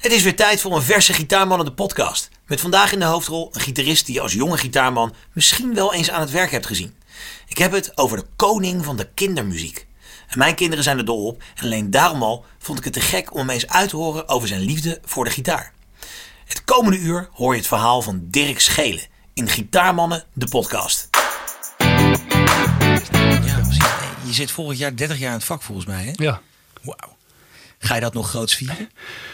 Het 0.00 0.12
is 0.12 0.22
weer 0.22 0.36
tijd 0.36 0.60
voor 0.60 0.76
een 0.76 0.82
verse 0.82 1.12
Gitaarmannen 1.12 1.66
de 1.66 1.72
podcast. 1.72 2.28
Met 2.46 2.60
vandaag 2.60 2.92
in 2.92 2.98
de 2.98 3.04
hoofdrol 3.04 3.48
een 3.52 3.60
gitarist 3.60 4.06
die 4.06 4.14
je 4.14 4.20
als 4.20 4.32
jonge 4.32 4.58
gitaarman 4.58 5.14
misschien 5.32 5.74
wel 5.74 5.94
eens 5.94 6.10
aan 6.10 6.20
het 6.20 6.30
werk 6.30 6.50
hebt 6.50 6.66
gezien. 6.66 6.94
Ik 7.48 7.58
heb 7.58 7.72
het 7.72 7.98
over 7.98 8.16
de 8.16 8.26
koning 8.36 8.84
van 8.84 8.96
de 8.96 9.08
kindermuziek. 9.14 9.86
En 10.28 10.38
mijn 10.38 10.54
kinderen 10.54 10.84
zijn 10.84 10.98
er 10.98 11.04
dol 11.04 11.26
op 11.26 11.42
en 11.54 11.64
alleen 11.64 11.90
daarom 11.90 12.22
al 12.22 12.44
vond 12.58 12.78
ik 12.78 12.84
het 12.84 12.92
te 12.92 13.00
gek 13.00 13.32
om 13.32 13.38
hem 13.38 13.50
eens 13.50 13.66
uit 13.66 13.88
te 13.88 13.96
horen 13.96 14.28
over 14.28 14.48
zijn 14.48 14.60
liefde 14.60 15.00
voor 15.04 15.24
de 15.24 15.30
gitaar. 15.30 15.72
Het 16.44 16.64
komende 16.64 16.98
uur 16.98 17.28
hoor 17.32 17.52
je 17.52 17.58
het 17.58 17.68
verhaal 17.68 18.02
van 18.02 18.20
Dirk 18.22 18.60
Schelen 18.60 19.06
in 19.34 19.48
Gitaarmannen 19.48 20.24
de 20.32 20.48
podcast. 20.48 21.08
Ja, 21.78 23.60
precies. 23.60 23.84
Je 24.24 24.32
zit 24.32 24.50
volgend 24.50 24.78
jaar 24.78 24.96
30 24.96 25.18
jaar 25.18 25.32
in 25.32 25.36
het 25.36 25.44
vak 25.44 25.62
volgens 25.62 25.86
mij. 25.86 26.04
Hè? 26.04 26.10
Ja. 26.24 26.40
Wauw. 26.82 27.18
Ga 27.82 27.94
je 27.94 28.00
dat 28.00 28.14
nog 28.14 28.28
groots 28.28 28.54
vieren? 28.54 28.90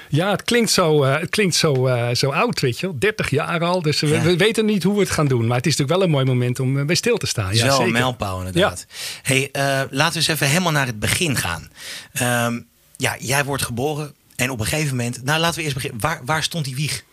Ja, 0.09 0.31
het 0.31 0.43
klinkt 0.43 0.71
zo, 0.71 1.03
eh, 1.03 1.21
het 1.21 1.31
klinkt 1.31 1.55
zo, 1.55 1.87
eh, 1.87 2.15
zo 2.15 2.31
oud, 2.31 2.61
weet 2.61 2.79
je 2.81 2.87
wel. 2.87 2.99
30 2.99 3.31
jaar 3.31 3.64
al. 3.64 3.82
Dus 3.82 4.00
we, 4.00 4.07
Ja. 4.07 4.23
we 4.23 4.37
weten 4.37 4.64
niet 4.64 4.82
hoe 4.82 4.95
we 4.95 5.00
het 5.00 5.11
gaan 5.11 5.27
doen. 5.29 5.46
Maar 5.46 5.57
het 5.57 5.67
is 5.67 5.77
natuurlijk 5.77 5.99
wel 5.99 6.03
een 6.09 6.14
mooi 6.14 6.25
moment 6.25 6.61
om 6.61 6.79
eh, 6.79 6.85
bij 6.85 6.95
stil 6.95 7.17
te 7.17 7.27
staan. 7.27 7.54
Ja, 7.54 7.63
wel 7.63 7.71
zeker. 7.71 7.87
een 7.87 7.93
mijlpaal 7.93 8.39
inderdaad. 8.39 8.87
Hey, 9.23 9.49
laten 9.90 10.13
we 10.13 10.17
eens 10.18 10.29
even 10.29 10.46
helemaal 10.49 10.73
naar 10.73 10.87
het 10.87 10.99
begin 10.99 11.37
gaan. 11.37 11.71
Ehm, 12.13 12.61
ja, 12.96 13.17
jij 13.21 13.45
wordt 13.45 13.63
geboren 13.63 14.14
en 14.37 14.51
op 14.51 14.61
een 14.61 14.67
gegeven 14.67 14.96
moment... 14.96 15.25
Nou, 15.25 15.40
laten 15.40 15.57
we 15.57 15.63
eerst 15.63 15.75
beginnen. 15.75 16.01
Waar, 16.01 16.21
waar 16.25 16.43
stond 16.43 16.65
die 16.65 16.75
wieg? 16.75 17.04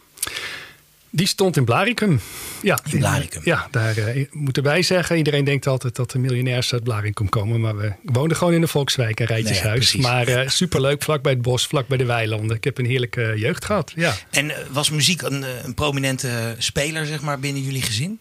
Die 1.16 1.27
stond 1.27 1.58
in 1.58 1.66
Blaricum. 1.66 2.20
Ja, 2.62 2.80
In 2.91 2.98
Blaricum. 2.98 3.41
Ja, 3.44 3.67
daar 3.71 3.98
eh, 3.98 4.26
moeten 4.31 4.63
wij 4.63 4.81
zeggen. 4.81 5.17
Iedereen 5.17 5.44
denkt 5.44 5.67
altijd 5.67 5.95
dat 5.95 6.12
de 6.12 6.20
miljonairs 6.20 6.73
uit 6.73 6.84
Blaricum 6.84 7.30
komen. 7.30 7.62
Maar 7.62 7.77
we 7.77 7.94
woonden 8.04 8.38
gewoon 8.38 8.54
in 8.54 8.62
de 8.62 8.67
Volkswijk 8.67 9.20
en 9.20 9.26
Rijtjeshuis. 9.26 9.94
Nee, 9.94 10.02
maar 10.02 10.27
eh, 10.27 10.49
superleuk, 10.49 11.04
vlak 11.04 11.21
bij 11.21 11.31
het 11.31 11.41
bos, 11.41 11.68
vlak 11.68 11.88
bij 11.88 11.98
de 11.98 12.05
weilanden. 12.05 12.55
Ik 12.55 12.63
heb 12.63 12.77
een 12.77 12.85
heerlijke 12.85 13.34
jeugd 13.35 13.66
gehad. 13.66 13.91
Ja. 13.95 14.16
En 14.30 14.49
eh, 14.49 14.57
was 14.71 14.90
muziek 14.90 15.21
een, 15.21 15.44
eh, 15.44 15.49
een 15.63 15.73
prominente 15.73 16.55
speler 16.57 17.05
zeg 17.05 17.21
maar, 17.21 17.40
binnen 17.40 17.63
jullie 17.63 17.82
gezin? 17.82 18.20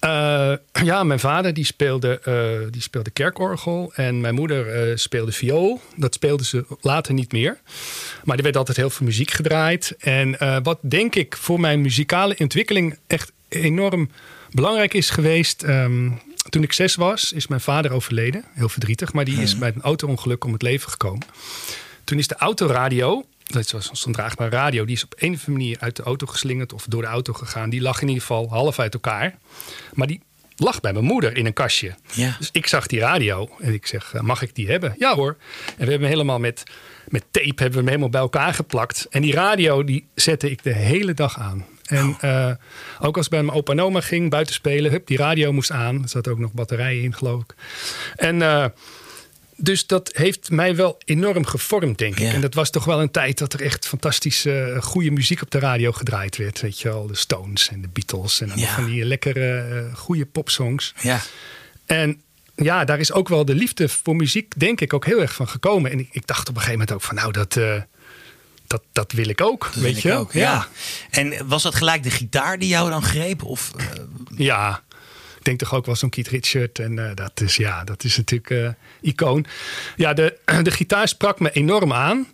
Eh, 0.00 0.52
ja, 0.82 1.04
mijn 1.04 1.20
vader 1.20 1.54
die 1.54 1.64
speelde, 1.64 2.20
eh, 2.24 2.72
die 2.72 2.82
speelde 2.82 3.10
kerkorgel 3.10 3.92
en 3.94 4.20
mijn 4.20 4.34
moeder 4.34 4.68
eh, 4.68 4.96
speelde 4.96 5.32
viool. 5.32 5.80
Dat 5.96 6.14
speelde 6.14 6.44
ze 6.44 6.64
later 6.80 7.14
niet 7.14 7.32
meer. 7.32 7.58
Maar 8.24 8.36
er 8.36 8.42
werd 8.42 8.56
altijd 8.56 8.76
heel 8.76 8.90
veel 8.90 9.06
muziek 9.06 9.30
gedraaid. 9.30 9.94
En 9.98 10.36
wat 10.62 10.78
denk 10.80 11.14
ik 11.14 11.36
voor 11.36 11.60
mijn 11.60 11.80
muzikale 11.80 12.36
ontwikkeling 12.38 12.98
echt 13.06 13.32
enorm 13.48 14.10
belangrijk 14.50 14.94
is 14.94 15.10
geweest. 15.10 15.62
ehm, 15.62 16.10
toen 16.48 16.62
ik 16.62 16.72
zes 16.72 16.94
was, 16.94 17.32
is 17.32 17.46
mijn 17.46 17.60
vader 17.60 17.92
overleden. 17.92 18.44
Heel 18.54 18.68
verdrietig, 18.68 19.12
maar 19.12 19.24
die 19.24 19.42
is 19.42 19.58
bij 19.58 19.72
een 19.74 19.82
auto-ongeluk 19.82 20.44
om 20.44 20.52
het 20.52 20.62
leven 20.62 20.90
gekomen. 20.90 21.26
Toen 22.04 22.18
is 22.18 22.26
de 22.26 22.36
autoradio, 22.36 23.24
dat 23.52 23.70
was 23.70 23.90
zo'n 23.92 24.12
draagbare 24.12 24.50
radio, 24.50 24.84
die 24.84 24.96
is 24.96 25.04
op 25.04 25.14
een 25.16 25.32
of 25.32 25.38
andere 25.38 25.50
manier 25.50 25.76
uit 25.80 25.96
de 25.96 26.02
auto 26.02 26.26
geslingerd 26.26 26.72
of 26.72 26.84
door 26.88 27.02
de 27.02 27.08
auto 27.08 27.32
gegaan. 27.32 27.70
Die 27.70 27.80
lag 27.80 28.00
in 28.00 28.08
ieder 28.08 28.22
geval 28.22 28.48
half 28.48 28.78
uit 28.78 28.94
elkaar. 28.94 29.38
Maar 29.92 30.06
die 30.06 30.20
lag 30.56 30.80
bij 30.80 30.92
mijn 30.92 31.04
moeder 31.04 31.36
in 31.36 31.46
een 31.46 31.52
kastje. 31.52 31.94
Ja. 32.12 32.36
Dus 32.38 32.48
ik 32.52 32.66
zag 32.66 32.86
die 32.86 33.00
radio 33.00 33.48
en 33.60 33.72
ik 33.72 33.86
zeg, 33.86 34.14
eh, 34.14 34.20
mag 34.20 34.42
ik 34.42 34.54
die 34.54 34.68
hebben? 34.68 34.94
Ja 34.98 35.14
hoor. 35.14 35.36
En 35.66 35.84
we 35.84 35.90
hebben 35.90 36.00
hem 36.00 36.08
helemaal 36.08 36.38
met, 36.38 36.62
met 37.08 37.24
tape 37.30 37.46
hebben 37.46 37.70
we 37.70 37.76
hem 37.76 37.86
helemaal 37.86 38.08
bij 38.08 38.20
elkaar 38.20 38.54
geplakt. 38.54 39.06
En 39.10 39.22
die 39.22 39.32
radio 39.32 39.84
die 39.84 40.06
zette 40.14 40.50
ik 40.50 40.62
de 40.62 40.74
hele 40.74 41.14
dag 41.14 41.38
aan. 41.38 41.66
En 41.84 42.16
eh, 42.20 42.50
ook 43.00 43.16
als 43.16 43.24
ik 43.24 43.30
bij 43.30 43.42
mijn 43.42 43.56
opa 43.56 43.72
en 43.72 43.80
oma 43.80 44.00
ging 44.00 44.30
buiten 44.30 44.54
spelen, 44.54 44.90
hup, 44.90 45.06
die 45.06 45.16
radio 45.16 45.52
moest 45.52 45.70
aan. 45.70 46.02
Er 46.02 46.08
zat 46.08 46.28
ook 46.28 46.38
nog 46.38 46.52
batterijen 46.52 47.02
in, 47.02 47.14
geloof 47.14 47.42
ik. 47.42 47.54
En 48.16 48.42
eh, 48.42 48.64
dus 49.60 49.86
dat 49.86 50.10
heeft 50.12 50.50
mij 50.50 50.76
wel 50.76 50.98
enorm 51.04 51.46
gevormd, 51.46 51.98
denk 51.98 52.12
ik. 52.12 52.18
Ja. 52.26 52.32
En 52.32 52.40
dat 52.40 52.54
was 52.54 52.70
toch 52.70 52.84
wel 52.84 53.00
een 53.00 53.10
tijd 53.10 53.38
dat 53.38 53.52
er 53.52 53.62
echt 53.62 53.86
fantastische, 53.86 54.62
eh, 54.62 54.82
goede 54.82 55.10
muziek 55.10 55.42
op 55.42 55.50
de 55.50 55.58
radio 55.58 55.92
gedraaid 55.92 56.36
werd. 56.36 56.60
Weet 56.60 56.80
je 56.80 56.88
wel, 56.88 57.06
de 57.06 57.14
Stones 57.16 57.68
en 57.68 57.80
de 57.82 57.88
Beatles 57.88 58.40
en 58.40 58.52
Ja. 58.54 58.74
van 58.74 58.84
die 58.84 59.04
lekkere, 59.04 59.58
eh, 59.58 59.96
goede 59.96 60.26
popsongs. 60.26 60.94
Ja. 61.00 61.20
En 61.86 62.22
ja, 62.56 62.84
daar 62.84 62.98
is 62.98 63.12
ook 63.12 63.28
wel 63.28 63.44
de 63.44 63.54
liefde 63.54 63.88
voor 63.88 64.16
muziek, 64.16 64.52
denk 64.56 64.80
ik, 64.80 64.92
ook 64.92 65.04
heel 65.06 65.20
erg 65.20 65.32
van 65.34 65.48
gekomen. 65.48 65.90
En 65.90 65.98
ik, 65.98 66.08
ik 66.12 66.26
dacht 66.26 66.48
op 66.48 66.54
een 66.54 66.60
gegeven 66.60 66.78
moment 66.78 66.92
ook 66.92 67.02
van, 67.02 67.14
nou, 67.14 67.32
dat, 67.32 67.56
eh, 67.56 67.82
dat, 68.66 68.82
dat 68.92 69.12
wil 69.12 69.28
ik 69.28 69.40
ook. 69.40 69.70
Dat 69.74 69.82
weet 69.82 70.02
je? 70.02 70.12
ook. 70.12 70.32
Ja. 70.32 70.68
En 71.10 71.48
was 71.48 71.62
dat 71.62 71.74
gelijk 71.74 72.02
de 72.02 72.10
gitaar 72.10 72.58
die 72.58 72.68
jou 72.68 72.90
dan 72.90 73.02
greep? 73.02 73.44
Of, 73.44 73.70
Ja, 74.36 74.82
ik 75.40 75.46
denk 75.46 75.58
toch 75.58 75.74
ook 75.74 75.86
wel 75.86 75.96
zo'n 75.96 76.10
Keith 76.10 76.28
Richard. 76.28 76.78
En 76.78 77.08
eh, 77.08 77.14
dat, 77.14 77.40
is, 77.40 77.56
ja, 77.56 77.84
dat 77.84 78.04
is 78.04 78.16
natuurlijk 78.16 78.50
eh 78.50 78.68
icoon. 79.00 79.46
Ja, 79.96 80.12
de, 80.12 80.38
de 80.62 80.70
gitaar 80.70 81.08
sprak 81.08 81.40
me 81.40 81.50
enorm 81.52 81.92
aan. 81.92 82.26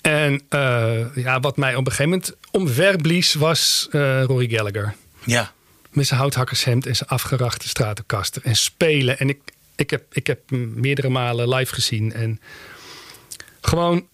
En 0.00 0.42
eh, 0.48 1.16
ja, 1.16 1.40
wat 1.40 1.56
mij 1.56 1.74
op 1.74 1.86
een 1.86 1.92
gegeven 1.92 2.10
moment 2.10 2.36
omverblies 2.50 3.34
was 3.34 3.88
Rory 3.90 4.48
Gallagher. 4.48 4.94
ja. 5.24 5.52
Met 5.90 6.06
zijn 6.06 6.20
houthakkershemd 6.20 6.86
en 6.86 6.96
zijn 6.96 7.08
afgerachte 7.08 7.68
stratenkaster. 7.68 8.42
En 8.44 8.56
spelen. 8.56 9.18
En 9.18 9.28
ik, 9.28 9.38
ik, 9.76 9.90
heb, 9.90 10.04
ik 10.12 10.26
heb 10.26 10.50
hem 10.50 10.72
meerdere 10.80 11.08
malen 11.08 11.48
live 11.48 11.74
gezien. 11.74 12.12
En 12.12 12.40
gewoon... 13.60 14.06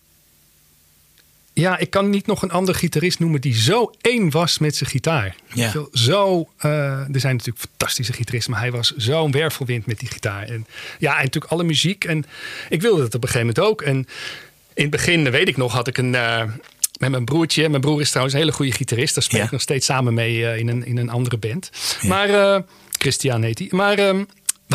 Ja, 1.61 1.79
ik 1.79 1.91
kan 1.91 2.11
niet 2.11 2.27
nog 2.27 2.43
een 2.43 2.51
andere 2.51 2.79
gitarist 2.79 3.19
noemen 3.19 3.41
die 3.41 3.55
zo 3.55 3.91
één 4.01 4.31
was 4.31 4.59
met 4.59 4.77
zijn 4.77 4.91
gitaar. 4.91 5.35
Ja. 5.55 5.73
Zo, 5.93 6.49
eh, 6.57 6.71
er 7.15 7.21
zijn 7.21 7.37
natuurlijk 7.37 7.65
fantastische 7.69 8.13
gitaristen, 8.13 8.53
maar 8.53 8.61
hij 8.61 8.71
was 8.73 8.93
zo'n 8.97 9.31
wervelwind 9.31 9.87
met 9.87 9.99
die 9.99 10.09
gitaar. 10.09 10.43
En 10.49 10.67
ja, 10.99 11.17
en 11.17 11.25
natuurlijk 11.25 11.53
alle 11.53 11.65
muziek. 11.65 12.05
En 12.05 12.25
ik 12.69 12.81
wilde 12.81 13.03
het 13.03 13.15
op 13.15 13.23
een 13.23 13.29
gegeven 13.29 13.55
moment 13.55 13.71
ook. 13.73 13.83
En 13.83 13.97
in 14.75 14.83
het 14.83 14.91
begin, 14.91 15.31
weet 15.31 15.49
ik 15.49 15.57
nog, 15.57 15.73
had 15.73 15.89
ik 15.89 15.99
een. 15.99 16.15
eh, 16.15 16.43
met 16.99 17.11
mijn 17.11 17.25
broertje. 17.25 17.69
Mijn 17.69 17.81
broer 17.81 18.01
is 18.01 18.09
trouwens 18.09 18.35
een 18.35 18.41
hele 18.43 18.53
goede 18.55 18.73
gitarist. 18.73 19.15
Daar 19.15 19.25
speel 19.25 19.39
Ja. 19.39 19.45
ik 19.45 19.51
nog 19.51 19.61
steeds 19.61 19.87
samen 19.87 20.15
mee 20.15 20.47
eh, 20.47 20.59
in, 20.59 20.69
een, 20.69 20.87
in 20.87 20.97
een 20.97 21.11
andere 21.11 21.37
band. 21.37 21.71
Maar 22.03 22.63
Christian 22.99 23.43
heet 23.43 23.59
hij. 23.59 23.69
Maar 23.71 23.99
ehm, 23.99 24.25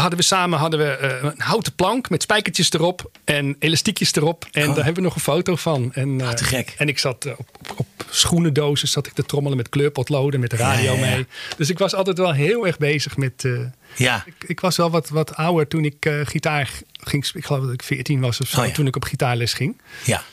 hadden 0.01 0.19
we 0.19 0.25
samen 0.25 0.59
hadden 0.59 0.79
we, 0.79 0.85
eh, 0.85 1.23
een 1.23 1.41
houten 1.41 1.73
plank 1.75 2.09
met 2.09 2.21
spijkertjes 2.21 2.71
erop 2.71 3.11
en 3.23 3.55
elastiekjes 3.59 4.15
erop. 4.15 4.47
En 4.51 4.61
Oh. 4.69 4.75
daar 4.75 4.83
hebben 4.85 5.03
we 5.03 5.07
nog 5.09 5.15
een 5.15 5.21
foto 5.21 5.55
van. 5.55 5.93
En, 5.93 6.21
eh, 6.21 6.29
te 6.29 6.43
gek. 6.43 6.73
En 6.77 6.87
ik 6.87 6.99
zat 6.99 7.25
eh, 7.25 7.33
op, 7.37 7.49
op, 7.61 7.79
op 7.79 7.87
schoenendozen 8.09 8.87
zat 8.87 9.07
ik 9.07 9.13
te 9.13 9.23
trommelen 9.25 9.57
met 9.57 9.69
kleurpotloden, 9.69 10.39
met 10.39 10.49
de 10.49 10.55
radio 10.55 10.93
Ja, 10.93 10.99
ja, 10.99 11.05
ja. 11.05 11.15
mee. 11.15 11.25
Dus 11.57 11.69
ik 11.69 11.77
was 11.79 11.93
altijd 11.95 12.17
wel 12.17 12.33
heel 12.33 12.65
erg 12.67 12.77
bezig 12.77 13.17
met. 13.17 13.47
Ja. 13.95 14.23
ik, 14.25 14.33
ik 14.47 14.59
was 14.59 14.77
wel 14.77 14.89
wat, 14.89 15.09
wat 15.09 15.35
ouder 15.35 15.67
toen 15.67 15.85
ik 15.85 16.09
gitaar 16.23 16.69
ging. 16.91 17.29
Ik 17.33 17.45
geloof 17.45 17.63
dat 17.63 17.73
ik 17.73 17.83
14 17.83 18.19
was 18.19 18.41
of 18.41 18.47
zo. 18.47 18.61
Oh. 18.61 18.67
Toen 18.67 18.87
ik 18.87 18.95
op 18.95 19.03
gitaarles 19.03 19.53
ging. 19.53 19.81
Ja. 20.03 20.23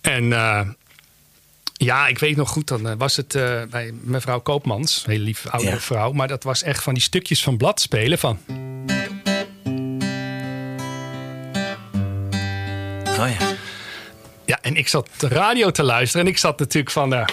En 0.00 0.28
ja, 1.72 2.06
ik 2.06 2.18
weet 2.18 2.36
nog 2.36 2.48
goed, 2.50 2.68
dan 2.68 2.96
was 2.98 3.16
het 3.16 3.32
bij 3.70 3.92
mevrouw 4.02 4.40
Koopmans, 4.40 5.02
een 5.06 5.10
hele 5.12 5.24
lieve 5.24 5.50
oudere 5.50 5.74
Ja. 5.74 5.80
vrouw. 5.80 6.12
Maar 6.12 6.28
dat 6.28 6.42
was 6.44 6.62
echt 6.62 6.82
van 6.82 6.94
die 6.94 7.02
stukjes 7.02 7.42
van 7.42 7.56
blad 7.56 7.80
spelen 7.80 8.18
van. 8.18 8.38
Oh 13.18 13.28
ja. 13.38 13.52
Ja, 14.46 14.58
en 14.62 14.76
ik 14.76 14.88
zat 14.88 15.08
de 15.18 15.28
radio 15.28 15.70
te 15.70 15.82
luisteren 15.82 16.26
en 16.26 16.32
ik 16.32 16.38
zat 16.38 16.58
natuurlijk 16.58 16.90
van. 16.92 17.14
eh, 17.14 17.24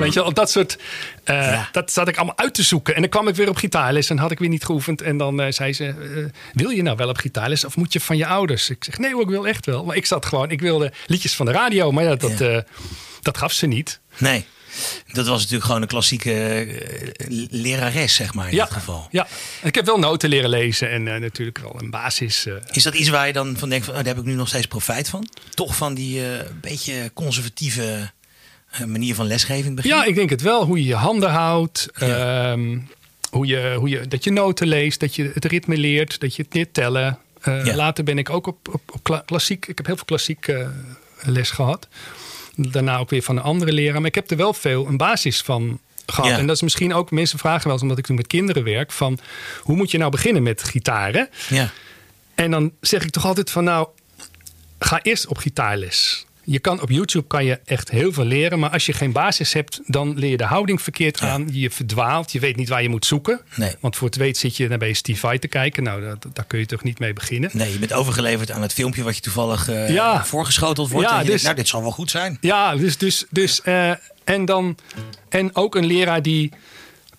Weet 0.00 0.12
je, 0.12 0.20
wel, 0.20 0.32
dat 0.32 0.50
soort. 0.50 0.78
Ja. 1.24 1.68
Dat 1.72 1.92
zat 1.92 2.08
ik 2.08 2.16
allemaal 2.16 2.38
uit 2.38 2.54
te 2.54 2.62
zoeken. 2.62 2.94
En 2.94 3.00
dan 3.00 3.10
kwam 3.10 3.28
ik 3.28 3.34
weer 3.34 3.48
op 3.48 3.56
gitaarles 3.56 4.10
en 4.10 4.18
had 4.18 4.30
ik 4.30 4.38
weer 4.38 4.48
niet 4.48 4.64
geoefend. 4.64 5.02
En 5.02 5.16
dan 5.16 5.40
eh, 5.40 5.52
zei 5.52 5.72
ze: 5.72 5.94
Wil 6.52 6.70
je 6.70 6.82
nou 6.82 6.96
wel 6.96 7.08
op 7.08 7.16
gitaarles 7.16 7.64
of 7.64 7.76
moet 7.76 7.92
je 7.92 8.00
van 8.00 8.16
je 8.16 8.26
ouders? 8.26 8.70
Ik 8.70 8.84
zeg: 8.84 8.98
Nee, 8.98 9.20
ik 9.20 9.28
wil 9.28 9.46
echt 9.48 9.66
wel. 9.66 9.84
Maar 9.84 9.96
ik 9.96 10.06
zat 10.06 10.26
gewoon, 10.26 10.50
ik 10.50 10.60
wilde 10.60 10.92
liedjes 11.06 11.34
van 11.34 11.46
de 11.46 11.52
radio. 11.52 11.92
Maar 11.92 12.04
ja, 12.04 12.14
dat, 12.14 12.38
Ja. 12.38 12.64
dat 13.22 13.38
gaf 13.38 13.52
ze 13.52 13.66
niet. 13.66 14.00
Nee. 14.18 14.44
Dat 15.12 15.26
was 15.26 15.38
natuurlijk 15.38 15.64
gewoon 15.64 15.82
een 15.82 15.88
klassieke 15.88 16.32
eh, 16.32 17.26
lerares, 17.50 18.14
zeg 18.14 18.34
maar, 18.34 18.48
in 18.48 18.54
ja, 18.54 18.64
dit 18.64 18.72
geval. 18.72 19.08
Ja, 19.10 19.26
ik 19.62 19.74
heb 19.74 19.86
wel 19.86 19.98
noten 19.98 20.28
leren 20.28 20.50
lezen 20.50 20.90
en 20.90 21.08
eh, 21.14 21.20
natuurlijk 21.20 21.58
wel 21.58 21.74
een 21.78 21.90
basis. 21.90 22.46
eh, 22.46 22.54
Is 22.70 22.82
dat 22.82 22.94
iets 22.94 23.08
waar 23.08 23.26
je 23.26 23.32
dan 23.32 23.56
van 23.58 23.68
denkt, 23.68 23.84
van, 23.84 23.94
oh, 23.94 24.00
daar 24.04 24.14
heb 24.14 24.18
ik 24.22 24.28
nu 24.28 24.34
nog 24.34 24.48
steeds 24.48 24.66
profijt 24.66 25.08
van? 25.08 25.28
Toch 25.54 25.76
van 25.76 25.94
die 25.94 26.22
beetje 26.60 27.10
conservatieve 27.14 28.10
manier 28.86 29.14
van 29.14 29.26
lesgeven 29.26 29.58
in 29.58 29.64
het 29.66 29.74
begin? 29.74 29.90
Ja, 29.90 30.04
ik 30.04 30.14
denk 30.14 30.30
het 30.30 30.42
wel. 30.42 30.64
Hoe 30.64 30.78
je 30.78 30.84
je 30.84 30.94
handen 30.94 31.30
houdt. 31.30 31.88
Ja. 31.98 32.50
ehm, 32.52 32.78
hoe 33.30 33.46
je, 33.46 33.74
hoe 33.78 33.88
je, 33.88 34.08
dat 34.08 34.24
je 34.24 34.30
noten 34.30 34.66
leest. 34.66 35.00
Dat 35.00 35.14
je 35.16 35.30
het 35.34 35.44
ritme 35.44 35.76
leert. 35.76 36.20
Dat 36.20 36.36
je 36.36 36.42
het 36.42 36.54
leert 36.54 36.74
tellen. 36.74 37.18
Ja. 37.44 37.74
Later 37.74 38.04
ben 38.04 38.18
ik 38.18 38.30
ook 38.30 38.46
op, 38.46 38.68
op, 38.68 38.82
op 38.92 39.02
kla- 39.02 39.22
klassiek. 39.26 39.66
Ik 39.66 39.76
heb 39.76 39.86
heel 39.86 39.96
veel 39.96 40.04
klassiek 40.04 40.52
les 41.22 41.50
gehad. 41.50 41.88
Daarna 42.56 42.98
ook 42.98 43.10
weer 43.10 43.22
van 43.22 43.36
een 43.36 43.42
andere 43.42 43.72
leraar. 43.72 44.00
Maar 44.00 44.08
ik 44.08 44.14
heb 44.14 44.30
er 44.30 44.36
wel 44.36 44.54
veel 44.54 44.86
een 44.86 44.96
basis 44.96 45.42
van 45.42 45.80
gehad. 46.06 46.30
Ja. 46.30 46.38
En 46.38 46.46
dat 46.46 46.56
is 46.56 46.62
misschien 46.62 46.94
ook, 46.94 47.10
mensen 47.10 47.38
vragen 47.38 47.62
wel 47.62 47.72
eens, 47.72 47.82
omdat 47.82 47.98
ik 47.98 48.06
toen 48.06 48.16
met 48.16 48.26
kinderen 48.26 48.64
werk, 48.64 48.92
van 48.92 49.18
hoe 49.60 49.76
moet 49.76 49.90
je 49.90 49.98
nou 49.98 50.10
beginnen 50.10 50.42
met 50.42 50.62
gitaren? 50.62 51.28
Ja. 51.48 51.70
En 52.34 52.50
dan 52.50 52.72
zeg 52.80 53.02
ik 53.02 53.10
toch 53.10 53.26
altijd 53.26 53.50
van 53.50 53.64
nou, 53.64 53.88
ga 54.78 55.00
eerst 55.02 55.26
op 55.26 55.36
gitaarles. 55.36 56.26
Je 56.44 56.58
kan 56.58 56.80
op 56.82 56.90
YouTube 56.90 57.26
kan 57.26 57.44
je 57.44 57.60
echt 57.64 57.90
heel 57.90 58.12
veel 58.12 58.24
leren. 58.24 58.58
Maar 58.58 58.70
als 58.70 58.86
je 58.86 58.92
geen 58.92 59.12
basis 59.12 59.52
hebt, 59.52 59.80
dan 59.86 60.18
leer 60.18 60.30
je 60.30 60.36
de 60.36 60.44
houding 60.44 60.82
verkeerd 60.82 61.18
Ja. 61.20 61.28
aan. 61.28 61.48
Je 61.52 61.70
verdwaalt. 61.70 62.32
Je 62.32 62.40
weet 62.40 62.56
niet 62.56 62.68
waar 62.68 62.82
je 62.82 62.88
moet 62.88 63.06
zoeken. 63.06 63.40
Nee. 63.54 63.74
Want 63.80 63.96
voor 63.96 64.06
het 64.06 64.16
weet 64.16 64.36
zit 64.36 64.56
je 64.56 64.68
naar 64.68 64.78
bij 64.78 64.92
Steve 64.92 65.20
Vai 65.20 65.38
te 65.38 65.48
kijken. 65.48 65.82
Nou, 65.82 66.00
daar, 66.02 66.16
daar 66.32 66.44
kun 66.44 66.58
je 66.58 66.66
toch 66.66 66.82
niet 66.82 66.98
mee 66.98 67.12
beginnen. 67.12 67.50
Nee, 67.52 67.72
je 67.72 67.78
bent 67.78 67.92
overgeleverd 67.92 68.50
aan 68.50 68.62
het 68.62 68.72
filmpje 68.72 69.02
wat 69.02 69.14
je 69.16 69.20
toegevallig 69.22 69.68
eh, 69.68 69.88
Ja. 69.88 70.24
voorgeschoteld 70.24 70.90
wordt. 70.90 71.08
Ja, 71.08 71.12
en 71.12 71.18
je 71.20 71.24
denkt, 71.24 71.38
dus- 71.38 71.42
nou, 71.50 71.56
dit 71.62 71.68
zal 71.68 71.82
wel 71.82 71.90
goed 71.90 72.10
zijn. 72.10 72.38
Ja, 72.40 72.76
dus, 72.76 72.96
dus, 72.98 73.24
dus 73.30 73.62
eh, 73.62 73.90
en 74.24 74.44
dan 74.44 74.76
en 75.28 75.56
ook 75.56 75.74
een 75.74 75.86
leraar 75.86 76.22
die 76.22 76.52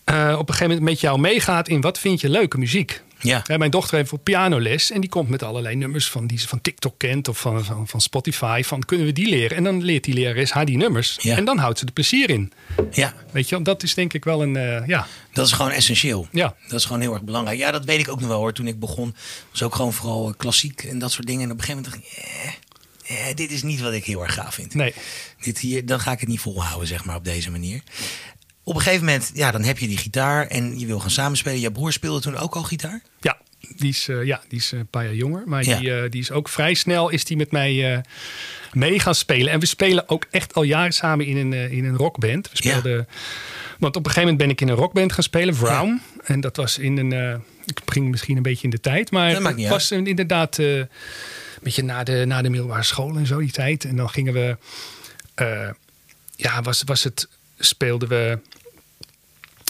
eh, 0.03 0.15
op 0.39 0.49
een 0.49 0.53
gegeven 0.55 0.67
moment 0.67 0.81
met 0.89 0.99
jou 0.99 1.19
meegaat 1.19 1.67
in 1.67 1.81
wat 1.81 1.99
vind 1.99 2.21
je 2.21 2.29
leuke 2.29 2.57
muziek. 2.57 3.01
Ja. 3.23 3.41
Ja, 3.47 3.57
mijn 3.57 3.71
dochter 3.71 3.97
heeft 3.97 4.09
voor 4.09 4.19
pianoles 4.19 4.91
en 4.91 5.01
die 5.01 5.09
komt 5.09 5.29
met 5.29 5.43
allerlei 5.43 5.75
nummers 5.75 6.09
van 6.09 6.27
die 6.27 6.39
ze 6.39 6.47
van 6.47 6.61
TikTok 6.61 6.93
kent 6.97 7.27
of 7.27 7.39
van, 7.39 7.65
van, 7.65 7.87
van 7.87 8.01
Spotify. 8.01 8.61
Van 8.65 8.83
kunnen 8.85 9.05
we 9.05 9.11
die 9.13 9.29
leren? 9.29 9.57
En 9.57 9.63
dan 9.63 9.83
leert 9.83 10.03
die 10.03 10.13
lerares 10.13 10.51
haar 10.51 10.65
die 10.65 10.77
nummers. 10.77 11.17
Ja. 11.21 11.37
En 11.37 11.45
dan 11.45 11.57
houdt 11.57 11.79
ze 11.79 11.85
er 11.85 11.91
plezier 11.91 12.29
in. 12.29 12.51
Ja, 12.91 13.13
Weet 13.31 13.49
je, 13.49 13.61
dat 13.61 13.83
is 13.83 13.93
denk 13.93 14.13
ik 14.13 14.23
wel 14.23 14.41
een. 14.41 14.55
eh, 14.55 14.87
ja, 14.87 15.07
dat 15.33 15.45
is 15.47 15.51
gewoon 15.51 15.71
essentieel. 15.71 16.27
ja. 16.31 16.55
Dat 16.67 16.79
is 16.79 16.85
gewoon 16.85 17.01
heel 17.01 17.13
erg 17.13 17.23
belangrijk. 17.23 17.59
Ja, 17.59 17.71
dat 17.71 17.85
weet 17.85 17.99
ik 17.99 18.09
ook 18.09 18.19
nog 18.19 18.29
wel 18.29 18.37
hoor. 18.37 18.53
Toen 18.53 18.67
ik 18.67 18.79
begon, 18.79 19.15
was 19.51 19.63
ook 19.63 19.75
gewoon 19.75 19.93
vooral 19.93 20.27
eh, 20.27 20.33
klassiek 20.37 20.83
en 20.83 20.99
dat 20.99 21.11
soort 21.11 21.27
dingen. 21.27 21.43
En 21.43 21.51
op 21.51 21.57
een 21.57 21.63
gegeven 21.63 21.83
moment 21.91 22.03
dacht 22.07 22.17
ik, 22.17 22.23
eh, 23.07 23.29
eh, 23.29 23.35
dit 23.35 23.51
is 23.51 23.63
niet 23.63 23.79
wat 23.81 23.93
ik 23.93 24.05
heel 24.05 24.21
erg 24.23 24.33
gaaf 24.33 24.53
vind. 24.53 24.73
Nee. 24.73 24.93
Dit 25.41 25.59
hier, 25.59 25.85
dan 25.85 25.99
ga 25.99 26.11
ik 26.11 26.19
het 26.19 26.29
niet 26.29 26.39
volhouden, 26.39 26.87
zeg 26.87 27.05
maar, 27.05 27.15
op 27.15 27.23
deze 27.25 27.51
manier. 27.51 27.81
Op 28.63 28.75
een 28.75 28.81
gegeven 28.81 29.05
moment, 29.05 29.31
ja, 29.33 29.51
dan 29.51 29.63
heb 29.63 29.77
je 29.77 29.87
die 29.87 29.97
gitaar 29.97 30.47
en 30.47 30.79
je 30.79 30.85
wil 30.85 30.99
gaan 30.99 31.09
samenspelen. 31.09 31.59
Jouw 31.59 31.71
broer 31.71 31.91
speelde 31.91 32.21
toen 32.21 32.37
ook 32.37 32.55
al 32.55 32.63
gitaar? 32.63 33.01
Ja, 33.21 33.37
die 33.77 33.89
is, 33.89 34.07
eh, 34.07 34.23
ja, 34.23 34.41
die 34.47 34.59
is 34.59 34.71
een 34.71 34.87
paar 34.87 35.03
jaar 35.03 35.13
jonger. 35.15 35.43
Maar 35.45 35.63
Ja. 35.65 35.77
die, 35.79 35.93
eh, 35.95 36.09
die 36.09 36.21
is 36.21 36.31
ook 36.31 36.49
vrij 36.49 36.73
snel 36.73 37.09
is 37.09 37.25
die 37.25 37.37
met 37.37 37.51
mij 37.51 37.93
eh, 37.93 37.99
mee 38.71 38.99
gaan 38.99 39.15
spelen. 39.15 39.51
En 39.53 39.59
we 39.59 39.65
spelen 39.65 40.09
ook 40.09 40.25
echt 40.31 40.53
al 40.53 40.63
jaren 40.63 40.93
samen 40.93 41.25
in 41.25 41.37
een, 41.37 41.71
in 41.71 41.85
een 41.85 41.95
rockband. 41.95 42.49
We 42.51 42.57
Ja. 42.61 42.69
speelden, 42.77 43.07
Want 43.79 43.95
op 43.95 44.05
een 44.05 44.11
gegeven 44.11 44.31
moment 44.33 44.37
ben 44.37 44.49
ik 44.49 44.61
in 44.61 44.67
een 44.67 44.81
rockband 44.83 45.13
gaan 45.13 45.23
spelen, 45.23 45.55
Vroom. 45.55 46.01
En 46.23 46.39
dat 46.41 46.55
was 46.55 46.77
in 46.77 46.97
een... 46.97 47.41
ik 47.65 47.79
ging 47.85 48.09
misschien 48.09 48.37
een 48.37 48.43
beetje 48.43 48.63
in 48.63 48.69
de 48.69 48.79
tijd. 48.79 49.11
Maar 49.11 49.33
Dat 49.33 49.43
het 49.57 49.67
was 49.67 49.89
een- 49.89 50.07
inderdaad 50.07 50.57
een 50.57 50.87
beetje 51.61 51.83
na 51.83 52.03
de, 52.03 52.23
na 52.27 52.41
de 52.41 52.49
middelbare 52.49 52.83
school 52.83 53.15
en 53.17 53.27
zo 53.27 53.39
die 53.39 53.51
tijd. 53.51 53.85
En 53.85 53.95
dan 53.95 54.09
gingen 54.09 54.33
we... 54.33 54.57
ja, 56.35 56.61
was, 56.61 56.83
was 56.85 57.03
het... 57.03 57.27
Speelden 57.59 58.09
we... 58.09 58.39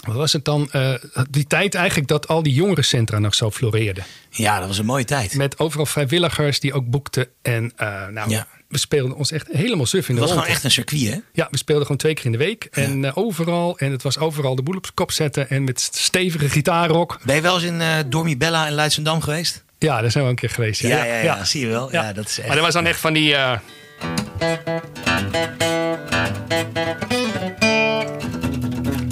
Wat 0.06 0.16
was 0.16 0.32
het 0.32 0.44
dan? 0.44 0.68
Eh, 0.72 0.94
die 1.30 1.46
tijd 1.46 1.74
eigenlijk 1.74 2.08
dat 2.08 2.28
al 2.28 2.42
die 2.42 2.52
jongerencentra 2.54 3.18
nog 3.18 3.34
zo 3.34 3.50
floreerden. 3.50 4.04
Ja, 4.30 4.58
dat 4.58 4.68
was 4.68 4.78
een 4.78 4.86
mooie 4.86 5.04
tijd. 5.04 5.34
Met 5.34 5.58
overal 5.58 5.86
vrijwilligers 5.86 6.60
die 6.60 6.72
ook 6.72 6.90
boekten. 6.90 7.26
En 7.42 7.72
eh, 7.76 8.06
nou, 8.06 8.30
Ja. 8.30 8.46
we 8.68 8.78
speelden 8.78 9.16
ons 9.16 9.30
echt 9.30 9.46
helemaal 9.52 9.86
suf 9.86 10.08
in 10.08 10.14
Het 10.14 10.14
de 10.14 10.20
was 10.20 10.30
gewoon 10.30 10.54
echt 10.54 10.64
een 10.64 10.70
circuit, 10.70 11.02
hè? 11.12 11.18
Ja, 11.32 11.48
we 11.50 11.56
speelden 11.56 11.82
gewoon 11.82 11.98
twee 11.98 12.14
keer 12.14 12.24
in 12.24 12.32
de 12.32 12.38
week. 12.38 12.64
En 12.70 13.04
eh, 13.04 13.10
overal. 13.14 13.78
En 13.78 13.90
het 13.90 14.02
was 14.02 14.18
overal 14.18 14.54
de 14.54 14.62
boel 14.62 14.76
op 14.76 14.82
zijn 14.84 14.94
kop 14.96 15.12
zetten. 15.12 15.48
En 15.50 15.64
met 15.64 15.80
stevige 15.94 16.48
gitaarrock. 16.48 17.18
Ben 17.24 17.34
je 17.34 17.40
wel 17.40 17.54
eens 17.54 17.62
in 17.64 17.80
eh 17.80 17.96
Dormi 18.06 18.36
Bella 18.36 18.66
in 18.66 18.72
Leidschendam 18.72 19.20
geweest? 19.20 19.64
Ja, 19.78 20.00
daar 20.00 20.10
zijn 20.10 20.24
we 20.24 20.30
een 20.30 20.36
keer 20.36 20.50
geweest. 20.50 20.80
Ja, 20.80 20.88
Ja, 20.88 21.04
ja, 21.04 21.22
ja, 21.22 21.44
zie 21.44 21.60
je 21.60 21.66
wel. 21.66 21.92
Ja, 21.92 22.12
dat 22.12 22.28
is 22.28 22.38
echt... 22.38 22.46
Maar 22.46 22.56
dat 22.56 22.64
was 22.64 22.74
dan 22.74 22.86
echt 22.86 23.00
van 23.00 23.12
die... 23.12 23.36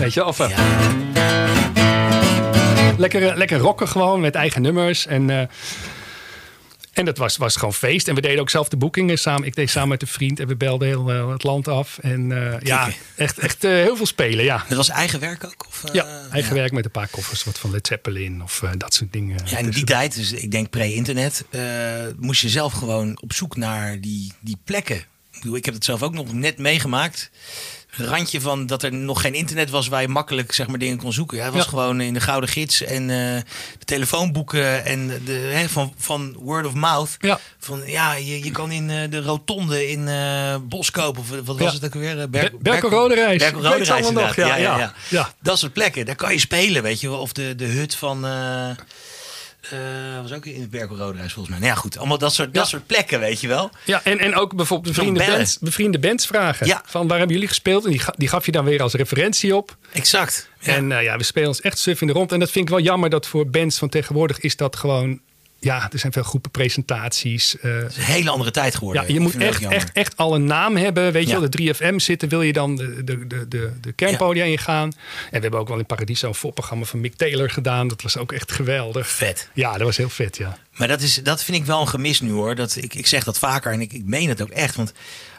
Weet 0.02 0.14
je, 0.14 0.24
of 0.24 0.38
Ja. 0.38 0.48
lekker, 2.98 3.28
eh, 3.28 3.36
lekker 3.36 3.58
rocken 3.58 3.88
gewoon 3.88 4.20
met 4.20 4.34
eigen 4.34 4.62
nummers. 4.62 5.06
En, 5.06 5.30
eh, 5.30 5.46
en 6.92 7.04
dat 7.04 7.18
was, 7.18 7.36
was 7.36 7.56
gewoon 7.56 7.74
feest. 7.74 8.08
En 8.08 8.14
we 8.14 8.20
deden 8.20 8.40
ook 8.40 8.50
zelf 8.50 8.68
de 8.68 8.76
boekingen 8.76 9.18
samen. 9.18 9.46
Ik 9.46 9.54
deed 9.54 9.70
samen 9.70 9.88
met 9.88 10.02
een 10.02 10.08
vriend 10.08 10.40
en 10.40 10.46
we 10.46 10.56
belden 10.56 10.88
heel 10.88 11.10
eh, 11.10 11.30
het 11.30 11.42
land 11.42 11.68
af. 11.68 11.98
En 11.98 12.28
ja, 12.62 12.88
echt, 13.16 13.38
echt 13.38 13.62
heel 13.62 13.96
veel 13.96 14.06
spelen, 14.06 14.44
ja. 14.44 14.64
Dat 14.68 14.76
was 14.76 14.88
eigen 14.88 15.20
werk 15.20 15.44
ook? 15.44 15.66
Of, 15.68 15.84
Ja, 15.92 16.06
eigen 16.32 16.54
werk 16.54 16.72
met 16.72 16.84
een 16.84 16.90
paar 16.90 17.08
koffers, 17.08 17.44
wat 17.44 17.58
van 17.58 17.70
Led 17.70 17.86
Zeppelin 17.86 18.42
of 18.42 18.62
dat 18.76 18.94
soort 18.94 19.12
dingen. 19.12 19.40
Ja, 19.44 19.58
in 19.58 19.70
die 19.70 19.84
tijd, 19.84 20.14
dus 20.14 20.32
ik 20.32 20.50
denk 20.50 20.70
pre-internet, 20.70 21.44
moest 22.18 22.40
je 22.40 22.48
zelf 22.48 22.72
gewoon 22.72 23.18
op 23.20 23.32
zoek 23.32 23.56
naar 23.56 24.00
die, 24.00 24.32
die 24.40 24.56
plekken. 24.64 24.96
Ik, 25.32 25.38
bedoel, 25.40 25.56
ik 25.56 25.64
heb 25.64 25.74
het 25.74 25.84
zelf 25.84 26.02
ook 26.02 26.12
nog 26.14 26.32
net 26.32 26.58
meegemaakt. 26.58 27.30
Randje 27.96 28.40
van 28.40 28.66
dat 28.66 28.82
er 28.82 28.92
nog 28.94 29.20
geen 29.20 29.34
internet 29.34 29.70
was 29.70 29.88
waar 29.88 30.00
je 30.00 30.08
makkelijk 30.08 30.52
zeg 30.52 30.66
maar, 30.66 30.78
dingen 30.78 30.96
kon 30.98 31.12
zoeken. 31.12 31.44
Het 31.44 31.52
was 31.52 31.62
Ja. 31.64 31.68
gewoon 31.68 32.00
in 32.00 32.14
de 32.14 32.20
Gouden 32.20 32.48
Gids 32.50 32.82
en 32.82 33.02
eh, 33.10 33.16
de 33.78 33.84
telefoonboeken 33.84 34.84
en 34.84 35.20
de, 35.24 35.32
hè, 35.32 35.68
van, 35.68 35.94
van 35.98 36.36
word 36.38 36.66
of 36.66 36.74
mouth. 36.74 37.16
Ja. 37.18 37.38
Van 37.58 37.82
ja, 37.86 38.14
je, 38.14 38.44
je 38.44 38.50
kan 38.50 38.70
in 38.70 38.90
eh, 38.90 39.10
de 39.10 39.20
rotonde 39.22 39.88
in 39.90 40.08
eh 40.08 40.56
Boskoop 40.62 41.18
of 41.18 41.28
wat 41.28 41.58
was 41.58 41.58
Ja. 41.58 41.72
het 41.72 41.84
ook 41.84 41.94
weer? 41.94 42.30
Be- 42.30 42.52
Berkel 42.60 42.90
Roderijs. 42.90 43.38
Berkel 43.38 43.60
nog, 43.60 43.74
inderdaad. 43.74 44.34
ja, 44.34 44.46
ja, 44.46 44.56
ja, 44.56 44.56
ja. 44.56 44.78
ja. 44.78 44.92
Ja. 45.08 45.32
Dat 45.40 45.58
soort 45.58 45.72
plekken, 45.72 46.06
daar 46.06 46.16
kan 46.16 46.32
je 46.32 46.38
spelen, 46.40 46.82
weet 46.82 47.00
je 47.00 47.08
wel. 47.08 47.18
Of 47.18 47.32
de, 47.32 47.54
de 47.54 47.64
hut 47.66 47.94
van... 47.94 48.24
eh, 49.70 49.78
was 50.22 50.32
ook 50.32 50.46
in 50.46 50.60
het 50.60 50.70
Berkel 50.70 50.96
Roderijs 50.96 51.32
volgens 51.32 51.48
mij. 51.54 51.58
Nou 51.64 51.72
ja, 51.74 51.80
goed. 51.80 51.98
Allemaal 51.98 52.18
dat 52.18 52.34
soort, 52.34 52.54
dat 52.54 52.68
soort 52.68 52.86
plekken, 52.86 53.20
weet 53.20 53.40
je 53.40 53.48
wel. 53.48 53.70
Ja, 53.84 54.00
en, 54.04 54.18
en 54.18 54.34
ook 54.34 54.56
bijvoorbeeld 54.56 54.94
bevriende 54.96 55.24
bands, 55.26 55.58
bevriende 55.58 55.98
bands 55.98 56.26
vragen. 56.26 56.66
Ja. 56.66 56.82
Van 56.84 57.06
waar 57.08 57.16
hebben 57.18 57.34
jullie 57.34 57.48
gespeeld? 57.50 57.84
En 57.84 57.90
die, 57.90 58.00
ga- 58.00 58.14
die 58.16 58.28
gaf 58.28 58.46
je 58.46 58.52
dan 58.52 58.64
weer 58.64 58.82
als 58.82 58.92
referentie 58.94 59.56
op. 59.56 59.76
Exact. 59.92 60.48
Ja. 60.60 60.74
En 60.74 60.92
eh, 60.92 61.02
ja, 61.02 61.16
we 61.16 61.22
spelen 61.22 61.48
ons 61.48 61.60
echt 61.60 61.78
suf 61.78 62.00
in 62.00 62.06
de 62.06 62.12
rond. 62.12 62.32
En 62.32 62.38
dat 62.38 62.50
vind 62.50 62.64
ik 62.64 62.74
wel 62.74 62.82
jammer 62.84 63.10
dat 63.10 63.26
voor 63.26 63.46
bands 63.50 63.78
van 63.78 63.88
tegenwoordig 63.88 64.40
is 64.40 64.56
dat 64.56 64.76
gewoon... 64.76 65.20
Ja, 65.64 65.88
er 65.92 65.98
zijn 65.98 66.12
veel 66.12 66.22
groepen 66.22 66.50
presentaties. 66.50 67.58
eh, 67.58 67.74
Het 67.76 67.90
is 67.90 67.96
een 67.96 68.02
hele 68.02 68.30
andere 68.30 68.50
tijd 68.50 68.74
geworden. 68.74 69.02
ja, 69.06 69.12
je 69.12 69.20
moet 69.20 69.36
echt, 69.36 69.64
echt, 69.66 69.92
echt 69.92 70.16
al 70.16 70.34
een 70.34 70.44
naam 70.44 70.76
hebben. 70.76 71.12
Weet 71.12 71.28
je 71.30 71.40
wel, 71.40 71.50
de 71.50 71.74
3FM 71.74 71.94
zitten, 71.96 72.28
wil 72.28 72.42
je 72.42 72.52
dan 72.52 72.76
de, 72.76 73.04
de, 73.04 73.26
de, 73.26 73.48
de, 73.48 73.72
de 73.80 73.92
kernpodia 73.92 74.44
ingaan. 74.44 74.88
En 74.88 74.92
we 75.30 75.38
hebben 75.38 75.60
ook 75.60 75.68
wel 75.68 75.78
in 75.78 75.86
Paradiso 75.86 76.28
een 76.28 76.34
voorprogramma 76.34 76.84
van 76.84 77.00
Mick 77.00 77.14
Taylor 77.14 77.50
gedaan. 77.50 77.88
Dat 77.88 78.02
was 78.02 78.16
ook 78.16 78.32
echt 78.32 78.52
geweldig. 78.52 79.08
Vet. 79.08 79.48
Ja, 79.54 79.72
dat 79.72 79.82
was 79.82 79.96
heel 79.96 80.08
vet, 80.10 80.36
ja. 80.36 80.58
Maar 80.76 80.88
dat, 80.88 81.00
is, 81.00 81.14
dat 81.22 81.44
vind 81.44 81.56
ik 81.58 81.64
wel 81.64 81.80
een 81.80 81.88
gemis 81.88 82.20
nu 82.20 82.30
hoor. 82.30 82.54
Dat, 82.54 82.76
ik, 82.76 82.94
ik 82.94 83.06
zeg 83.06 83.24
dat 83.24 83.38
vaker 83.38 83.72
en 83.72 83.80
ik, 83.80 83.92
ik 83.92 84.04
meen 84.04 84.28
het 84.28 84.42
ook 84.42 84.50
echt. 84.50 84.74
Want 84.76 84.92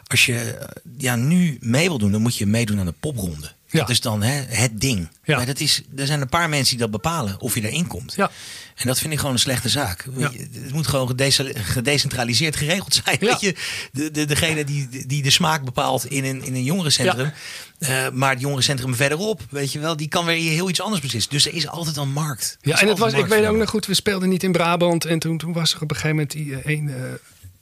als 0.06 0.26
je 0.26 0.38
eh, 0.38 0.66
ja, 0.98 1.16
nu 1.16 1.56
mee 1.60 1.88
wil 1.88 1.98
doen, 1.98 2.12
dan 2.12 2.22
moet 2.22 2.36
je 2.36 2.46
meedoen 2.46 2.78
aan 2.78 2.86
de 2.86 2.94
popronde. 3.00 3.52
Ja. 3.74 3.80
Dat 3.80 3.90
is 3.90 4.00
dan 4.00 4.22
hè, 4.22 4.42
het 4.48 4.80
ding. 4.80 5.08
Ja. 5.24 5.36
Maar 5.36 5.46
dat 5.46 5.60
is, 5.60 5.82
er 5.96 6.06
zijn 6.06 6.20
een 6.20 6.28
paar 6.28 6.48
mensen 6.48 6.68
die 6.70 6.78
dat 6.78 6.90
bepalen 6.90 7.40
of 7.40 7.54
je 7.54 7.68
erin 7.70 7.86
komt. 7.86 8.12
Ja. 8.16 8.30
En 8.74 8.86
dat 8.86 8.98
vind 8.98 9.12
ik 9.12 9.18
gewoon 9.18 9.34
een 9.34 9.40
slechte 9.40 9.68
zaak. 9.68 10.06
Ja. 10.16 10.30
Het 10.62 10.72
moet 10.72 10.86
gewoon 10.86 11.06
gedece- 11.06 11.52
gedecentraliseerd 11.54 12.56
geregeld 12.56 13.00
zijn. 13.04 13.16
Ja. 13.20 13.26
Weet 13.26 13.40
je? 13.40 13.54
De, 13.92 14.10
de, 14.10 14.24
degene 14.24 14.64
die, 14.64 15.06
die 15.06 15.22
de 15.22 15.30
smaak 15.30 15.64
bepaalt 15.64 16.06
in 16.06 16.24
een, 16.24 16.42
in 16.44 16.54
een 16.54 16.64
jongerencentrum. 16.64 17.32
eh, 17.78 18.08
maar 18.10 18.30
het 18.30 18.40
jongerencentrum 18.40 18.94
verderop, 18.94 19.40
weet 19.50 19.72
je 19.72 19.78
wel, 19.78 19.96
die 19.96 20.08
kan 20.08 20.24
weer 20.24 20.50
heel 20.50 20.68
iets 20.68 20.80
anders 20.80 21.00
beslissen. 21.02 21.30
Dus 21.32 21.46
er 21.46 21.54
is 21.54 21.68
altijd 21.68 21.96
een 21.96 22.12
markt. 22.12 22.58
Ja, 22.60 22.80
en 22.80 22.88
het 22.88 22.98
was, 22.98 23.12
ik 23.12 23.26
weet 23.26 23.46
ook 23.46 23.56
nog 23.56 23.68
goed, 23.70 23.86
we 23.86 23.94
speelden 23.94 24.28
niet 24.28 24.42
in 24.42 24.52
Brabant. 24.52 25.04
En 25.04 25.18
toen, 25.18 25.38
toen 25.38 25.52
was 25.52 25.74
er 25.74 25.82
op 25.82 25.90
een 25.90 25.96
gegeven 25.96 26.16
moment 26.16 26.30
die, 26.32 26.56
eh, 26.60 26.76
een, 26.76 26.88
eh, 26.88 26.94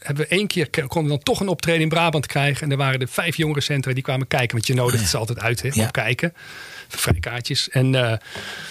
hebben 0.02 0.24
we 0.28 0.30
één 0.36 0.46
keer 0.46 0.70
konden 0.70 1.02
we 1.02 1.08
dan 1.08 1.18
toch 1.22 1.40
een 1.40 1.48
optreden 1.48 1.82
in 1.82 1.88
Brabant 1.88 2.26
krijgen. 2.26 2.62
En 2.62 2.70
er 2.70 2.76
waren 2.76 3.00
er 3.00 3.08
vijf 3.08 3.36
jongerencentra 3.36 3.92
die 3.92 4.02
kwamen 4.02 4.26
kijken. 4.26 4.52
Want 4.56 4.66
je 4.66 4.74
nodigt 4.74 5.08
ze 5.08 5.16
altijd 5.16 5.40
uit, 5.40 5.62
hè, 5.62 5.68
Ja. 5.72 5.84
om 5.84 5.90
kijken. 5.90 6.32
Vrijkaartjes. 6.88 7.68
En 7.68 7.94
eh, 7.94 8.18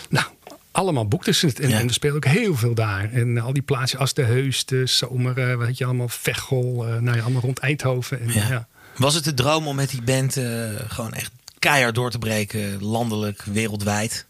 nou, 0.09 0.25
allemaal 0.71 1.07
boekten 1.07 1.35
ze 1.35 1.45
het. 1.45 1.59
En, 1.59 1.69
Ja. 1.69 1.79
en 1.79 1.87
er 1.87 1.93
speelde 1.93 2.15
ook 2.15 2.25
heel 2.25 2.55
veel 2.55 2.73
daar. 2.73 3.09
En 3.13 3.37
al 3.37 3.53
die 3.53 3.61
plaatsjes 3.61 3.99
als 3.99 4.13
de 4.13 4.23
Heus, 4.23 4.65
de 4.65 4.85
Zomer, 4.85 5.37
eh, 5.51 5.57
weet 5.57 5.77
je, 5.77 5.85
allemaal 5.85 6.09
Veghel. 6.09 6.85
eh, 6.87 6.97
nou 6.99 7.17
ja, 7.17 7.23
allemaal 7.23 7.41
rond 7.41 7.59
Eindhoven. 7.59 8.19
En, 8.21 8.27
Ja. 8.33 8.47
ja. 8.49 8.67
Was 8.95 9.13
het 9.15 9.23
de 9.23 9.33
droom 9.33 9.67
om 9.67 9.75
met 9.75 9.89
die 9.89 10.01
band 10.01 10.37
eh, 10.37 10.69
gewoon 10.87 11.13
echt 11.13 11.31
keihard 11.59 11.95
door 11.95 12.11
te 12.11 12.19
breken, 12.19 12.83
landelijk, 12.83 13.41
wereldwijd? 13.43 14.25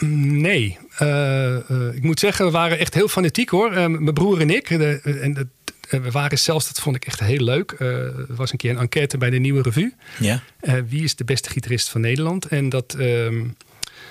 Nee, 0.00 0.78
Eh, 0.96 1.56
eh, 1.70 1.94
ik 1.94 2.02
moet 2.02 2.18
zeggen, 2.20 2.44
we 2.44 2.50
waren 2.50 2.78
echt 2.78 2.94
heel 2.94 3.08
fanatiek 3.08 3.48
hoor. 3.48 3.72
Eh, 3.72 3.86
mijn 3.86 4.14
broer 4.14 4.40
en 4.40 4.50
ik. 4.50 4.68
De, 4.68 5.00
en 5.22 5.50
eh, 5.88 6.00
we 6.00 6.10
waren 6.10 6.38
zelfs, 6.38 6.66
dat 6.66 6.80
vond 6.80 6.96
ik 6.96 7.04
echt 7.06 7.20
heel 7.20 7.44
leuk. 7.44 7.72
Eh, 7.72 7.88
er 7.88 8.34
was 8.34 8.52
een 8.52 8.58
keer 8.58 8.70
een 8.70 8.78
enquête 8.78 9.18
bij 9.18 9.30
de 9.30 9.38
Nieuwe 9.38 9.62
Revue. 9.62 9.94
Ja. 10.18 10.42
Eh, 10.60 10.74
wie 10.88 11.04
is 11.04 11.16
de 11.16 11.24
beste 11.24 11.50
gitarist 11.50 11.88
van 11.88 12.00
Nederland? 12.00 12.46
En 12.46 12.68
dat 12.68 12.94
ehm, 12.94 13.44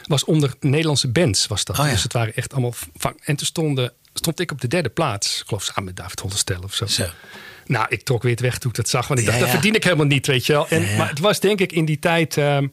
was 0.03 0.23
onder 0.23 0.53
Nederlandse 0.59 1.07
bands. 1.07 1.47
Was 1.47 1.65
dat. 1.65 1.79
Oh 1.79 1.85
ja. 1.85 1.91
Dus 1.91 2.03
het 2.03 2.13
waren 2.13 2.35
echt 2.35 2.51
allemaal. 2.51 2.73
En 3.23 3.35
toen 3.35 3.47
stonden, 3.47 3.93
stond 4.13 4.39
ik 4.39 4.51
op 4.51 4.61
de 4.61 4.67
derde 4.67 4.89
plaats. 4.89 5.39
Ik 5.39 5.47
geloof 5.47 5.63
samen 5.63 5.83
met 5.83 5.95
David 5.95 6.19
Hollestel 6.19 6.61
of 6.63 6.73
zo. 6.73 6.85
Zo. 6.85 7.05
Nou, 7.65 7.85
ik 7.89 8.03
trok 8.03 8.21
weer 8.21 8.31
het 8.31 8.41
weg 8.41 8.57
toen 8.57 8.69
ik 8.69 8.75
dat 8.75 8.89
zag. 8.89 9.07
Want 9.07 9.19
ik 9.19 9.25
Ja, 9.25 9.31
dacht, 9.31 9.43
dat 9.43 9.53
verdien 9.53 9.75
ik 9.75 9.83
helemaal 9.83 10.05
niet, 10.05 10.27
weet 10.27 10.45
je 10.45 10.53
wel. 10.53 10.67
En, 10.67 10.81
Ja. 10.81 10.97
Maar 10.97 11.09
het 11.09 11.19
was 11.19 11.39
denk 11.39 11.59
ik 11.59 11.71
in 11.71 11.85
die 11.85 11.99
tijd... 11.99 12.37
ehm, 12.37 12.67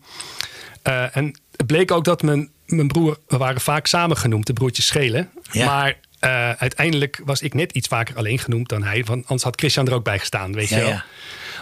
eh, 0.83 1.17
en 1.17 1.35
het 1.57 1.67
bleek 1.67 1.91
ook 1.91 2.05
dat 2.05 2.23
mijn, 2.23 2.51
mijn 2.67 2.89
broer... 2.89 3.19
We 3.29 3.37
waren 3.37 3.61
vaak 3.61 3.87
samen 3.87 4.17
genoemd, 4.17 4.47
de 4.47 4.53
broertjes 4.53 4.87
Schelen. 4.87 5.31
Ja. 5.51 5.67
Maar 5.67 5.97
eh, 6.25 6.51
uiteindelijk 6.51 7.21
was 7.25 7.43
ik 7.43 7.55
net 7.55 7.73
iets 7.73 7.89
vaker 7.89 8.17
alleen 8.17 8.39
genoemd 8.39 8.69
dan 8.69 8.83
hij. 8.83 9.05
Want 9.05 9.23
anders 9.23 9.43
had 9.43 9.59
Christian 9.59 9.87
er 9.87 9.95
ook 9.95 10.05
bij 10.05 10.19
gestaan, 10.19 10.53
weet 10.53 10.69
Ja, 10.69 10.77
je 10.77 10.83
wel. 10.83 10.91
ja. 10.93 11.05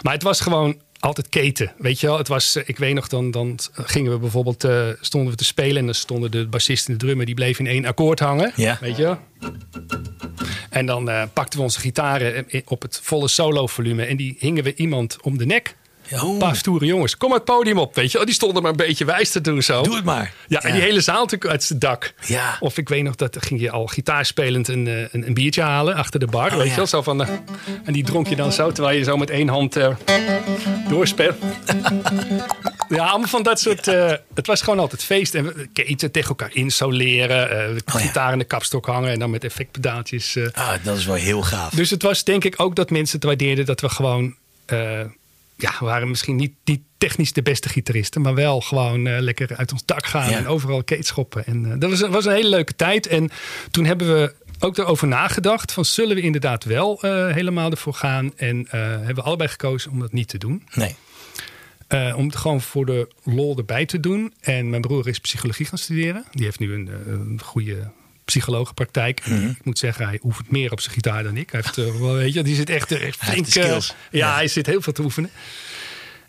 Maar 0.01 0.13
het 0.13 0.23
was 0.23 0.39
gewoon 0.39 0.81
altijd 0.99 1.29
keten. 1.29 1.71
Weet 1.77 1.99
je 1.99 2.07
wel, 2.07 2.17
het 2.17 2.27
was, 2.27 2.55
eh, 2.55 2.63
ik 2.65 2.77
weet 2.77 2.93
nog, 2.93 3.07
dan, 3.07 3.31
dan 3.31 3.59
gingen 3.73 4.11
we 4.11 4.17
bijvoorbeeld, 4.17 4.63
eh, 4.63 4.87
stonden 5.01 5.31
we 5.31 5.37
te 5.37 5.43
spelen 5.45 5.77
en 5.77 5.85
dan 5.85 5.93
stonden 5.95 6.31
de 6.31 6.47
bassist 6.47 6.87
en 6.87 6.93
de 6.93 6.99
drummer, 7.05 7.25
die 7.25 7.35
bleven 7.35 7.65
in 7.65 7.71
één 7.71 7.85
akkoord 7.85 8.19
hangen. 8.19 8.51
Ja. 8.55 8.77
Weet 8.81 8.95
je 8.97 9.03
wel? 9.03 9.19
En 10.69 10.85
dan 10.85 11.09
pakten 11.33 11.59
we 11.59 11.65
onze 11.65 11.79
gitaren 11.79 12.45
op 12.65 12.81
het 12.81 12.99
volle 13.03 13.27
solo 13.27 13.67
volume 13.67 14.05
en 14.05 14.17
die 14.17 14.35
hingen 14.39 14.63
we 14.63 14.75
iemand 14.75 15.17
om 15.21 15.37
de 15.37 15.45
nek. 15.45 15.75
Ja, 16.07 16.21
Een 16.21 16.37
paar 16.37 16.55
stoere 16.55 16.85
jongens, 16.85 17.17
kom 17.17 17.31
het 17.31 17.43
podium 17.43 17.77
op, 17.77 17.95
weet 17.95 18.11
je 18.11 18.17
wel. 18.17 18.25
Die 18.25 18.35
stonden 18.35 18.61
maar 18.61 18.71
een 18.71 18.77
beetje 18.77 19.05
wijs 19.05 19.29
te 19.29 19.41
doen 19.41 19.61
zo. 19.61 19.81
Doe 19.81 19.95
het 19.95 20.05
maar. 20.05 20.33
Ja, 20.47 20.61
en 20.61 20.71
die 20.73 20.81
hele 20.81 21.01
zaal 21.01 21.21
natuurlijk 21.21 21.51
uit 21.51 21.63
zijn 21.63 21.79
dak. 21.79 22.13
Ja. 22.25 22.57
Of 22.59 22.77
ik 22.77 22.89
weet 22.89 23.03
nog, 23.03 23.15
dat 23.15 23.37
ging 23.39 23.59
je 23.61 23.71
al 23.71 23.87
gitaarspelend 23.87 24.67
een, 24.67 24.87
eh, 24.87 24.99
een, 25.11 25.27
een 25.27 25.33
biertje 25.33 25.61
halen 25.61 25.95
achter 25.95 26.19
de 26.19 26.27
bar. 26.27 26.51
Oh, 26.51 26.57
weet 26.57 26.63
ja. 26.63 26.69
je 26.69 26.75
wel? 26.75 26.87
Zo 26.87 27.01
van, 27.01 27.21
eh, 27.23 27.29
en 27.83 27.93
die 27.93 28.03
dronk 28.03 28.27
je 28.27 28.35
dan 28.35 28.51
zo, 28.51 28.71
terwijl 28.71 28.97
je 28.97 29.03
zo 29.03 29.17
met 29.17 29.29
één 29.29 29.47
hand 29.47 29.75
eh 29.75 29.87
doorspeelt. 30.89 31.35
ja, 32.89 33.05
allemaal 33.05 33.27
van 33.27 33.43
dat 33.43 33.59
soort... 33.59 33.85
het 34.33 34.47
was 34.47 34.61
gewoon 34.61 34.79
altijd 34.79 35.03
feest. 35.03 35.35
En 35.35 35.69
keten 35.73 36.11
tegen 36.11 36.29
elkaar 36.29 36.49
insoleren. 36.53 37.49
eh 37.49 37.57
de 37.75 37.81
Oh, 37.85 37.95
gitaar 38.01 38.31
in 38.31 38.37
de 38.37 38.43
kapstok 38.45 38.85
hangen. 38.85 39.11
En 39.11 39.19
dan 39.19 39.29
met 39.29 39.43
effectpedaaltjes. 39.43 40.37
Ah, 40.53 40.69
dat 40.83 40.97
is 40.97 41.05
wel 41.05 41.15
heel 41.15 41.41
gaaf. 41.41 41.71
Dus 41.73 41.89
het 41.89 42.01
was 42.01 42.23
denk 42.23 42.43
ik 42.43 42.53
ook 42.57 42.75
dat 42.75 42.89
mensen 42.89 43.15
het 43.15 43.25
waardeerden 43.25 43.65
dat 43.65 43.81
we 43.81 43.89
gewoon... 43.89 44.35
ja, 45.57 45.71
we 45.79 45.85
waren 45.85 46.09
misschien 46.09 46.35
niet, 46.35 46.53
niet 46.63 46.81
technisch 46.97 47.33
de 47.33 47.41
beste 47.41 47.69
gitaristen, 47.69 48.21
maar 48.21 48.33
wel 48.35 48.61
gewoon 48.61 49.07
eh, 49.07 49.19
lekker 49.19 49.55
uit 49.55 49.71
ons 49.71 49.85
dak 49.85 50.05
gaan 50.05 50.29
Ja. 50.29 50.37
en 50.37 50.47
overal 50.47 50.83
keetschoppen. 50.83 51.45
En 51.45 51.71
eh, 51.71 51.79
dat 51.79 51.89
was, 51.89 52.01
was 52.01 52.25
een 52.25 52.33
hele 52.33 52.49
leuke 52.49 52.75
tijd. 52.75 53.07
En 53.07 53.29
toen 53.71 53.85
hebben 53.85 54.07
we 54.07 54.33
ook 54.59 54.77
erover 54.77 55.07
nagedacht: 55.07 55.71
van 55.71 55.85
zullen 55.85 56.15
we 56.15 56.21
inderdaad 56.21 56.63
wel 56.63 57.01
eh, 57.01 57.33
helemaal 57.33 57.71
ervoor 57.71 57.93
gaan? 57.93 58.31
En 58.35 58.67
hebben 58.69 59.15
we 59.15 59.21
allebei 59.21 59.49
gekozen 59.49 59.91
om 59.91 59.99
dat 59.99 60.13
niet 60.13 60.27
te 60.27 60.37
doen. 60.37 60.63
Nee. 60.73 60.95
Om 62.15 62.25
het 62.25 62.35
gewoon 62.35 62.61
voor 62.61 62.85
de 62.85 63.07
lol 63.23 63.57
erbij 63.57 63.85
te 63.85 63.99
doen. 63.99 64.33
En 64.39 64.69
mijn 64.69 64.81
broer 64.81 65.07
is 65.07 65.19
psychologie 65.19 65.65
gaan 65.65 65.77
studeren. 65.77 66.25
Die 66.31 66.43
heeft 66.45 66.59
nu 66.59 66.73
een, 66.73 66.89
een 67.07 67.39
goede 67.43 67.91
psychologenpraktijk. 68.25 69.19
En 69.19 69.33
Mhm. 69.39 69.49
Ik 69.49 69.65
moet 69.65 69.79
zeggen, 69.79 70.07
hij 70.07 70.19
oefent 70.23 70.51
meer 70.51 70.71
op 70.71 70.79
zijn 70.79 70.93
gitaar 70.93 71.23
dan 71.23 71.37
ik. 71.37 71.51
Hij 71.51 71.61
heeft, 71.63 71.77
eh, 71.77 71.99
wel, 71.99 72.13
weet 72.13 72.33
je, 72.33 72.43
die 72.43 72.55
zit 72.55 72.69
echt, 72.69 72.91
echt 72.91 73.17
flink. 73.17 73.45
de 73.53 73.59
eh, 73.59 73.65
skills. 73.65 73.87
ja, 73.87 73.95
Ja. 74.27 74.33
hij 74.35 74.47
zit 74.47 74.65
heel 74.65 74.81
veel 74.81 74.93
te 74.93 75.01
oefenen. 75.01 75.29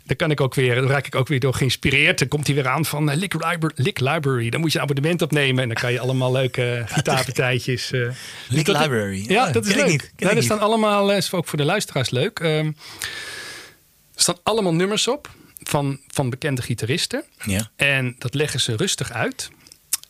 Daar 0.06 0.16
kan 0.16 0.30
ik 0.30 0.40
ook 0.40 0.54
weer, 0.54 0.74
daar 0.74 0.84
raak 0.84 1.06
ik 1.06 1.14
ook 1.14 1.28
weer 1.28 1.40
door 1.40 1.54
geïnspireerd. 1.54 2.18
Dan 2.18 2.28
komt 2.28 2.46
hij 2.46 2.54
weer 2.56 2.68
aan 2.68 2.84
van 2.84 3.10
eh, 3.10 3.16
Lick, 3.16 3.32
Library, 3.32 3.72
Lick 3.74 4.00
Library. 4.00 4.50
Dan 4.50 4.60
moet 4.60 4.72
je 4.72 4.78
een 4.78 4.84
abonnement 4.84 5.22
opnemen 5.22 5.62
en 5.62 5.68
dan 5.68 5.76
kan 5.76 5.92
je 5.92 6.00
allemaal 6.00 6.32
leuke 6.32 6.82
gitaarpartijtjes. 6.88 7.92
eh 7.92 8.00
Lick 8.48 8.66
Library. 8.66 9.24
Ja, 9.28 9.46
Ah, 9.46 9.52
dat 9.52 9.66
is 9.66 9.74
leuk. 9.74 9.86
niet, 9.86 10.12
ik 10.16 10.26
er 10.28 10.34
niet. 10.34 10.44
staan 10.44 10.60
allemaal, 10.60 11.12
is 11.12 11.32
ook 11.32 11.46
voor 11.46 11.58
de 11.58 11.64
luisteraars 11.64 12.10
leuk. 12.10 12.38
Ehm, 12.40 12.66
er 14.14 14.20
staan 14.20 14.36
allemaal 14.42 14.74
nummers 14.74 15.08
op 15.08 15.30
van, 15.62 16.00
van 16.08 16.30
bekende 16.30 16.62
gitaristen. 16.62 17.24
Ja. 17.44 17.70
En 17.76 18.14
dat 18.18 18.34
leggen 18.34 18.60
ze 18.60 18.76
rustig 18.76 19.12
uit. 19.12 19.50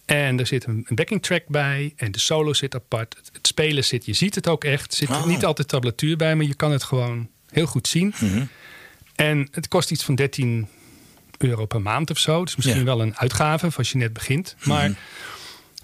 En 0.04 0.38
er 0.38 0.46
zit 0.46 0.66
een, 0.66 0.86
backing 0.88 1.22
track 1.22 1.42
bij. 1.48 1.92
En 1.96 2.12
de 2.12 2.18
solo 2.18 2.52
zit 2.52 2.74
apart. 2.74 3.14
Het, 3.16 3.30
het 3.32 3.46
spelen 3.46 3.84
zit, 3.84 4.04
je 4.04 4.12
ziet 4.12 4.34
het 4.34 4.48
ook 4.48 4.64
echt. 4.64 4.90
Er 4.90 4.96
zit 4.96 5.08
Oh. 5.08 5.26
niet 5.26 5.44
altijd 5.44 5.68
tablatuur 5.68 6.16
bij, 6.16 6.36
maar 6.36 6.46
je 6.46 6.54
kan 6.54 6.72
het 6.72 6.82
gewoon 6.82 7.28
heel 7.50 7.66
goed 7.66 7.88
zien. 7.88 8.14
Mhm. 8.20 8.44
En 9.14 9.48
het 9.50 9.68
kost 9.68 9.90
iets 9.90 10.04
van 10.04 10.14
13 10.14 10.68
euro 11.38 11.66
per 11.66 11.80
maand 11.82 12.10
of 12.10 12.18
zo. 12.18 12.44
Dus 12.44 12.56
misschien 12.56 12.78
Ja. 12.78 12.84
wel 12.84 13.00
een 13.00 13.16
uitgave 13.16 13.70
als 13.76 13.90
je 13.92 13.98
net 13.98 14.12
begint. 14.12 14.56
Maar 14.64 14.92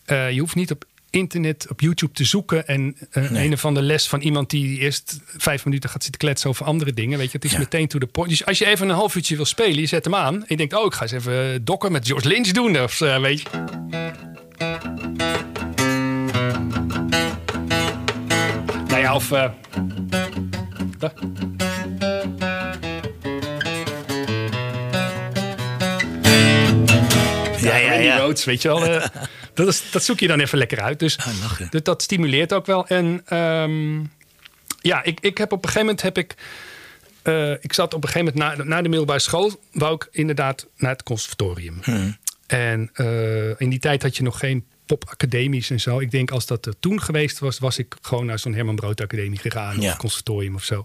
eh, 0.04 0.30
je 0.30 0.40
hoeft 0.40 0.54
niet 0.54 0.70
op 0.70 0.84
internet, 1.10 1.66
op 1.70 1.80
YouTube 1.80 2.12
te 2.12 2.24
zoeken. 2.24 2.66
En 2.66 2.96
eh, 3.10 3.30
Nee. 3.30 3.46
een 3.46 3.52
of 3.52 3.64
andere 3.64 3.86
les 3.86 4.08
van 4.08 4.20
iemand 4.20 4.50
die 4.50 4.78
eerst 4.78 5.18
vijf 5.36 5.64
minuten 5.64 5.90
gaat 5.90 6.02
zitten 6.02 6.20
kletsen 6.20 6.50
over 6.50 6.66
andere 6.66 6.92
dingen. 6.92 7.18
Weet 7.18 7.30
je, 7.30 7.36
het 7.36 7.44
is 7.44 7.52
Ja. 7.52 7.58
meteen 7.58 7.88
to 7.88 7.98
the 7.98 8.06
point. 8.06 8.30
Dus 8.30 8.46
als 8.46 8.58
je 8.58 8.66
even 8.66 8.88
een 8.88 8.94
half 8.94 9.14
uurtje 9.14 9.36
wil 9.36 9.44
spelen, 9.44 9.80
je 9.80 9.86
zet 9.86 10.04
hem 10.04 10.14
aan. 10.14 10.34
En 10.34 10.44
je 10.48 10.56
denkt, 10.56 10.74
oh, 10.74 10.84
ik 10.84 10.94
ga 10.94 11.02
eens 11.02 11.12
even 11.12 11.64
dokken 11.64 11.92
met 11.92 12.06
George 12.06 12.28
Lynch 12.28 12.48
doen. 12.48 12.80
Of 12.82 13.00
eh, 13.00 13.20
weet 13.20 13.40
je. 13.40 13.48
Nou 18.88 19.00
ja, 19.02 19.14
of. 19.14 19.32
eh, 19.32 19.44
Ja, 27.60 27.76
ja, 27.76 27.92
ja. 27.92 28.32
Weet 28.44 28.62
je 28.62 28.68
wel. 28.68 28.80
dat, 29.64 29.74
is, 29.74 29.90
dat 29.90 30.04
zoek 30.04 30.20
je 30.20 30.26
dan 30.26 30.40
even 30.40 30.58
lekker 30.58 30.80
uit. 30.80 30.98
Dus 30.98 31.18
Ah, 31.18 31.60
dat, 31.82 32.02
stimuleert 32.02 32.52
ook 32.52 32.66
wel. 32.66 32.86
En 32.86 33.22
ehm, 33.26 33.98
ja, 34.80 35.02
ik, 35.02 35.20
ik 35.20 35.38
heb 35.38 35.52
op 35.52 35.58
een 35.64 35.70
gegeven 35.70 35.86
moment 35.86 36.02
heb 36.02 36.18
ik. 36.18 36.34
eh, 37.22 37.52
ik 37.52 37.72
zat 37.72 37.94
op 37.94 38.02
een 38.04 38.08
gegeven 38.08 38.32
moment 38.34 38.58
na, 38.58 38.64
na 38.64 38.82
de 38.82 38.88
middelbare 38.88 39.18
school. 39.18 39.60
wou 39.72 39.94
ik 39.94 40.08
inderdaad 40.10 40.66
naar 40.76 40.90
het 40.90 41.02
conservatorium. 41.02 41.78
Hmm. 41.82 42.16
En 42.46 42.90
eh, 42.92 43.60
in 43.60 43.70
die 43.70 43.78
tijd 43.78 44.02
had 44.02 44.16
je 44.16 44.22
nog 44.22 44.38
geen 44.38 44.64
popacademies 44.86 45.70
en 45.70 45.80
zo. 45.80 45.98
Ik 46.00 46.10
denk 46.10 46.30
als 46.30 46.46
dat 46.46 46.66
er 46.66 46.74
toen 46.80 47.02
geweest 47.02 47.38
was, 47.38 47.58
was 47.58 47.78
ik 47.78 47.96
gewoon 48.02 48.26
naar 48.26 48.38
zo'n 48.38 48.54
Herman 48.54 48.74
Brood 48.76 49.00
Academie 49.00 49.38
gegaan. 49.38 49.80
Ja. 49.80 49.90
Of 49.90 49.96
conservatorium 49.96 50.54
of 50.54 50.64
zo. 50.64 50.84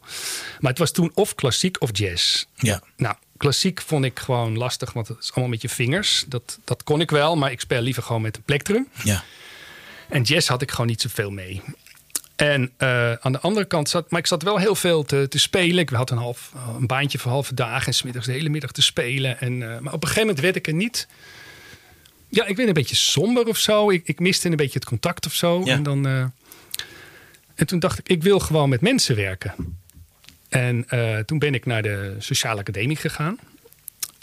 Maar 0.59 0.69
het 0.71 0.79
was 0.79 0.91
toen 0.91 1.11
of 1.13 1.35
klassiek 1.35 1.81
of 1.81 1.89
jazz. 1.93 2.43
Ja. 2.55 2.81
Nou, 2.97 3.15
klassiek 3.37 3.81
vond 3.81 4.05
ik 4.05 4.19
gewoon 4.19 4.57
lastig, 4.57 4.93
want 4.93 5.07
het 5.07 5.17
is 5.19 5.31
allemaal 5.31 5.49
met 5.49 5.61
je 5.61 5.69
vingers. 5.69 6.25
Dat, 6.27 6.59
dat 6.63 6.83
kon 6.83 7.01
ik 7.01 7.11
wel, 7.11 7.35
maar 7.35 7.51
ik 7.51 7.59
speel 7.59 7.81
liever 7.81 8.03
gewoon 8.03 8.21
met 8.21 8.35
een 8.35 8.43
plektrum. 8.43 8.87
Ja. 9.03 9.23
En 10.09 10.21
jazz 10.21 10.47
had 10.47 10.61
ik 10.61 10.71
gewoon 10.71 10.87
niet 10.87 11.01
zoveel 11.01 11.31
mee. 11.31 11.61
En 12.35 12.71
eh, 12.77 13.13
aan 13.13 13.31
de 13.31 13.39
andere 13.39 13.65
kant 13.65 13.89
zat, 13.89 14.11
maar 14.11 14.19
ik 14.19 14.27
zat 14.27 14.43
wel 14.43 14.57
heel 14.57 14.75
veel 14.75 15.03
te, 15.03 15.27
te 15.27 15.39
spelen. 15.39 15.77
Ik 15.77 15.89
had 15.89 16.09
een, 16.09 16.17
half, 16.17 16.51
een 16.77 16.87
baantje 16.87 17.17
voor 17.17 17.31
halve 17.31 17.53
dagen 17.53 17.87
en 17.87 17.93
smiddags 17.93 18.25
de 18.25 18.31
hele 18.31 18.49
middag 18.49 18.71
te 18.71 18.81
spelen. 18.81 19.39
En, 19.39 19.53
eh, 19.53 19.79
maar 19.79 19.93
op 19.93 20.01
een 20.01 20.07
gegeven 20.07 20.27
moment 20.27 20.39
werd 20.39 20.55
ik 20.55 20.67
er 20.67 20.73
niet. 20.73 21.07
Ja, 22.29 22.45
ik 22.45 22.55
werd 22.55 22.67
een 22.67 22.73
beetje 22.73 22.95
somber 22.95 23.47
of 23.47 23.57
zo. 23.57 23.89
Ik, 23.89 24.07
ik 24.07 24.19
miste 24.19 24.49
een 24.49 24.55
beetje 24.55 24.79
het 24.79 24.87
contact 24.87 25.25
of 25.25 25.33
zo. 25.33 25.61
Ja. 25.63 25.73
En, 25.73 25.83
dan, 25.83 26.07
eh, 26.07 26.25
en 27.55 27.65
toen 27.65 27.79
dacht 27.79 27.99
ik, 27.99 28.09
ik 28.09 28.23
wil 28.23 28.39
gewoon 28.39 28.69
met 28.69 28.81
mensen 28.81 29.15
werken. 29.15 29.53
En 30.49 30.85
eh, 30.89 31.17
toen 31.17 31.39
ben 31.39 31.53
ik 31.53 31.65
naar 31.65 31.81
de 31.81 32.15
Sociale 32.19 32.59
Academie 32.59 32.95
gegaan. 32.97 33.39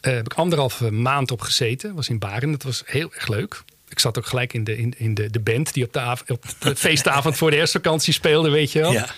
Eh 0.01 0.13
heb 0.15 0.25
ik 0.25 0.35
anderhalve 0.35 0.91
maand 0.91 1.31
op 1.31 1.41
gezeten. 1.41 1.95
Was 1.95 2.09
in 2.09 2.19
Baren. 2.19 2.51
Dat 2.51 2.63
was 2.63 2.83
heel 2.87 3.13
erg 3.15 3.29
leuk. 3.29 3.63
Ik 3.89 3.99
zat 3.99 4.19
ook 4.19 4.27
gelijk 4.27 4.53
in 4.53 4.65
de, 4.65 4.77
in, 4.77 4.95
in 4.97 5.15
de, 5.15 5.31
de 5.31 5.41
band 5.41 5.73
die 5.75 5.85
op 5.85 5.93
de, 5.93 6.01
av- 6.01 6.23
op 6.31 6.45
de 6.59 6.77
feestavond 6.87 7.37
voor 7.37 7.51
de 7.51 7.57
herfstvakantie 7.57 8.13
speelde, 8.13 8.51
weet 8.51 8.73
je 8.73 8.81
wel. 8.81 8.93
Ja. 8.93 9.09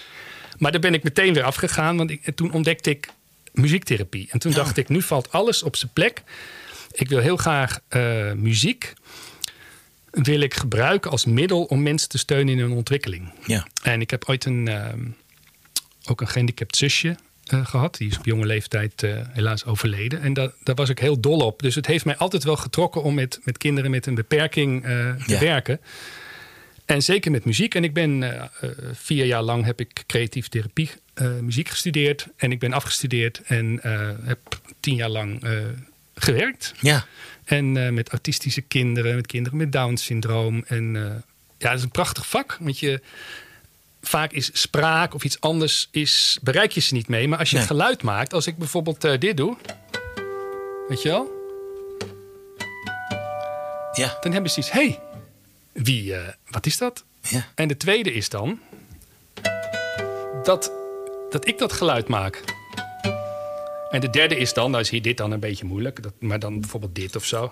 Maar 0.58 0.72
daar 0.72 0.80
ben 0.80 0.94
ik 0.94 1.02
meteen 1.02 1.34
weer 1.34 1.42
afgegaan, 1.42 1.96
want 1.96 2.10
ik, 2.10 2.34
toen 2.34 2.52
ontdekte 2.52 2.90
ik 2.90 3.08
muziektherapie. 3.52 4.28
En 4.30 4.38
toen 4.38 4.50
Ja. 4.50 4.56
dacht 4.56 4.76
ik, 4.76 4.88
nu 4.88 5.02
valt 5.02 5.32
alles 5.32 5.62
op 5.62 5.76
zijn 5.76 5.90
plek. 5.92 6.22
Ik 6.92 7.08
wil 7.08 7.18
heel 7.18 7.36
graag 7.36 7.80
eh, 7.88 8.32
muziek 8.32 8.92
wil 10.10 10.40
ik 10.40 10.54
gebruiken 10.54 11.10
als 11.10 11.24
middel 11.24 11.64
om 11.64 11.82
mensen 11.82 12.08
te 12.08 12.18
steunen 12.18 12.54
in 12.54 12.60
hun 12.60 12.72
ontwikkeling. 12.72 13.32
Ja. 13.46 13.66
En 13.82 14.00
ik 14.00 14.10
heb 14.10 14.24
ooit 14.28 14.44
een, 14.44 14.68
ehm, 14.68 15.00
ook 16.08 16.20
een 16.20 16.28
gehandicapt 16.28 16.76
zusje 16.76 17.16
eh, 17.44 17.66
gehad. 17.66 17.96
Die 17.96 18.08
is 18.10 18.18
op 18.18 18.24
jonge 18.24 18.46
leeftijd 18.46 19.02
eh, 19.02 19.16
helaas 19.32 19.64
overleden. 19.64 20.20
En 20.20 20.32
da- 20.32 20.52
daar 20.62 20.74
was 20.74 20.88
ik 20.88 20.98
heel 20.98 21.20
dol 21.20 21.38
op. 21.38 21.62
Dus 21.62 21.74
het 21.74 21.86
heeft 21.86 22.04
mij 22.04 22.16
altijd 22.16 22.44
wel 22.44 22.56
getrokken 22.56 23.02
om 23.02 23.14
met, 23.14 23.40
met 23.44 23.58
kinderen 23.58 23.90
met 23.90 24.06
een 24.06 24.14
beperking 24.14 24.84
eh, 24.84 25.14
te 25.26 25.38
werken. 25.38 25.80
En 26.84 27.02
zeker 27.02 27.30
met 27.30 27.44
muziek. 27.44 27.74
En 27.74 27.84
ik 27.84 27.94
ben 27.94 28.40
vier 28.92 29.24
jaar 29.24 29.42
lang 29.42 29.64
heb 29.64 29.80
ik 29.80 30.02
creatieve 30.06 30.48
therapie 30.48 30.90
muziek 31.40 31.68
gestudeerd. 31.68 32.26
En 32.36 32.52
ik 32.52 32.58
ben 32.58 32.72
afgestudeerd 32.72 33.40
en 33.44 33.80
heb 34.24 34.38
tien 34.80 34.94
jaar 34.94 35.08
lang 35.08 35.42
gewerkt. 36.14 36.74
Ja. 36.80 37.06
En 37.44 37.94
met 37.94 38.08
autistische 38.08 38.60
kinderen, 38.60 39.14
met 39.14 39.26
kinderen 39.26 39.58
met 39.58 39.72
Down-syndroom. 39.72 40.64
En 40.66 40.96
eh, 40.96 41.02
ja, 41.58 41.68
dat 41.68 41.78
is 41.78 41.82
een 41.82 41.90
prachtig 41.90 42.26
vak. 42.26 42.56
Want 42.60 42.78
je, 42.78 43.00
vaak 44.06 44.32
is 44.32 44.50
spraak 44.52 45.14
of 45.14 45.24
iets 45.24 45.40
anders, 45.40 45.88
is, 45.90 46.38
bereik 46.42 46.72
je 46.72 46.80
ze 46.80 46.94
niet 46.94 47.08
mee. 47.08 47.28
Maar 47.28 47.38
als 47.38 47.50
je 47.50 47.56
Nee. 47.56 47.66
geluid 47.66 48.02
maakt, 48.02 48.32
als 48.32 48.46
ik 48.46 48.56
bijvoorbeeld 48.58 49.04
eh, 49.04 49.18
dit 49.18 49.36
doe. 49.36 49.56
Weet 50.88 51.02
je 51.02 51.08
wel? 51.08 51.32
Ja. 53.92 54.16
Dan 54.20 54.32
hebben 54.32 54.50
ze 54.50 54.58
iets. 54.58 54.70
hey, 54.70 55.00
wie, 55.72 56.14
eh, 56.14 56.28
wat 56.50 56.66
is 56.66 56.78
dat? 56.78 57.04
Ja. 57.20 57.44
En 57.54 57.68
de 57.68 57.76
tweede 57.76 58.12
is 58.14 58.28
dan 58.28 58.60
dat, 60.42 60.72
dat 61.30 61.46
ik 61.46 61.58
dat 61.58 61.72
geluid 61.72 62.08
maak. 62.08 62.42
En 63.90 64.00
de 64.00 64.10
derde 64.10 64.36
is 64.36 64.52
dan, 64.52 64.70
nou 64.70 64.82
is 64.82 64.90
hier 64.90 65.02
dit 65.02 65.16
dan 65.16 65.30
een 65.30 65.40
beetje 65.40 65.64
moeilijk, 65.64 66.02
dat, 66.02 66.12
maar 66.18 66.38
dan 66.38 66.60
bijvoorbeeld 66.60 66.94
dit 66.94 67.16
of 67.16 67.24
zo. 67.24 67.50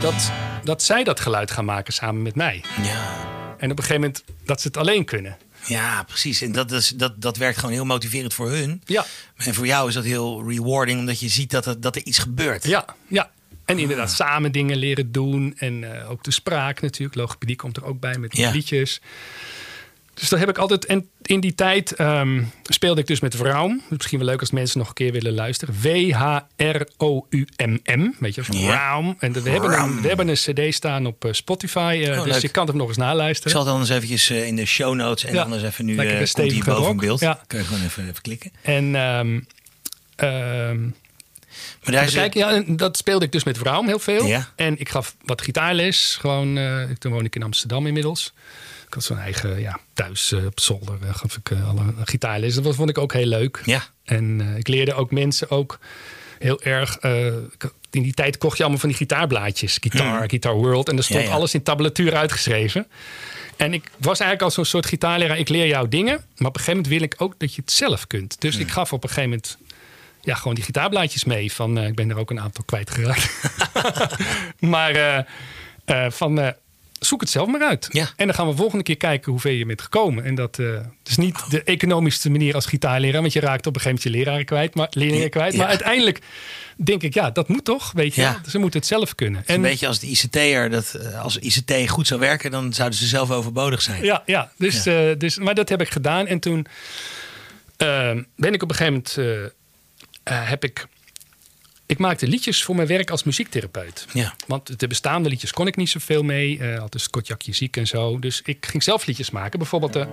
Dat, 0.00 0.32
dat 0.64 0.82
zij 0.82 1.04
dat 1.04 1.20
geluid 1.20 1.50
gaan 1.50 1.64
maken 1.64 1.92
samen 1.92 2.22
met 2.22 2.34
mij. 2.34 2.62
Ja. 2.82 3.12
En 3.58 3.70
op 3.70 3.78
een 3.78 3.84
gegeven 3.84 4.00
moment 4.00 4.24
dat 4.44 4.60
ze 4.60 4.66
het 4.66 4.76
alleen 4.76 5.04
kunnen. 5.04 5.36
Ja, 5.66 6.02
precies. 6.02 6.40
En 6.42 6.52
dat, 6.52 6.72
is, 6.72 6.88
dat, 6.88 7.20
dat 7.22 7.36
werkt 7.36 7.58
gewoon 7.58 7.74
heel 7.74 7.84
motiverend 7.84 8.34
voor 8.34 8.50
hun. 8.50 8.82
Ja, 8.84 9.06
En 9.36 9.54
voor 9.54 9.66
jou 9.66 9.88
is 9.88 9.94
dat 9.94 10.04
heel 10.04 10.48
rewarding, 10.48 10.98
omdat 10.98 11.20
je 11.20 11.28
ziet 11.28 11.50
dat 11.50 11.66
er, 11.66 11.80
dat 11.80 11.96
er 11.96 12.02
iets 12.04 12.18
gebeurt. 12.18 12.64
ja, 12.64 12.84
ja. 13.08 13.30
En 13.64 13.78
inderdaad 13.78 14.10
samen 14.12 14.52
dingen 14.52 14.76
leren 14.76 15.12
doen. 15.12 15.54
En 15.56 16.00
eh, 16.02 16.10
ook 16.10 16.24
de 16.24 16.30
spraak 16.30 16.80
natuurlijk. 16.80 17.14
Logopedie 17.14 17.56
komt 17.56 17.76
er 17.76 17.84
ook 17.84 18.00
bij 18.00 18.18
met 18.18 18.36
Ja. 18.36 18.50
liedjes. 18.50 19.00
Dus 20.14 20.28
dat 20.28 20.38
heb 20.38 20.48
ik 20.48 20.58
altijd. 20.58 20.84
En 20.86 21.08
in 21.22 21.40
die 21.40 21.54
tijd 21.54 21.92
ehm, 21.92 22.42
speelde 22.62 23.00
ik 23.00 23.06
dus 23.06 23.20
met 23.20 23.36
Vraum. 23.36 23.82
Misschien 23.88 24.18
wel 24.18 24.28
leuk 24.28 24.40
als 24.40 24.50
mensen 24.50 24.78
nog 24.78 24.88
een 24.88 24.94
keer 24.94 25.12
willen 25.12 25.34
luisteren. 25.34 25.74
W-H-R-O-U-M-M. 26.94 28.10
Weet 28.18 28.34
je, 28.34 28.42
Ja. 28.50 28.58
Vraum. 28.58 29.16
En 29.18 29.32
we 29.42 29.50
hebben, 29.50 29.78
een, 29.78 30.00
we 30.02 30.08
hebben 30.08 30.28
een 30.28 30.34
CD 30.68 30.74
staan 30.74 31.06
op 31.06 31.24
eh, 31.24 31.32
Spotify. 31.32 32.02
eh, 32.06 32.10
Oh, 32.18 32.24
dus 32.24 32.32
leuk. 32.32 32.42
je 32.42 32.48
kan 32.48 32.66
het 32.66 32.76
nog 32.76 32.88
eens 32.88 32.96
Ik 32.96 33.02
naluisteren. 33.02 33.50
zal 33.52 33.60
het 33.60 33.70
anders 33.70 33.90
eventjes 33.90 34.30
eh, 34.30 34.46
in 34.46 34.56
de 34.56 34.64
show 34.66 34.94
notes 34.94 35.24
en 35.24 35.34
Ja, 35.34 35.42
anders 35.42 35.62
even 35.62 35.84
nu 35.84 35.98
een 35.98 36.16
komt 36.16 36.28
stevige 36.28 36.70
boven 36.70 36.90
in 36.90 36.96
beeld. 36.96 37.20
Ja. 37.20 37.40
Kun 37.46 37.58
je 37.58 37.64
gewoon 37.64 37.82
even, 37.84 38.02
even 38.08 38.22
klikken. 38.22 38.52
En. 38.62 38.94
ehm, 38.94 39.34
Maar 41.84 41.92
daar 42.08 42.30
ja, 42.36 42.62
dat 42.66 42.96
speelde 42.96 43.24
ik 43.24 43.32
dus 43.32 43.44
met 43.44 43.58
Vraum 43.58 43.86
heel 43.86 43.98
veel. 43.98 44.26
Ja. 44.26 44.48
En 44.56 44.78
ik 44.80 44.88
gaf 44.88 45.16
wat 45.24 45.42
gitaarles. 45.42 46.16
Gewoon, 46.20 46.58
toen 46.98 47.12
woon 47.12 47.24
ik 47.24 47.34
in 47.36 47.42
Amsterdam 47.42 47.86
inmiddels. 47.86 48.32
Ik 48.94 49.00
had 49.00 49.08
zo'n 49.08 49.24
eigen, 49.24 49.60
ja, 49.60 49.78
thuis 49.92 50.32
eh, 50.32 50.46
op 50.46 50.60
zolder 50.60 50.98
eh, 51.02 51.14
gaf 51.14 51.36
ik 51.36 51.50
eh, 51.50 51.68
al 51.68 51.78
een, 51.78 51.94
een 51.98 52.06
gitaarles. 52.06 52.54
Dat 52.54 52.74
vond 52.74 52.90
ik 52.90 52.98
ook 52.98 53.12
heel 53.12 53.26
leuk. 53.26 53.60
Ja. 53.64 53.84
En 54.04 54.40
ik 54.40 54.68
leerde 54.68 54.94
ook 54.94 55.10
mensen 55.10 55.50
ook 55.50 55.78
heel 56.38 56.62
erg... 56.62 56.98
in 57.90 58.02
die 58.02 58.14
tijd 58.14 58.38
kocht 58.38 58.56
je 58.56 58.62
allemaal 58.62 58.80
van 58.80 58.88
die 58.88 58.98
gitaarblaadjes. 58.98 59.78
Guitar, 59.80 60.28
Guitar 60.28 60.54
World. 60.54 60.88
En 60.88 60.94
daar 60.94 61.04
stond 61.04 61.18
Hmm. 61.18 61.28
Ja, 61.28 61.34
ja. 61.34 61.40
alles 61.40 61.54
in 61.54 61.62
tablatuur 61.62 62.14
uitgeschreven. 62.14 62.86
En 63.56 63.72
ik 63.72 63.90
was 63.98 64.20
eigenlijk 64.20 64.42
al 64.42 64.50
zo'n 64.50 64.64
soort 64.64 64.86
gitaarleraar. 64.86 65.38
Ik 65.38 65.48
leer 65.48 65.66
jou 65.66 65.88
dingen. 65.88 66.14
Maar 66.36 66.48
op 66.48 66.56
een 66.56 66.62
gegeven 66.62 66.72
moment 66.72 66.88
wil 66.88 67.02
ik 67.02 67.14
ook 67.18 67.34
dat 67.38 67.54
je 67.54 67.60
het 67.60 67.72
zelf 67.72 68.06
kunt. 68.06 68.40
Dus 68.40 68.56
ik 68.56 68.70
gaf 68.70 68.92
op 68.92 69.02
een 69.02 69.08
gegeven 69.08 69.30
moment 69.30 69.58
ja, 70.20 70.34
gewoon 70.34 70.54
die 70.54 70.64
gitaarblaadjes 70.64 71.24
mee. 71.24 71.52
Van, 71.52 71.78
ik 71.78 71.94
ben 71.94 72.10
er 72.10 72.18
ook 72.18 72.30
een 72.30 72.40
aantal 72.40 72.64
kwijtgeraakt. 72.64 73.50
maar 74.74 75.26
van, 76.10 76.54
zoek 77.06 77.20
het 77.20 77.30
zelf 77.30 77.48
maar 77.48 77.62
uit. 77.62 77.88
Ja. 77.90 78.08
En 78.16 78.26
dan 78.26 78.34
gaan 78.34 78.48
we 78.48 78.56
volgende 78.56 78.84
keer 78.84 78.96
kijken 78.96 79.30
hoe 79.32 79.40
ver 79.40 79.52
je 79.52 79.66
bent 79.66 79.82
gekomen. 79.82 80.24
En 80.24 80.34
dat 80.34 80.58
eh, 80.58 80.66
is 81.04 81.16
niet 81.16 81.50
de 81.50 81.62
economischste 81.62 82.30
manier 82.30 82.54
als 82.54 82.66
gitaarleraar. 82.66 83.20
Want 83.20 83.32
je 83.32 83.40
raakt 83.40 83.66
op 83.66 83.74
een 83.74 83.80
gegeven 83.80 84.02
moment 84.04 84.24
je 84.24 84.24
leraren 84.24 84.44
kwijt. 84.46 84.74
Maar, 84.74 84.88
leerlingen 84.90 85.30
kwijt. 85.30 85.52
Ja. 85.52 85.58
Maar 85.58 85.68
uiteindelijk 85.68 86.18
denk 86.76 87.02
ik, 87.02 87.14
ja, 87.14 87.30
dat 87.30 87.48
moet 87.48 87.64
toch? 87.64 87.92
Weet 87.92 88.14
je, 88.14 88.20
Ja. 88.20 88.40
Ze 88.48 88.58
moeten 88.58 88.80
het 88.80 88.88
zelf 88.88 89.14
kunnen. 89.14 89.42
een 89.46 89.60
beetje 89.60 89.86
als 89.86 89.98
de 89.98 90.06
ICT'er. 90.06 90.70
Dat 90.70 90.94
eh, 90.94 91.22
als 91.22 91.38
ICT 91.38 91.90
goed 91.90 92.06
zou 92.06 92.20
werken, 92.20 92.50
dan 92.50 92.72
zouden 92.72 92.98
ze 92.98 93.06
zelf 93.06 93.30
overbodig 93.30 93.82
zijn. 93.82 94.04
Ja, 94.04 94.22
ja. 94.26 94.52
Dus, 94.58 94.86
eh, 94.86 95.10
dus, 95.18 95.38
maar 95.38 95.54
dat 95.54 95.68
heb 95.68 95.80
ik 95.80 95.88
gedaan. 95.88 96.26
En 96.26 96.38
toen 96.38 96.66
ben 98.36 98.52
ik 98.52 98.62
op 98.62 98.70
een 98.70 98.76
gegeven 98.76 99.02
moment... 99.04 99.44
heb 100.48 100.64
ik... 100.64 100.86
Ik 101.86 101.98
maakte 101.98 102.26
liedjes 102.26 102.64
voor 102.64 102.74
mijn 102.76 102.88
werk 102.88 103.10
als 103.10 103.24
muziektherapeut. 103.24 104.06
Ja. 104.12 104.34
Want 104.46 104.80
de 104.80 104.86
bestaande 104.86 105.28
liedjes 105.28 105.52
kon 105.52 105.66
ik 105.66 105.76
niet 105.76 105.88
zoveel 105.88 106.22
mee. 106.22 106.58
eh 106.58 106.78
had 106.78 106.92
dus 106.92 107.10
Kotjakje 107.10 107.54
ziek 107.54 107.76
en 107.76 107.86
zo. 107.86 108.18
Dus 108.18 108.40
ik 108.44 108.66
ging 108.66 108.82
zelf 108.82 109.06
liedjes 109.06 109.30
maken. 109.30 109.58
Bijvoorbeeld 109.58 109.96
eh, 109.96 110.06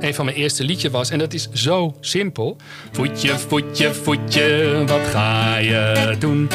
een 0.00 0.14
van 0.14 0.24
mijn 0.24 0.36
eerste 0.36 0.64
liedjes 0.64 0.90
was... 0.90 1.10
en 1.10 1.18
dat 1.18 1.34
is 1.34 1.50
zo 1.52 1.96
simpel. 2.00 2.56
Voetje, 2.92 3.38
voetje, 3.38 3.94
voetje, 3.94 4.82
wat 4.86 5.06
ga 5.06 5.56
je 5.56 6.16
doen? 6.18 6.48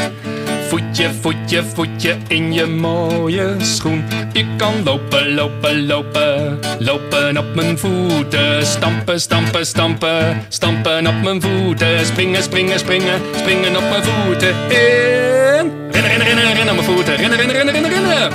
Voetje, 0.72 1.13
voetje, 1.22 1.63
voetje 1.63 2.18
in 2.28 2.54
je 2.54 2.66
mooie 2.66 3.56
schoen. 3.58 4.04
Ik 4.34 4.46
kan 4.58 4.84
lopen, 4.84 5.34
lopen, 5.34 5.86
lopen, 5.86 6.60
lopen 6.80 7.38
op 7.38 7.56
mijn 7.56 7.78
voeten. 7.78 8.66
Stampen, 8.66 9.22
stampen, 9.22 9.66
stampen, 9.66 10.46
stampen 10.50 11.08
op 11.08 11.22
mijn 11.24 11.42
voeten. 11.42 12.06
Springen, 12.06 12.44
springen, 12.44 12.80
springen, 12.80 13.22
springen 13.36 13.75
op 13.75 13.90
mijn 13.90 14.04
voeten. 14.04 14.50
En 14.50 15.92
rennen, 15.92 16.18
rennen, 16.18 16.28
rennen, 16.28 16.54
rennen 16.54 16.70
op 16.70 16.75
mijn 16.75 16.84
voeten. 16.84 17.16
Rennen, 17.16 17.38
rennen, 17.38 17.56
rennen, 17.56 17.74
rennen, 17.74 17.92
rennen. 17.92 18.32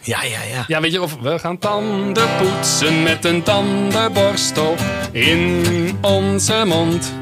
Ja, 0.00 0.22
ja, 0.22 0.42
ja. 0.52 0.64
Ja, 0.66 0.80
weet 0.80 0.92
je, 0.92 1.02
of 1.02 1.16
we 1.20 1.38
gaan 1.38 1.58
tanden 1.58 2.28
poetsen 2.38 3.02
met 3.02 3.24
een 3.24 3.42
tandenborstel 3.42 4.74
in 5.12 5.98
onze 6.00 6.62
mond. 6.66 7.19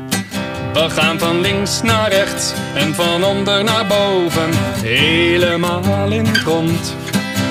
We 0.78 0.90
gaan 0.90 1.18
van 1.18 1.40
links 1.40 1.82
naar 1.82 2.11
rechts 2.11 2.52
en 2.75 2.94
van 2.94 3.25
onder 3.25 3.64
naar 3.64 3.87
boven, 3.87 4.50
helemaal 4.82 6.12
in 6.12 6.25
het 6.25 6.37
rond. 6.37 6.94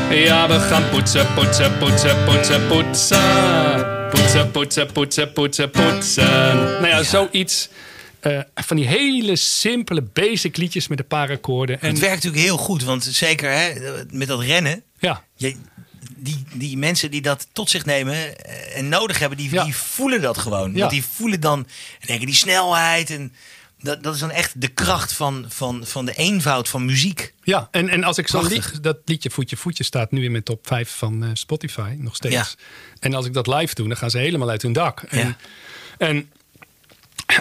Ja, 0.09 0.47
we 0.47 0.59
gaan 0.59 0.89
poetsen, 0.89 1.33
poetsen, 1.33 1.77
poetsen, 1.77 2.23
poetsen, 2.25 2.67
poetsen. 2.67 4.09
Poetsen, 4.09 4.51
poetsen, 4.51 4.91
poetsen, 4.91 5.33
poetsen, 5.33 5.69
poetsen. 5.69 6.55
Nou 6.55 6.87
ja, 6.87 7.03
zoiets. 7.03 7.69
eh, 8.19 8.39
van 8.55 8.77
die 8.77 8.87
hele 8.87 9.35
simpele 9.35 10.01
basic 10.01 10.57
liedjes 10.57 10.87
met 10.87 10.99
een 10.99 11.07
paar 11.07 11.31
akkoorden. 11.31 11.81
En 11.81 11.89
Het 11.89 11.99
werkt 11.99 12.15
natuurlijk 12.15 12.43
heel 12.43 12.57
goed, 12.57 12.83
want 12.83 13.03
zeker 13.03 13.51
hè, 13.51 13.73
met 14.11 14.27
dat 14.27 14.41
rennen. 14.41 14.83
ja, 14.99 15.23
Je, 15.35 15.55
die, 16.17 16.43
die 16.53 16.77
mensen 16.77 17.11
die 17.11 17.21
dat 17.21 17.47
tot 17.51 17.69
zich 17.69 17.85
nemen 17.85 18.37
eh, 18.45 18.77
en 18.77 18.89
nodig 18.89 19.19
hebben, 19.19 19.37
die, 19.37 19.51
Ja. 19.51 19.63
die 19.63 19.75
voelen 19.75 20.21
dat 20.21 20.37
gewoon. 20.37 20.73
Ja. 20.73 20.79
Want 20.79 20.91
die 20.91 21.05
voelen 21.05 21.39
dan 21.39 21.59
en 21.99 22.07
denken 22.07 22.25
die 22.25 22.35
snelheid. 22.35 23.09
En 23.09 23.33
dat, 23.81 24.03
dat 24.03 24.13
is 24.13 24.19
dan 24.19 24.31
echt 24.31 24.61
de 24.61 24.67
kracht 24.67 25.13
van, 25.13 25.45
van, 25.47 25.85
van 25.85 26.05
de 26.05 26.13
eenvoud 26.13 26.69
van 26.69 26.85
muziek. 26.85 27.33
Ja, 27.43 27.67
en, 27.71 27.89
en 27.89 28.03
als 28.03 28.17
ik 28.17 28.27
zo'n 28.27 28.47
lied, 28.47 28.83
dat 28.83 28.97
liedje 29.05 29.29
Voetje 29.29 29.57
Voetje 29.57 29.83
staat 29.83 30.11
nu 30.11 30.23
in 30.23 30.31
mijn 30.31 30.43
top 30.43 30.67
5 30.67 30.89
van 30.97 31.23
eh, 31.23 31.29
Spotify 31.33 31.95
nog 31.97 32.15
steeds. 32.15 32.35
Ja. 32.35 32.45
En 32.99 33.13
als 33.13 33.25
ik 33.25 33.33
dat 33.33 33.47
live 33.47 33.73
doe, 33.75 33.87
dan 33.87 33.97
gaan 33.97 34.09
ze 34.09 34.17
helemaal 34.17 34.49
uit 34.49 34.61
hun 34.61 34.73
dak. 34.73 35.01
En, 35.01 35.17
Ja. 35.27 35.35
en 35.97 36.31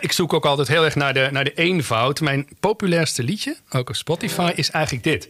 ik 0.00 0.12
zoek 0.12 0.32
ook 0.32 0.46
altijd 0.46 0.68
heel 0.68 0.84
erg 0.84 0.94
naar 0.94 1.14
de, 1.14 1.28
naar 1.32 1.44
de 1.44 1.54
eenvoud. 1.54 2.20
Mijn 2.20 2.48
populairste 2.60 3.22
liedje, 3.22 3.56
ook 3.70 3.88
op 3.88 3.96
Spotify, 3.96 4.52
is 4.54 4.70
eigenlijk 4.70 5.04
dit. 5.04 5.28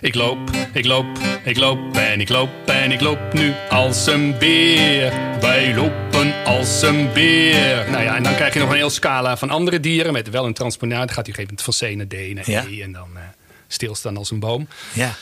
Ik 0.00 0.14
loop, 0.14 0.38
ik 0.72 0.84
loop, 0.84 1.06
ik 1.44 1.56
loop 1.56 1.96
en 1.96 2.20
ik 2.20 2.28
loop 2.28 2.50
en 2.66 2.92
ik 2.92 3.00
loop 3.00 3.32
nu 3.32 3.54
als 3.70 4.06
een 4.06 4.38
beer. 4.38 5.12
Wij 5.40 5.74
lopen 5.74 6.44
als 6.44 6.82
een 6.82 7.12
beer. 7.12 7.90
Nou 7.90 8.02
ja, 8.02 8.16
en 8.16 8.22
dan 8.22 8.34
krijg 8.34 8.54
je 8.54 8.60
nog 8.60 8.70
een 8.70 8.76
heel 8.76 8.90
scala 8.90 9.36
van 9.36 9.50
andere 9.50 9.80
dieren 9.80 10.12
met 10.12 10.30
wel 10.30 10.44
een 10.44 10.54
transponaar. 10.54 11.06
Dan 11.06 11.14
gaat 11.14 11.28
u 11.28 11.32
gegeven 11.32 11.54
moment 11.56 11.76
van 11.78 11.88
C 11.88 11.96
naar 11.96 12.06
D 12.06 12.34
naar 12.34 12.50
Ja. 12.50 12.70
E 12.70 12.82
en 12.82 12.92
dan 12.92 13.08
eh, 13.14 13.22
stilstaan 13.68 14.16
als 14.16 14.30
een 14.30 14.40
boom. 14.40 14.68
Ja. 14.92 15.14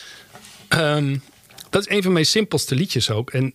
Ehm, 0.68 1.16
dat 1.70 1.86
is 1.86 1.96
een 1.96 2.02
van 2.02 2.12
mijn 2.12 2.26
simpelste 2.26 2.74
liedjes 2.74 3.10
ook. 3.10 3.30
En 3.30 3.54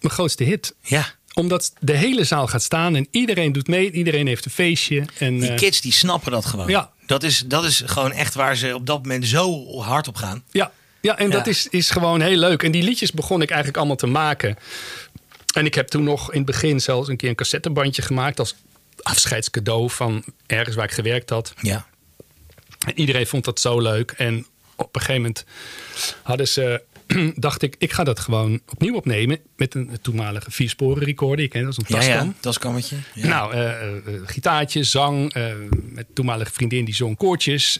mijn 0.00 0.14
grootste 0.14 0.44
hit. 0.44 0.74
Ja. 0.80 1.06
Omdat 1.34 1.72
de 1.80 1.96
hele 1.96 2.24
zaal 2.24 2.46
gaat 2.46 2.62
staan 2.62 2.96
en 2.96 3.08
iedereen 3.10 3.52
doet 3.52 3.68
mee. 3.68 3.90
Iedereen 3.90 4.26
heeft 4.26 4.44
een 4.44 4.50
feestje. 4.50 5.04
En, 5.18 5.40
Die 5.40 5.50
eh, 5.50 5.56
kids 5.56 5.80
die 5.80 5.92
snappen 5.92 6.32
dat 6.32 6.44
gewoon. 6.44 6.68
Ja. 6.68 6.92
Dat, 7.06 7.22
is, 7.22 7.44
dat 7.46 7.64
is 7.64 7.82
gewoon 7.86 8.12
echt 8.12 8.34
waar 8.34 8.56
ze 8.56 8.74
op 8.74 8.86
dat 8.86 9.02
moment 9.02 9.26
zo 9.26 9.78
hard 9.80 10.08
op 10.08 10.16
gaan. 10.16 10.44
ja, 10.50 10.72
ja, 11.00 11.18
en 11.18 11.30
dat 11.30 11.46
is, 11.46 11.68
is 11.68 11.90
gewoon 11.90 12.20
heel 12.20 12.36
leuk. 12.36 12.62
En 12.62 12.70
die 12.70 12.82
liedjes 12.82 13.12
begon 13.12 13.42
ik 13.42 13.48
eigenlijk 13.48 13.78
allemaal 13.78 13.96
te 13.96 14.06
maken. 14.06 14.56
En 15.54 15.66
ik 15.66 15.74
heb 15.74 15.88
toen 15.88 16.04
nog 16.04 16.32
in 16.32 16.36
het 16.36 16.46
begin 16.46 16.80
zelfs 16.80 17.08
een 17.08 17.16
keer 17.16 17.28
een 17.28 17.34
cassettebandje 17.34 18.02
gemaakt... 18.02 18.38
als 18.38 18.54
afscheidscadeau 19.02 19.90
van 19.90 20.24
ergens 20.46 20.76
waar 20.76 20.84
ik 20.84 20.92
gewerkt 20.92 21.30
had. 21.30 21.54
Ja. 21.60 21.86
En 22.86 22.98
iedereen 22.98 23.26
vond 23.26 23.44
dat 23.44 23.60
zo 23.60 23.80
leuk. 23.80 24.10
En 24.10 24.46
op 24.76 24.94
een 24.94 25.00
gegeven 25.00 25.20
moment 25.20 25.44
hadden 26.22 26.48
ze, 26.48 26.82
dacht 27.34 27.62
ik, 27.62 27.74
ik 27.78 27.92
ga 27.92 28.04
dat 28.04 28.20
gewoon 28.20 28.60
opnieuw 28.68 28.94
opnemen 28.94 29.38
met 29.56 29.74
een 29.74 29.90
toenmalige 30.02 30.50
viersporen 30.50 31.04
recorder. 31.04 31.44
Ik 31.44 31.50
ken 31.50 31.64
dat, 31.64 31.74
zo'n 31.74 31.84
Ja, 31.88 31.98
tascam. 32.40 32.76
ja. 32.78 32.84
Ja. 33.14 33.28
Nou, 33.28 33.52
eh, 33.52 33.70
eh, 33.70 33.96
eh, 33.96 34.20
gitaartje, 34.24 34.84
zang. 34.84 35.34
met 35.90 36.06
toenmalige 36.14 36.52
vriendin 36.52 36.84
die 36.84 36.94
zong 36.94 37.16
koortjes. 37.16 37.78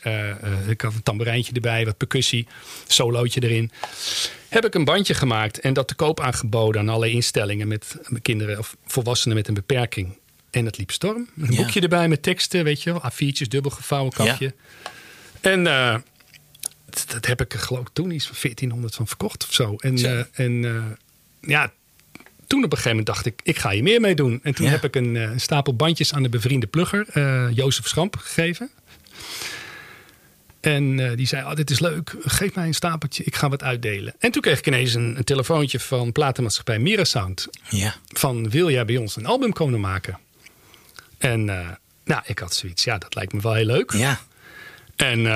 ik 0.69 0.81
had 0.81 0.95
een 0.95 1.03
tamboerijntje 1.03 1.53
erbij, 1.53 1.85
wat 1.85 1.97
percussie, 1.97 2.47
solootje 2.87 3.43
erin. 3.43 3.71
Heb 4.49 4.65
ik 4.65 4.75
een 4.75 4.85
bandje 4.85 5.15
gemaakt 5.15 5.61
en 5.61 5.73
dat 5.73 5.89
te 5.89 5.95
koop 5.95 6.21
aangeboden 6.21 6.81
aan 6.81 6.89
alle 6.89 7.11
instellingen 7.11 7.69
met 7.69 7.97
kinderen 8.23 8.59
of 8.59 8.77
volwassenen 8.87 9.37
met 9.37 9.49
een 9.49 9.55
beperking. 9.55 10.19
En 10.51 10.65
het 10.65 10.79
liep 10.79 10.91
storm. 10.91 11.29
Een 11.39 11.51
Ja. 11.53 11.57
boekje 11.57 11.81
erbij 11.81 12.09
met 12.09 12.23
teksten, 12.23 12.65
weet 12.65 12.83
je 12.83 12.93
wel. 12.93 13.03
A4'tjes, 13.13 13.49
dubbel 13.49 13.71
gevouwen 13.71 14.13
kapje. 14.13 14.55
En 15.41 15.63
dat, 16.95 17.05
dat 17.09 17.27
heb 17.27 17.41
ik 17.41 17.53
er 17.53 17.59
geloof 17.59 17.81
ik 17.83 17.89
toen 17.93 18.11
iets 18.11 18.27
van 18.27 18.37
1400 18.41 18.95
van 18.95 19.07
verkocht 19.07 19.45
of 19.45 19.53
zo. 19.55 19.75
En, 19.79 19.99
Zo. 19.99 20.07
eh, 20.07 20.25
en 20.33 20.65
eh, 20.65 20.83
ja, 21.51 21.73
toen 22.47 22.59
op 22.65 22.71
een 22.73 22.77
gegeven 22.79 22.89
moment 22.91 23.07
dacht 23.07 23.27
ik, 23.27 23.41
ik 23.43 23.59
ga 23.59 23.71
hier 23.71 23.83
meer 23.83 24.01
mee 24.01 24.15
doen. 24.15 24.41
En 24.43 24.55
toen 24.55 24.67
Ja. 24.67 24.71
heb 24.73 24.85
ik 24.85 24.97
een, 24.97 25.17
eh, 25.17 25.23
een 25.23 25.41
stapel 25.41 25.75
bandjes 25.77 26.13
aan 26.15 26.23
de 26.23 26.29
bevriende 26.29 26.67
plugger, 26.67 27.07
Jozef 27.53 27.87
Schamp, 27.89 28.17
gegeven. 28.17 28.71
En 30.61 31.17
die 31.17 31.27
zei, 31.27 31.45
oh, 31.45 31.55
dit 31.55 31.71
is 31.71 31.81
leuk, 31.81 32.15
geef 32.21 32.55
mij 32.55 32.67
een 32.67 32.75
stapeltje, 32.75 33.25
ik 33.25 33.37
ga 33.37 33.49
wat 33.49 33.63
uitdelen. 33.63 34.15
En 34.19 34.31
toen 34.31 34.43
kreeg 34.43 34.59
ik 34.59 34.67
ineens 34.67 34.95
een, 34.95 35.17
een 35.17 35.25
telefoontje 35.25 35.81
van 35.81 36.13
platenmaatschappij 36.13 36.79
Mirasound. 36.79 37.47
Ja. 37.69 37.95
Van, 38.07 38.51
wil 38.51 38.71
jij 38.71 38.85
bij 38.85 38.97
ons 38.97 39.17
een 39.17 39.27
album 39.27 39.53
komen 39.53 39.81
maken? 39.81 40.19
En 41.19 41.45
nou, 42.05 42.23
ik 42.27 42.39
had 42.39 42.55
zoiets, 42.55 42.85
ja, 42.85 42.99
dat 42.99 43.15
lijkt 43.15 43.33
me 43.33 43.41
wel 43.41 43.55
heel 43.55 43.65
leuk. 43.67 43.93
Ja. 43.93 44.21
En 44.97 45.27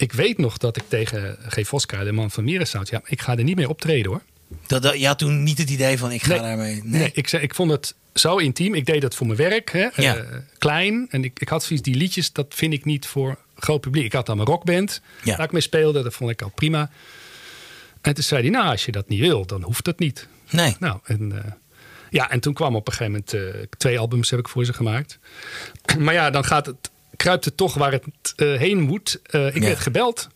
ik 0.00 0.12
weet 0.12 0.38
nog 0.38 0.56
dat 0.58 0.76
ik 0.76 0.82
tegen 0.88 1.36
G. 1.48 1.66
Voska, 1.66 2.04
de 2.04 2.12
man 2.12 2.30
van 2.30 2.44
Mirasound, 2.44 2.88
ja, 2.88 3.00
ik 3.04 3.20
ga 3.20 3.36
er 3.36 3.44
niet 3.44 3.56
mee 3.56 3.68
optreden 3.68 4.10
hoor. 4.10 4.22
Dat, 4.66 4.82
dat, 4.82 4.98
je 5.00 5.06
had 5.06 5.18
toen 5.18 5.42
niet 5.42 5.58
het 5.58 5.70
idee 5.70 5.98
van 5.98 6.12
ik 6.12 6.22
ga 6.22 6.28
Nee. 6.32 6.40
daarmee. 6.40 6.80
Nee, 6.84 7.10
ik, 7.14 7.28
zei, 7.28 7.42
ik 7.42 7.54
vond 7.54 7.70
het 7.70 7.94
zo 8.14 8.36
intiem. 8.36 8.74
Ik 8.74 8.86
deed 8.86 9.00
dat 9.00 9.14
voor 9.14 9.26
mijn 9.26 9.38
werk. 9.38 9.70
Hè, 9.72 9.88
Ja. 9.96 10.16
eh, 10.16 10.36
klein. 10.58 11.06
En 11.10 11.24
ik, 11.24 11.40
ik 11.40 11.48
had 11.48 11.62
zoiets, 11.64 11.84
die 11.84 11.94
liedjes, 11.96 12.32
dat 12.32 12.46
vind 12.54 12.72
ik 12.72 12.84
niet 12.84 13.06
voor 13.06 13.38
groot 13.56 13.80
publiek. 13.80 14.04
Ik 14.04 14.12
had 14.12 14.26
dan 14.26 14.36
mijn 14.36 14.48
rockband 14.48 15.00
Ja. 15.22 15.36
waar 15.36 15.46
ik 15.46 15.52
mee 15.52 15.60
speelde. 15.62 16.02
Dat 16.02 16.14
vond 16.14 16.30
ik 16.30 16.42
al 16.42 16.50
prima. 16.54 16.90
En 18.00 18.14
toen 18.14 18.24
zei 18.24 18.40
hij, 18.42 18.50
nou, 18.50 18.66
als 18.70 18.84
je 18.84 18.92
dat 18.92 19.08
niet 19.08 19.20
wil, 19.20 19.46
dan 19.46 19.62
hoeft 19.62 19.84
dat 19.84 19.98
niet. 19.98 20.28
Nee. 20.50 20.76
Nou, 20.78 20.98
en, 21.04 21.32
eh, 21.44 21.52
Ja, 22.10 22.30
en 22.30 22.40
toen 22.40 22.54
kwam 22.54 22.76
op 22.76 22.86
een 22.86 22.92
gegeven 22.92 23.24
moment... 23.32 23.54
eh, 23.56 23.62
twee 23.78 23.98
albums 23.98 24.30
heb 24.30 24.38
ik 24.38 24.48
voor 24.48 24.64
ze 24.64 24.72
gemaakt. 24.72 25.18
Maar 25.98 26.14
ja, 26.14 26.30
dan 26.30 26.44
gaat 26.44 26.66
het, 26.66 26.90
kruipt 27.20 27.44
het 27.44 27.56
toch 27.56 27.74
waar 27.74 27.92
het 27.92 28.04
eh, 28.36 28.58
heen 28.58 28.80
moet. 28.80 29.20
Eh, 29.24 29.46
ik 29.46 29.54
Ja. 29.54 29.60
werd 29.60 29.78
gebeld. 29.80 30.28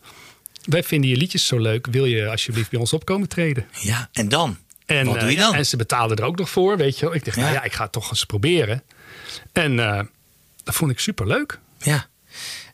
Wij 0.65 0.83
vinden 0.83 1.11
je 1.11 1.17
liedjes 1.17 1.47
zo 1.47 1.59
leuk. 1.59 1.87
Wil 1.87 2.05
je 2.05 2.29
alsjeblieft 2.31 2.71
bij 2.71 2.81
ons 2.81 2.93
opkomen 2.93 3.29
treden? 3.29 3.67
Ja, 3.81 4.09
en 4.13 4.29
dan? 4.29 4.57
En, 4.87 5.07
Wat 5.07 5.21
doe 5.21 5.31
je 5.31 5.37
eh, 5.37 5.43
dan? 5.43 5.55
en 5.55 5.67
ze 5.67 5.77
betaalden 5.77 6.17
er 6.17 6.25
ook 6.25 6.39
nog 6.39 6.51
voor, 6.51 6.77
weet 6.77 6.99
je 6.99 7.05
wel. 7.05 7.15
Ik 7.15 7.25
dacht, 7.25 7.37
Ja. 7.37 7.43
nou 7.43 7.55
ja, 7.55 7.63
ik 7.63 7.73
ga 7.73 7.83
het 7.83 7.93
toch 7.93 8.11
eens 8.11 8.25
proberen. 8.25 8.83
En 9.53 9.77
dat 10.65 10.75
vond 10.75 10.91
ik 10.91 10.99
super 10.99 11.27
leuk. 11.27 11.59
Ja. 11.79 12.07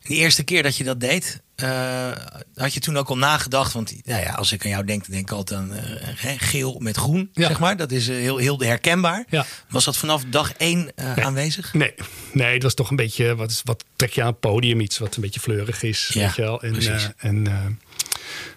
De 0.01 0.13
eerste 0.15 0.43
keer 0.43 0.63
dat 0.63 0.75
je 0.77 0.83
dat 0.83 0.99
deed, 0.99 1.41
eh, 1.55 2.11
had 2.55 2.73
je 2.73 2.79
toen 2.79 2.97
ook 2.97 3.07
al 3.09 3.17
nagedacht? 3.17 3.73
Want 3.73 3.93
nou 4.05 4.21
ja, 4.21 4.33
als 4.33 4.51
ik 4.51 4.63
aan 4.63 4.69
jou 4.69 4.85
denk, 4.85 5.01
dan 5.01 5.11
denk 5.11 5.29
ik 5.29 5.35
altijd 5.35 5.59
aan 5.59 5.73
eh, 5.73 6.33
geel 6.37 6.75
met 6.79 6.97
groen, 6.97 7.29
Ja. 7.33 7.47
zeg 7.47 7.59
maar. 7.59 7.77
Dat 7.77 7.91
is 7.91 8.07
eh, 8.07 8.15
heel, 8.15 8.37
heel 8.37 8.59
herkenbaar. 8.59 9.25
Ja. 9.29 9.45
Was 9.69 9.85
dat 9.85 9.97
vanaf 9.97 10.23
dag 10.29 10.53
één 10.53 10.91
Nee. 10.95 11.25
aanwezig? 11.25 11.73
Nee, 11.73 11.93
nee, 12.33 12.53
het 12.53 12.63
was 12.63 12.73
toch 12.73 12.89
een 12.89 12.95
beetje, 12.95 13.35
wat, 13.35 13.51
is- 13.51 13.61
wat 13.63 13.83
trek 13.95 14.11
je 14.13 14.21
aan 14.21 14.27
het 14.27 14.39
podium? 14.39 14.79
Iets 14.79 14.97
wat 14.97 15.15
een 15.15 15.21
beetje 15.21 15.39
fleurig 15.39 15.83
is, 15.83 16.09
Ja, 16.13 16.21
weet 16.25 16.35
je 16.35 16.41
wel. 16.41 16.61
En, 16.61 16.71
precies. 16.71 17.09
en, 17.17 17.79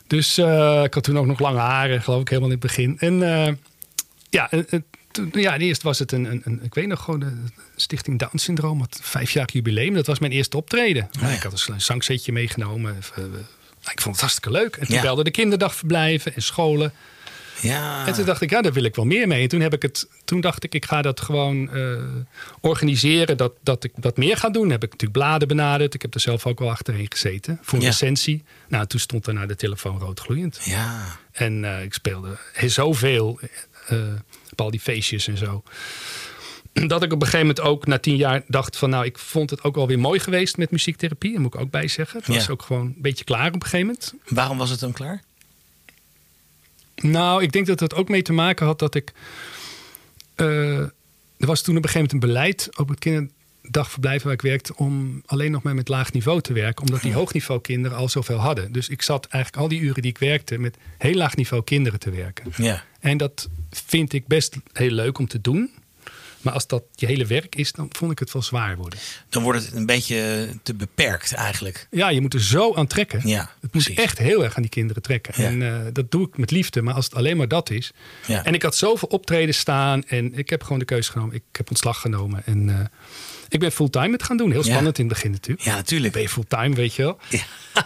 dus 0.06 0.38
ik 0.84 0.94
had 0.94 1.02
toen 1.02 1.18
ook 1.18 1.26
nog 1.26 1.38
lange 1.38 1.58
haren, 1.58 2.02
geloof 2.02 2.20
ik, 2.20 2.28
helemaal 2.28 2.50
in 2.50 2.56
het 2.60 2.66
begin. 2.66 2.98
En 2.98 3.18
ja, 4.30 4.50
en 4.50 4.84
toen- 5.14 5.30
ja, 5.42 5.58
eerst 5.58 5.82
was 5.82 5.98
het 5.98 6.12
een, 6.12 6.24
een, 6.24 6.40
een, 6.44 6.60
ik 6.62 6.74
weet 6.74 6.86
nog 6.86 7.02
gewoon, 7.02 7.20
de 7.20 7.32
Stichting 7.76 8.18
Down 8.18 8.36
Syndroom 8.36 8.78
had 8.80 8.98
vijfjarig 9.02 9.52
jubileum. 9.52 9.94
Dat 9.94 10.06
was 10.06 10.18
mijn 10.18 10.32
eerste 10.32 10.56
optreden. 10.56 11.08
ja. 11.20 11.28
Ik 11.28 11.42
had 11.42 11.66
een 11.68 11.80
zangzetje 11.80 12.32
meegenomen. 12.32 12.96
Eh, 13.16 13.24
eh, 13.24 13.30
ik 13.92 14.00
vond 14.00 14.14
het 14.14 14.20
hartstikke 14.20 14.50
leuk. 14.50 14.76
En 14.76 14.86
toen 14.86 14.94
Ja. 14.96 15.02
belden 15.02 15.24
de 15.24 15.30
kinderdagverblijven 15.30 16.34
en 16.34 16.42
scholen. 16.42 16.92
Ja. 17.60 18.06
En 18.06 18.12
toen 18.12 18.24
dacht 18.24 18.40
ik, 18.40 18.50
ja, 18.50 18.60
daar 18.62 18.72
wil 18.72 18.82
ik 18.84 18.94
wel 18.94 19.04
meer 19.04 19.28
mee. 19.28 19.42
En 19.42 19.48
toen, 19.48 19.60
heb 19.60 19.72
ik 19.72 19.82
het, 19.82 20.08
toen 20.24 20.40
dacht 20.40 20.64
ik, 20.64 20.74
ik 20.74 20.84
ga 20.84 21.02
dat 21.02 21.20
gewoon 21.20 21.70
eh, 21.70 21.96
organiseren, 22.60 23.36
dat, 23.36 23.52
dat 23.62 23.84
ik 23.84 23.92
dat 23.96 24.16
meer 24.16 24.36
ga 24.36 24.50
doen. 24.50 24.70
Heb 24.70 24.82
ik 24.82 24.90
natuurlijk 24.90 25.18
bladen 25.18 25.48
benaderd. 25.48 25.94
Ik 25.94 26.02
heb 26.02 26.14
er 26.14 26.20
zelf 26.20 26.46
ook 26.46 26.58
wel 26.58 26.70
achterheen 26.70 27.06
gezeten 27.10 27.58
voor 27.62 27.78
een 27.78 27.84
Ja. 27.84 27.90
recensie. 27.90 28.42
Nou, 28.68 28.86
toen 28.86 29.00
stond 29.00 29.26
er 29.26 29.34
naar 29.34 29.48
de 29.48 29.56
telefoon 29.56 29.98
rood 29.98 30.20
gloeiend. 30.20 30.60
Ja. 30.64 31.06
En 31.32 31.64
ik 31.82 31.94
speelde 31.94 32.36
heel 32.52 32.70
zoveel 32.70 33.40
eh, 33.88 33.98
op 34.54 34.60
al 34.60 34.70
die 34.70 34.80
feestjes 34.80 35.28
en 35.28 35.36
zo. 35.38 35.62
Dat 36.72 37.02
ik 37.02 37.12
op 37.12 37.20
een 37.20 37.26
gegeven 37.28 37.46
moment 37.46 37.60
ook 37.60 37.86
na 37.86 37.98
tien 37.98 38.16
jaar 38.16 38.42
dacht 38.46 38.76
van... 38.76 38.90
nou, 38.90 39.04
ik 39.04 39.18
vond 39.18 39.50
het 39.50 39.62
ook 39.62 39.74
wel 39.74 39.86
weer 39.86 39.98
mooi 39.98 40.20
geweest 40.20 40.56
met 40.56 40.70
muziektherapie. 40.70 41.32
Dat 41.32 41.40
moet 41.40 41.54
ik 41.54 41.60
ook 41.60 41.70
bij 41.70 41.88
zeggen. 41.88 42.18
Het 42.18 42.28
was 42.28 42.44
Ja. 42.46 42.52
ook 42.52 42.62
gewoon 42.62 42.86
een 42.86 42.94
beetje 42.98 43.24
klaar 43.24 43.46
op 43.48 43.54
een 43.54 43.62
gegeven 43.62 43.86
moment. 43.86 44.14
Waarom 44.28 44.58
was 44.58 44.70
het 44.70 44.80
dan 44.80 44.92
klaar? 44.92 45.22
Nou, 46.96 47.42
ik 47.42 47.52
denk 47.52 47.66
dat 47.66 47.80
het 47.80 47.94
ook 47.94 48.08
mee 48.08 48.22
te 48.22 48.32
maken 48.32 48.66
had 48.66 48.78
dat 48.78 48.94
ik. 48.94 49.12
eh, 50.34 50.78
er 51.36 51.46
was 51.50 51.62
toen 51.62 51.76
op 51.76 51.82
een 51.84 51.88
gegeven 51.90 52.10
moment 52.12 52.12
een 52.12 52.32
beleid 52.34 52.68
op 52.78 52.88
het 52.88 52.98
kinderdagverblijf 52.98 54.22
waar 54.22 54.32
ik 54.32 54.42
werkte. 54.42 54.76
om 54.76 55.22
alleen 55.26 55.50
nog 55.50 55.62
maar 55.62 55.74
met 55.74 55.88
laag 55.88 56.12
niveau 56.12 56.40
te 56.40 56.52
werken. 56.52 56.84
omdat 56.86 57.02
die 57.02 57.12
hoogniveau 57.12 57.60
kinderen 57.60 57.98
al 57.98 58.08
zoveel 58.08 58.38
hadden. 58.38 58.72
Dus 58.72 58.88
ik 58.88 59.02
zat 59.02 59.26
eigenlijk 59.26 59.62
al 59.62 59.68
die 59.68 59.80
uren 59.80 60.02
die 60.02 60.10
ik 60.10 60.18
werkte. 60.18 60.58
met 60.58 60.76
heel 60.98 61.14
laag 61.14 61.36
niveau 61.36 61.64
kinderen 61.64 61.98
te 62.00 62.10
werken. 62.10 62.52
Ja. 62.56 62.84
En 63.04 63.16
dat 63.16 63.48
vind 63.70 64.12
ik 64.12 64.26
best 64.26 64.56
heel 64.72 64.90
leuk 64.90 65.18
om 65.18 65.28
te 65.28 65.40
doen. 65.40 65.70
Maar 66.40 66.52
als 66.52 66.66
dat 66.66 66.82
je 66.94 67.06
hele 67.06 67.26
werk 67.26 67.54
is, 67.54 67.72
dan 67.72 67.88
vond 67.90 68.12
ik 68.12 68.18
het 68.18 68.32
wel 68.32 68.42
zwaar 68.42 68.76
worden. 68.76 68.98
Dan 69.28 69.42
wordt 69.42 69.64
het 69.64 69.74
een 69.74 69.86
beetje 69.86 70.48
te 70.62 70.74
beperkt 70.74 71.32
eigenlijk. 71.32 71.86
Ja, 71.90 72.08
je 72.08 72.20
moet 72.20 72.34
er 72.34 72.42
zo 72.42 72.74
aan 72.74 72.86
trekken. 72.86 73.28
Ja, 73.28 73.40
het 73.40 73.60
moet 73.60 73.70
precies. 73.70 73.96
echt 73.96 74.18
heel 74.18 74.44
erg 74.44 74.56
aan 74.56 74.62
die 74.62 74.70
kinderen 74.70 75.02
trekken. 75.02 75.42
Ja. 75.42 75.48
En 75.48 75.62
eh, 75.62 75.92
dat 75.92 76.10
doe 76.10 76.26
ik 76.26 76.36
met 76.36 76.50
liefde. 76.50 76.82
Maar 76.82 76.94
als 76.94 77.04
het 77.04 77.14
alleen 77.14 77.36
maar 77.36 77.48
dat 77.48 77.70
is. 77.70 77.92
Ja. 78.26 78.44
En 78.44 78.54
ik 78.54 78.62
had 78.62 78.76
zoveel 78.76 79.08
optreden 79.08 79.54
staan. 79.54 80.04
En 80.04 80.34
ik 80.34 80.50
heb 80.50 80.62
gewoon 80.62 80.78
de 80.78 80.84
keuze 80.84 81.10
genomen. 81.10 81.34
Ik 81.34 81.42
heb 81.52 81.68
ontslag 81.68 82.00
genomen. 82.00 82.46
En 82.46 82.68
eh, 82.68 82.84
ik 83.54 83.60
ben 83.60 83.72
fulltime 83.72 84.12
het 84.12 84.22
gaan 84.22 84.36
doen. 84.36 84.50
Heel 84.50 84.64
Ja. 84.64 84.70
spannend 84.70 84.98
in 84.98 85.04
het 85.04 85.14
begin 85.14 85.30
natuurlijk. 85.30 85.66
Ja, 85.66 85.74
natuurlijk. 85.74 86.12
Ben 86.12 86.22
je 86.22 86.28
fulltime, 86.28 86.74
weet 86.74 86.94
je 86.94 87.02
wel. 87.02 87.18
Ja. 87.28 87.40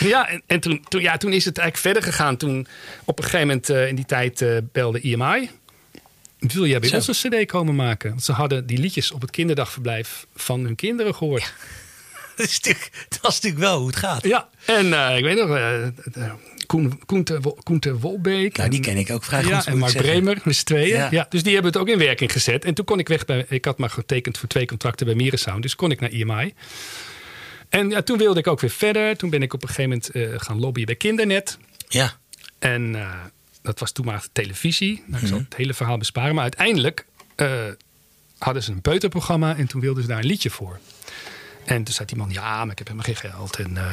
Ja, 0.00 0.28
en, 0.28 0.42
en 0.46 0.60
toen, 0.60 0.84
toen, 0.88 1.00
ja, 1.00 1.16
toen 1.16 1.32
is 1.32 1.44
het 1.44 1.58
eigenlijk 1.58 1.94
verder 1.94 2.12
gegaan. 2.12 2.36
Toen 2.36 2.66
op 3.04 3.18
een 3.18 3.24
gegeven 3.24 3.46
moment 3.46 3.70
eh, 3.70 3.88
in 3.88 3.94
die 3.94 4.04
tijd 4.04 4.40
eh, 4.42 4.56
belde 4.72 5.00
IMI. 5.00 5.50
Wil 6.38 6.66
jij 6.66 6.80
bij 6.80 6.88
Zo. 6.88 6.96
ons 6.96 7.24
een 7.24 7.30
cd 7.30 7.46
komen 7.46 7.74
maken? 7.74 8.10
Want 8.10 8.24
ze 8.24 8.32
hadden 8.32 8.66
die 8.66 8.78
liedjes 8.78 9.12
op 9.12 9.20
het 9.20 9.30
kinderdagverblijf 9.30 10.26
van 10.34 10.60
hun 10.64 10.74
kinderen 10.74 11.14
gehoord. 11.14 11.52
Dat 12.36 12.46
is 12.46 12.54
natuurlijk, 12.60 12.90
dat 13.08 13.30
is 13.32 13.40
natuurlijk 13.40 13.62
wel 13.62 13.78
hoe 13.78 13.86
het 13.86 13.96
gaat. 13.96 14.24
Ja, 14.24 14.48
en 14.66 14.92
eh, 14.92 15.16
ik 15.16 15.22
weet 15.24 15.36
nog, 15.36 15.48
eh, 16.66 16.76
Koen, 16.76 17.00
Koente, 17.06 17.40
Wo- 17.40 17.56
Koente 17.62 17.98
Wolbeek. 17.98 18.56
Nou, 18.56 18.70
die 18.70 18.78
en- 18.78 18.84
ken 18.84 18.96
ik 18.96 19.10
ook 19.10 19.24
vrij 19.24 19.42
goed. 19.42 19.50
Ja, 19.50 19.66
en 19.66 19.78
Mark. 19.78 19.96
Bremer, 19.96 20.38
met 20.44 20.56
z'n 20.56 20.64
tweeën. 20.64 20.96
Ja. 20.96 21.08
Ja. 21.10 21.26
dus 21.28 21.42
die 21.42 21.52
hebben 21.54 21.72
het 21.72 21.80
ook 21.80 21.88
in 21.88 21.98
werking 21.98 22.32
gezet. 22.32 22.64
En 22.64 22.74
toen 22.74 22.84
kon 22.84 22.98
ik 22.98 23.08
weg 23.08 23.24
bij... 23.24 23.46
Ik 23.48 23.64
had 23.64 23.78
maar 23.78 23.90
getekend 23.90 24.38
voor 24.38 24.48
twee 24.48 24.66
contracten 24.66 25.06
bij 25.06 25.14
Mierensound. 25.14 25.62
Dus 25.62 25.76
kon 25.76 25.90
ik 25.90 26.00
naar 26.00 26.10
IMI. 26.10 26.54
En 27.68 27.90
ja, 27.90 28.02
toen 28.02 28.18
wilde 28.18 28.38
ik 28.38 28.46
ook 28.46 28.60
weer 28.60 28.70
verder. 28.70 29.16
Toen 29.16 29.30
ben 29.30 29.42
ik 29.42 29.52
op 29.54 29.62
een 29.62 29.68
gegeven 29.68 29.90
moment 29.90 30.10
eh, 30.10 30.46
gaan 30.46 30.60
lobbyen 30.60 30.86
bij 30.86 30.94
Kindernet. 30.96 31.58
Ja. 31.88 32.18
En 32.58 32.94
eh, 32.94 33.10
dat 33.62 33.80
was 33.80 33.92
toen 33.92 34.04
maar 34.04 34.26
televisie. 34.32 35.02
Nou, 35.06 35.22
ik 35.22 35.28
zal 35.28 35.36
Mhm. 35.36 35.46
het 35.48 35.56
hele 35.56 35.74
verhaal 35.74 35.98
besparen. 35.98 36.34
Maar 36.34 36.42
uiteindelijk 36.42 37.06
eh, 37.36 37.50
hadden 38.38 38.62
ze 38.62 38.70
een 38.72 38.80
peuterprogramma. 38.80 39.56
En 39.56 39.66
toen 39.66 39.80
wilden 39.80 40.02
ze 40.02 40.08
daar 40.08 40.18
een 40.18 40.26
liedje 40.26 40.50
voor. 40.50 40.78
En 41.66 41.84
toen 41.84 41.94
zei 41.94 42.06
die 42.08 42.16
man, 42.16 42.30
ja, 42.30 42.58
maar 42.64 42.70
ik 42.72 42.78
heb 42.78 42.86
helemaal 42.88 43.14
geen 43.14 43.30
geld. 43.30 43.56
En 43.56 43.76
eh 43.76 43.84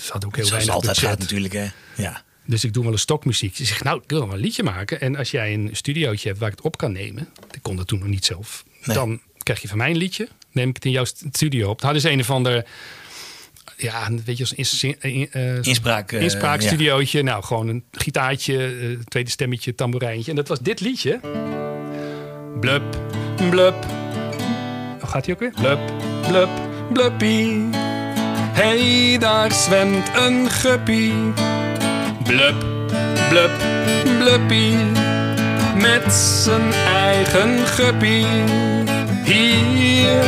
ze 0.00 0.10
hadden 0.12 0.28
ook 0.28 0.36
heel 0.36 0.44
Zoals 0.46 0.50
weinig 0.50 0.74
altijd 0.74 0.98
gaat 0.98 1.18
natuurlijk, 1.18 1.52
hè. 1.52 1.66
Ja. 1.96 2.22
Dus 2.46 2.64
ik 2.64 2.72
doe 2.72 2.82
wel 2.84 2.92
een 2.92 2.98
stokmuziek. 2.98 3.56
Ze 3.56 3.64
zegt, 3.64 3.84
nou, 3.84 4.00
ik 4.02 4.10
wil 4.10 4.26
wel 4.26 4.34
een 4.34 4.40
liedje 4.40 4.62
maken. 4.62 5.00
En 5.00 5.16
als 5.16 5.30
jij 5.30 5.54
een 5.54 5.68
studiootje 5.72 6.28
hebt 6.28 6.40
waar 6.40 6.50
ik 6.50 6.56
het 6.56 6.64
op 6.64 6.76
kan 6.76 6.92
nemen. 6.92 7.28
Ik 7.50 7.62
kon 7.62 7.76
dat 7.76 7.86
toen 7.86 7.98
nog 7.98 8.08
niet 8.08 8.24
zelf. 8.24 8.64
Nee. 8.84 8.96
Dan 8.96 9.20
krijg 9.42 9.62
je 9.62 9.68
van 9.68 9.78
mij 9.78 9.90
een 9.90 9.96
liedje. 9.96 10.28
Neem 10.52 10.68
ik 10.68 10.74
het 10.74 10.84
in 10.84 10.90
jouw 10.90 11.04
st- 11.04 11.22
studio 11.32 11.68
op. 11.68 11.76
Dan 11.80 11.84
hadden 11.90 12.02
ze 12.02 12.10
een 12.10 12.20
of 12.20 12.30
ander... 12.30 12.64
Ja, 13.76 14.08
weet 14.24 14.36
je, 14.36 14.44
als 14.56 14.82
in- 14.82 15.28
eh, 15.30 15.62
Inspraak, 15.62 16.12
eh, 16.12 16.22
inspraakstudiootje. 16.22 17.22
Nou, 17.22 17.44
gewoon 17.44 17.68
een 17.68 17.84
gitaartje, 17.92 18.66
eh, 18.66 18.98
tweede 19.08 19.30
stemmetje, 19.30 19.74
tamboerijntje. 19.74 20.30
En 20.30 20.36
dat 20.36 20.48
was 20.48 20.60
dit 20.60 20.80
liedje. 20.80 21.20
Blub, 22.60 22.82
blub. 23.50 23.84
Hoe 25.00 25.08
gaat 25.08 25.24
hij 25.26 25.34
ook 25.34 25.40
weer? 25.40 25.52
Blub, 25.54 25.78
blub, 26.28 26.48
bluppie. 26.92 27.68
Hey, 28.52 29.16
daar 29.18 29.52
zwemt 29.52 30.10
een 30.16 30.50
guppie. 30.50 31.12
Blub, 32.22 32.64
blub, 33.28 33.50
bluppie. 34.18 34.76
Met 35.76 36.12
zijn 36.12 36.72
eigen 36.72 37.66
guppie. 37.66 38.26
Hier 39.24 40.24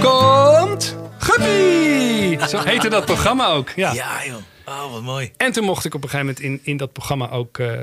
komt 0.00 0.96
Guppie. 1.18 2.48
Zo 2.48 2.58
heette 2.64 2.88
dat 2.88 3.04
programma 3.04 3.46
ook. 3.46 3.70
Ja. 3.70 3.92
Ja, 3.92 4.24
joh. 4.26 4.36
Oh, 4.66 4.92
wat 4.92 5.02
mooi. 5.02 5.30
En 5.36 5.52
toen 5.52 5.64
mocht 5.64 5.84
ik 5.84 5.94
op 5.94 6.02
een 6.02 6.08
gegeven 6.08 6.34
moment 6.34 6.44
in, 6.44 6.70
in 6.70 6.76
dat 6.76 6.92
programma 6.92 7.30
ook 7.30 7.58
eh, 7.58 7.78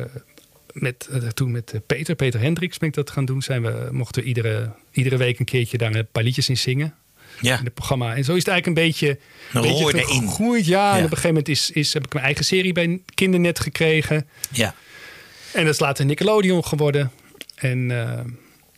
met, 0.71 1.07
eh, 1.11 1.27
toen 1.27 1.51
met 1.51 1.71
eh, 1.73 1.79
Peter, 1.85 2.15
Peter 2.15 2.39
Hendricks 2.39 2.77
ben 2.77 2.89
ik 2.89 2.95
dat 2.95 3.09
gaan 3.09 3.25
doen. 3.25 3.41
Zijn 3.41 3.61
we, 3.61 3.87
mochten 3.91 4.21
we 4.21 4.27
iedere, 4.27 4.71
iedere 4.91 5.17
week 5.17 5.39
een 5.39 5.45
keertje 5.45 5.77
daar 5.77 5.95
een 5.95 6.07
paar 6.11 6.23
liedjes 6.23 6.49
in 6.49 6.57
zingen. 6.57 6.95
Ja. 7.41 7.57
In 7.59 7.65
het 7.65 7.73
programma. 7.73 8.15
En 8.15 8.23
zo 8.23 8.31
is 8.33 8.39
het 8.45 8.47
eigenlijk 8.47 8.79
een 8.79 8.85
beetje, 8.87 9.19
Dan 9.53 9.61
beetje 9.61 10.03
gegroeid. 10.03 10.65
Ja, 10.65 10.79
Ja. 10.79 10.89
en 10.91 10.97
op 10.97 11.03
een 11.03 11.09
gegeven 11.09 11.29
moment 11.29 11.49
is, 11.49 11.71
is, 11.71 11.93
heb 11.93 12.05
ik 12.05 12.13
mijn 12.13 12.25
eigen 12.25 12.45
serie 12.45 12.73
bij 12.73 13.01
Kindernet 13.13 13.59
gekregen. 13.59 14.27
Ja. 14.51 14.75
En 15.53 15.63
dat 15.65 15.73
is 15.73 15.79
later 15.79 16.05
Nickelodeon 16.05 16.65
geworden. 16.65 17.11
En 17.55 17.91
eh, 17.91 18.19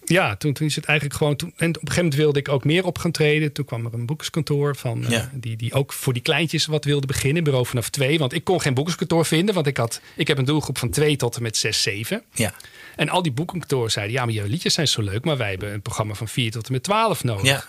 ja, 0.05 0.35
toen, 0.35 0.53
toen 0.53 0.67
is 0.67 0.75
het 0.75 0.85
eigenlijk 0.85 1.17
gewoon... 1.19 1.35
Toen, 1.35 1.53
en 1.57 1.69
op 1.69 1.75
een 1.75 1.79
gegeven 1.79 1.95
moment 2.03 2.15
wilde 2.21 2.39
ik 2.39 2.49
ook 2.49 2.63
meer 2.63 2.85
op 2.85 2.97
gaan 2.97 3.11
treden. 3.11 3.51
Toen 3.51 3.65
kwam 3.65 3.85
er 3.85 3.93
een 3.93 4.05
boekerskantoor 4.05 4.75
van, 4.75 5.03
eh, 5.05 5.09
Ja. 5.11 5.29
die, 5.33 5.55
die 5.55 5.73
ook 5.73 5.93
voor 5.93 6.13
die 6.13 6.21
kleintjes 6.21 6.65
wat 6.65 6.85
wilde 6.85 7.07
beginnen. 7.07 7.43
Bureau 7.43 7.65
vanaf 7.65 7.89
twee. 7.89 8.19
Want 8.19 8.33
ik 8.33 8.43
kon 8.43 8.61
geen 8.61 8.73
boekerskantoor 8.73 9.25
vinden. 9.25 9.55
Want 9.55 9.67
ik, 9.67 9.77
had, 9.77 10.01
ik 10.15 10.27
heb 10.27 10.37
een 10.37 10.45
doelgroep 10.45 10.77
van 10.77 10.89
twee 10.89 11.15
tot 11.15 11.35
en 11.35 11.41
met 11.41 11.57
zes, 11.57 11.81
zeven. 11.81 12.23
Ja. 12.33 12.53
En 12.95 13.09
al 13.09 13.21
die 13.21 13.31
boekenkantoren 13.31 13.91
zeiden... 13.91 14.15
ja, 14.15 14.25
maar 14.25 14.33
je 14.33 14.47
liedjes 14.47 14.73
zijn 14.73 14.87
zo 14.87 15.01
leuk... 15.01 15.25
maar 15.25 15.37
wij 15.37 15.49
hebben 15.49 15.73
een 15.73 15.81
programma 15.81 16.13
van 16.13 16.27
vier 16.27 16.51
tot 16.51 16.65
en 16.67 16.71
met 16.73 16.83
twaalf 16.83 17.23
nodig. 17.23 17.45
Ja. 17.45 17.63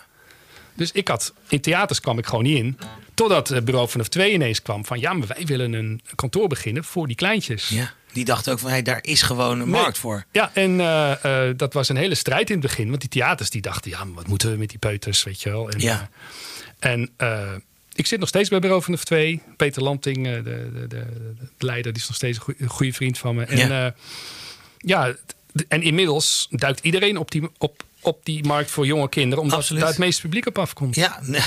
Dus 0.80 0.92
ik 0.92 1.08
had, 1.08 1.32
in 1.48 1.60
theaters 1.60 2.00
kwam 2.00 2.18
ik 2.18 2.26
gewoon 2.26 2.44
niet 2.44 2.56
in. 2.58 2.78
Totdat 3.14 3.48
het 3.48 3.64
bureau 3.64 3.88
vanaf 3.88 4.08
twee 4.08 4.32
ineens 4.32 4.62
kwam 4.62 4.84
van... 4.84 5.00
ja, 5.00 5.12
maar 5.12 5.26
wij 5.26 5.46
willen 5.46 5.72
een 5.72 6.00
kantoor 6.14 6.48
beginnen 6.48 6.84
voor 6.84 7.06
die 7.06 7.16
kleintjes. 7.16 7.68
Ja. 7.68 7.92
Die 8.12 8.24
dacht 8.24 8.50
ook 8.50 8.58
van, 8.58 8.70
hey, 8.70 8.82
daar 8.82 8.98
is 9.02 9.22
gewoon 9.22 9.60
een 9.60 9.70
Nee. 9.70 9.80
markt 9.80 9.98
voor. 9.98 10.24
Ja, 10.32 10.50
en 10.54 10.80
eh, 10.80 11.48
eh, 11.48 11.56
dat 11.56 11.72
was 11.72 11.88
een 11.88 11.96
hele 11.96 12.14
strijd 12.14 12.48
in 12.50 12.56
het 12.58 12.66
begin. 12.66 12.88
Want 12.88 13.00
die 13.00 13.10
theaters 13.10 13.50
die 13.50 13.60
dachten, 13.60 13.90
ja, 13.90 14.04
maar 14.04 14.14
wat 14.14 14.26
moeten 14.26 14.50
we 14.50 14.56
met 14.56 14.68
die 14.68 14.78
peuters, 14.78 15.22
weet 15.22 15.42
je 15.42 15.50
wel. 15.50 15.70
En, 15.70 15.80
Ja. 15.80 16.08
eh, 16.78 16.90
en 16.92 17.10
ik 17.92 18.06
zit 18.06 18.20
nog 18.20 18.28
steeds 18.28 18.48
bij 18.48 18.58
Bureau 18.58 18.82
van 18.82 18.92
de 18.94 19.00
2. 19.00 19.42
Peter 19.56 19.82
Lanting, 19.82 20.24
de, 20.24 20.42
de, 20.42 20.70
de, 20.72 20.86
de 20.88 21.04
leider, 21.66 21.92
die 21.92 22.02
is 22.02 22.08
nog 22.08 22.16
steeds 22.16 22.38
een 22.58 22.68
goede 22.68 22.92
vriend 22.92 23.18
van 23.18 23.34
me. 23.34 23.44
En 23.44 23.68
Ja. 23.68 23.94
ja, 24.78 25.14
en 25.68 25.82
inmiddels 25.82 26.46
duikt 26.50 26.80
iedereen 26.84 27.16
op 27.16 27.30
die, 27.30 27.48
op, 27.58 27.82
op 28.00 28.24
die 28.24 28.46
markt 28.46 28.70
voor 28.70 28.86
jonge 28.86 29.08
kinderen. 29.08 29.44
Omdat 29.44 29.58
Absoluut. 29.58 29.80
daar 29.82 29.90
het 29.90 29.98
meeste 29.98 30.22
publiek 30.22 30.46
op 30.46 30.58
afkomt. 30.58 30.94
Ja, 30.94 31.20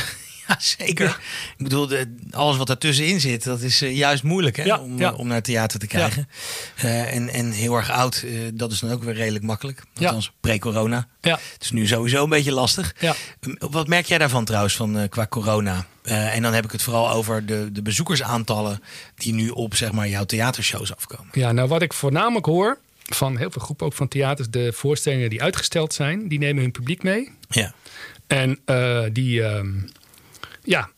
Ja, 0.47 0.57
zeker. 0.59 1.19
Ik 1.57 1.63
bedoel, 1.63 1.89
alles 2.31 2.57
wat 2.57 2.69
ertussenin 2.69 3.19
zit, 3.19 3.43
dat 3.43 3.61
is 3.61 3.81
eh, 3.81 3.97
juist 3.97 4.23
moeilijk 4.23 4.55
hè? 4.55 4.63
Ja, 4.63 4.79
om, 4.79 4.99
ja. 4.99 5.13
om 5.13 5.27
naar 5.27 5.41
theater 5.41 5.79
te 5.79 5.87
krijgen. 5.87 6.29
Eh, 6.75 7.15
en, 7.15 7.29
en 7.29 7.51
heel 7.51 7.75
erg 7.75 7.91
oud, 7.91 8.23
eh, 8.25 8.31
dat 8.53 8.71
is 8.71 8.79
dan 8.79 8.91
ook 8.91 9.03
weer 9.03 9.13
redelijk 9.13 9.43
makkelijk. 9.43 9.83
Ja. 9.93 10.05
Althans, 10.05 10.31
pre-corona. 10.39 11.07
Ja. 11.21 11.39
Het 11.53 11.63
is 11.63 11.71
nu 11.71 11.87
sowieso 11.87 12.23
een 12.23 12.29
beetje 12.29 12.51
lastig. 12.51 12.95
Ja. 12.99 13.15
Um, 13.39 13.55
Wat 13.59 13.87
merk 13.87 14.05
jij 14.05 14.17
daarvan 14.17 14.45
trouwens, 14.45 14.75
van, 14.75 15.09
qua 15.09 15.27
corona? 15.27 15.85
En 16.03 16.41
dan 16.41 16.53
heb 16.53 16.65
ik 16.65 16.71
het 16.71 16.81
vooral 16.81 17.09
over 17.09 17.45
de, 17.45 17.69
de 17.71 17.81
bezoekersaantallen 17.81 18.83
die 19.15 19.33
nu 19.33 19.49
op 19.49 19.75
zeg 19.75 19.91
maar, 19.91 20.07
jouw 20.07 20.23
theatershows 20.23 20.95
afkomen. 20.95 21.27
Ja, 21.31 21.51
nou 21.51 21.67
wat 21.67 21.81
ik 21.81 21.93
voornamelijk 21.93 22.45
hoor 22.45 22.77
van 23.15 23.37
heel 23.37 23.51
veel 23.51 23.61
groepen 23.61 23.85
ook 23.85 23.93
van 23.93 24.07
theaters, 24.07 24.49
de 24.49 24.73
voorstellingen 24.73 25.29
die 25.29 25.41
uitgesteld 25.41 25.93
zijn, 25.93 26.27
die 26.27 26.39
nemen 26.39 26.61
hun 26.61 26.71
publiek 26.71 27.03
mee. 27.03 27.31
Ja, 27.49 27.73
En 28.27 28.59
eh, 28.65 29.03
die, 29.11 29.43
ehm, 29.43 29.71
ja, 30.63 30.89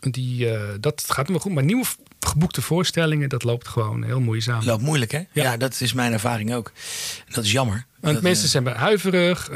die, 0.00 0.50
eh, 0.50 0.68
dat 0.80 1.04
gaat 1.06 1.28
wel 1.28 1.38
goed. 1.38 1.52
Maar 1.52 1.64
nieuwe 1.64 1.84
geboekte 2.20 2.62
voorstellingen, 2.62 3.28
dat 3.28 3.42
loopt 3.42 3.68
gewoon 3.68 4.02
heel 4.02 4.20
moeizaam. 4.20 4.64
loopt 4.64 4.82
moeilijk 4.82 5.12
hè? 5.12 5.18
Ja. 5.18 5.42
Ja. 5.42 5.56
dat 5.56 5.80
is 5.80 5.92
mijn 5.92 6.12
ervaring 6.12 6.54
ook. 6.54 6.72
Dat 7.28 7.44
is 7.44 7.52
jammer. 7.52 7.86
Want 8.00 8.20
mensen 8.22 8.44
eh, 8.44 8.50
zijn 8.50 8.66
huiverig. 8.66 9.50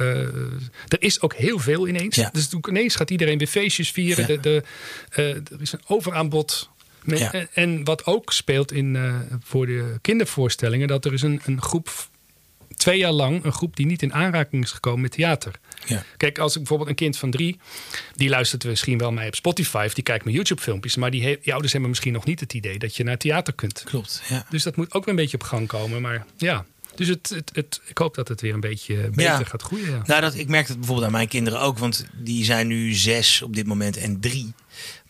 er 0.88 1.02
is 1.02 1.20
ook 1.20 1.34
heel 1.34 1.58
veel 1.58 1.88
ineens. 1.88 2.16
Ja. 2.16 2.30
Dus 2.32 2.48
ineens 2.68 2.96
gaat 2.96 3.10
iedereen 3.10 3.38
weer 3.38 3.46
feestjes 3.46 3.90
vieren. 3.90 4.26
Ja. 4.32 4.40
De, 4.40 4.62
de, 5.10 5.42
er 5.50 5.60
is 5.60 5.72
een 5.72 5.82
overaanbod. 5.86 6.70
Ja. 7.16 7.46
en, 7.52 7.84
wat 7.84 8.06
ook 8.06 8.32
speelt 8.32 8.72
in, 8.72 8.96
eh, 8.96 9.14
voor 9.42 9.66
de 9.66 9.98
kindervoorstellingen... 10.00 10.88
dat 10.88 11.04
er 11.04 11.12
is 11.12 11.22
een, 11.22 11.40
een 11.44 11.62
groep, 11.62 11.90
twee 12.76 12.98
jaar 12.98 13.12
lang... 13.12 13.44
een 13.44 13.52
groep 13.52 13.76
die 13.76 13.86
niet 13.86 14.02
in 14.02 14.14
aanraking 14.14 14.64
is 14.64 14.72
gekomen 14.72 15.00
met 15.00 15.10
theater. 15.10 15.52
Ja. 15.86 16.04
Kijk, 16.16 16.38
als 16.38 16.52
ik 16.52 16.58
bijvoorbeeld 16.58 16.90
een 16.90 16.96
kind 16.96 17.16
van 17.16 17.30
drie... 17.30 17.58
die 18.14 18.28
luistert 18.28 18.64
misschien 18.64 18.98
wel 18.98 19.12
mij 19.12 19.26
op 19.26 19.34
Spotify... 19.34 19.84
of 19.86 19.94
die 19.94 20.04
kijkt 20.04 20.24
mijn 20.24 20.36
YouTube-filmpjes... 20.36 20.96
maar 20.96 21.10
die, 21.10 21.52
ouders 21.52 21.72
hebben 21.72 21.90
misschien 21.90 22.12
nog 22.12 22.24
niet 22.24 22.40
het 22.40 22.54
idee... 22.54 22.78
dat 22.78 22.96
je 22.96 23.04
naar 23.04 23.18
theater 23.18 23.54
kunt. 23.54 23.82
Klopt, 23.84 24.22
ja. 24.28 24.46
Dus 24.50 24.62
dat 24.62 24.76
moet 24.76 24.94
ook 24.94 25.04
weer 25.04 25.14
een 25.14 25.20
beetje 25.20 25.38
op 25.38 25.42
gang 25.42 25.66
komen. 25.66 26.00
Maar 26.00 26.26
ja, 26.36 26.64
dus 26.98 27.08
het, 27.08 27.28
het, 27.28 27.50
het, 27.52 27.80
ik 27.86 27.98
hoop 27.98 28.14
dat 28.14 28.28
het 28.28 28.40
weer 28.40 28.54
een 28.54 28.60
beetje 28.60 28.96
beter 28.96 29.22
Ja. 29.22 29.44
gaat 29.44 29.62
groeien. 29.62 29.90
Ja. 29.90 30.02
Nou, 30.04 30.20
dat, 30.20 30.34
ik 30.34 30.48
merk 30.48 30.66
dat 30.66 30.76
bijvoorbeeld 30.76 31.06
aan 31.06 31.12
mijn 31.12 31.28
kinderen 31.28 31.60
ook, 31.60 31.78
want 31.78 32.06
die 32.12 32.44
zijn 32.44 32.66
nu 32.66 32.92
zes 32.92 33.42
op 33.42 33.54
dit 33.54 33.66
moment 33.66 33.96
en 33.96 34.20
drie. 34.20 34.54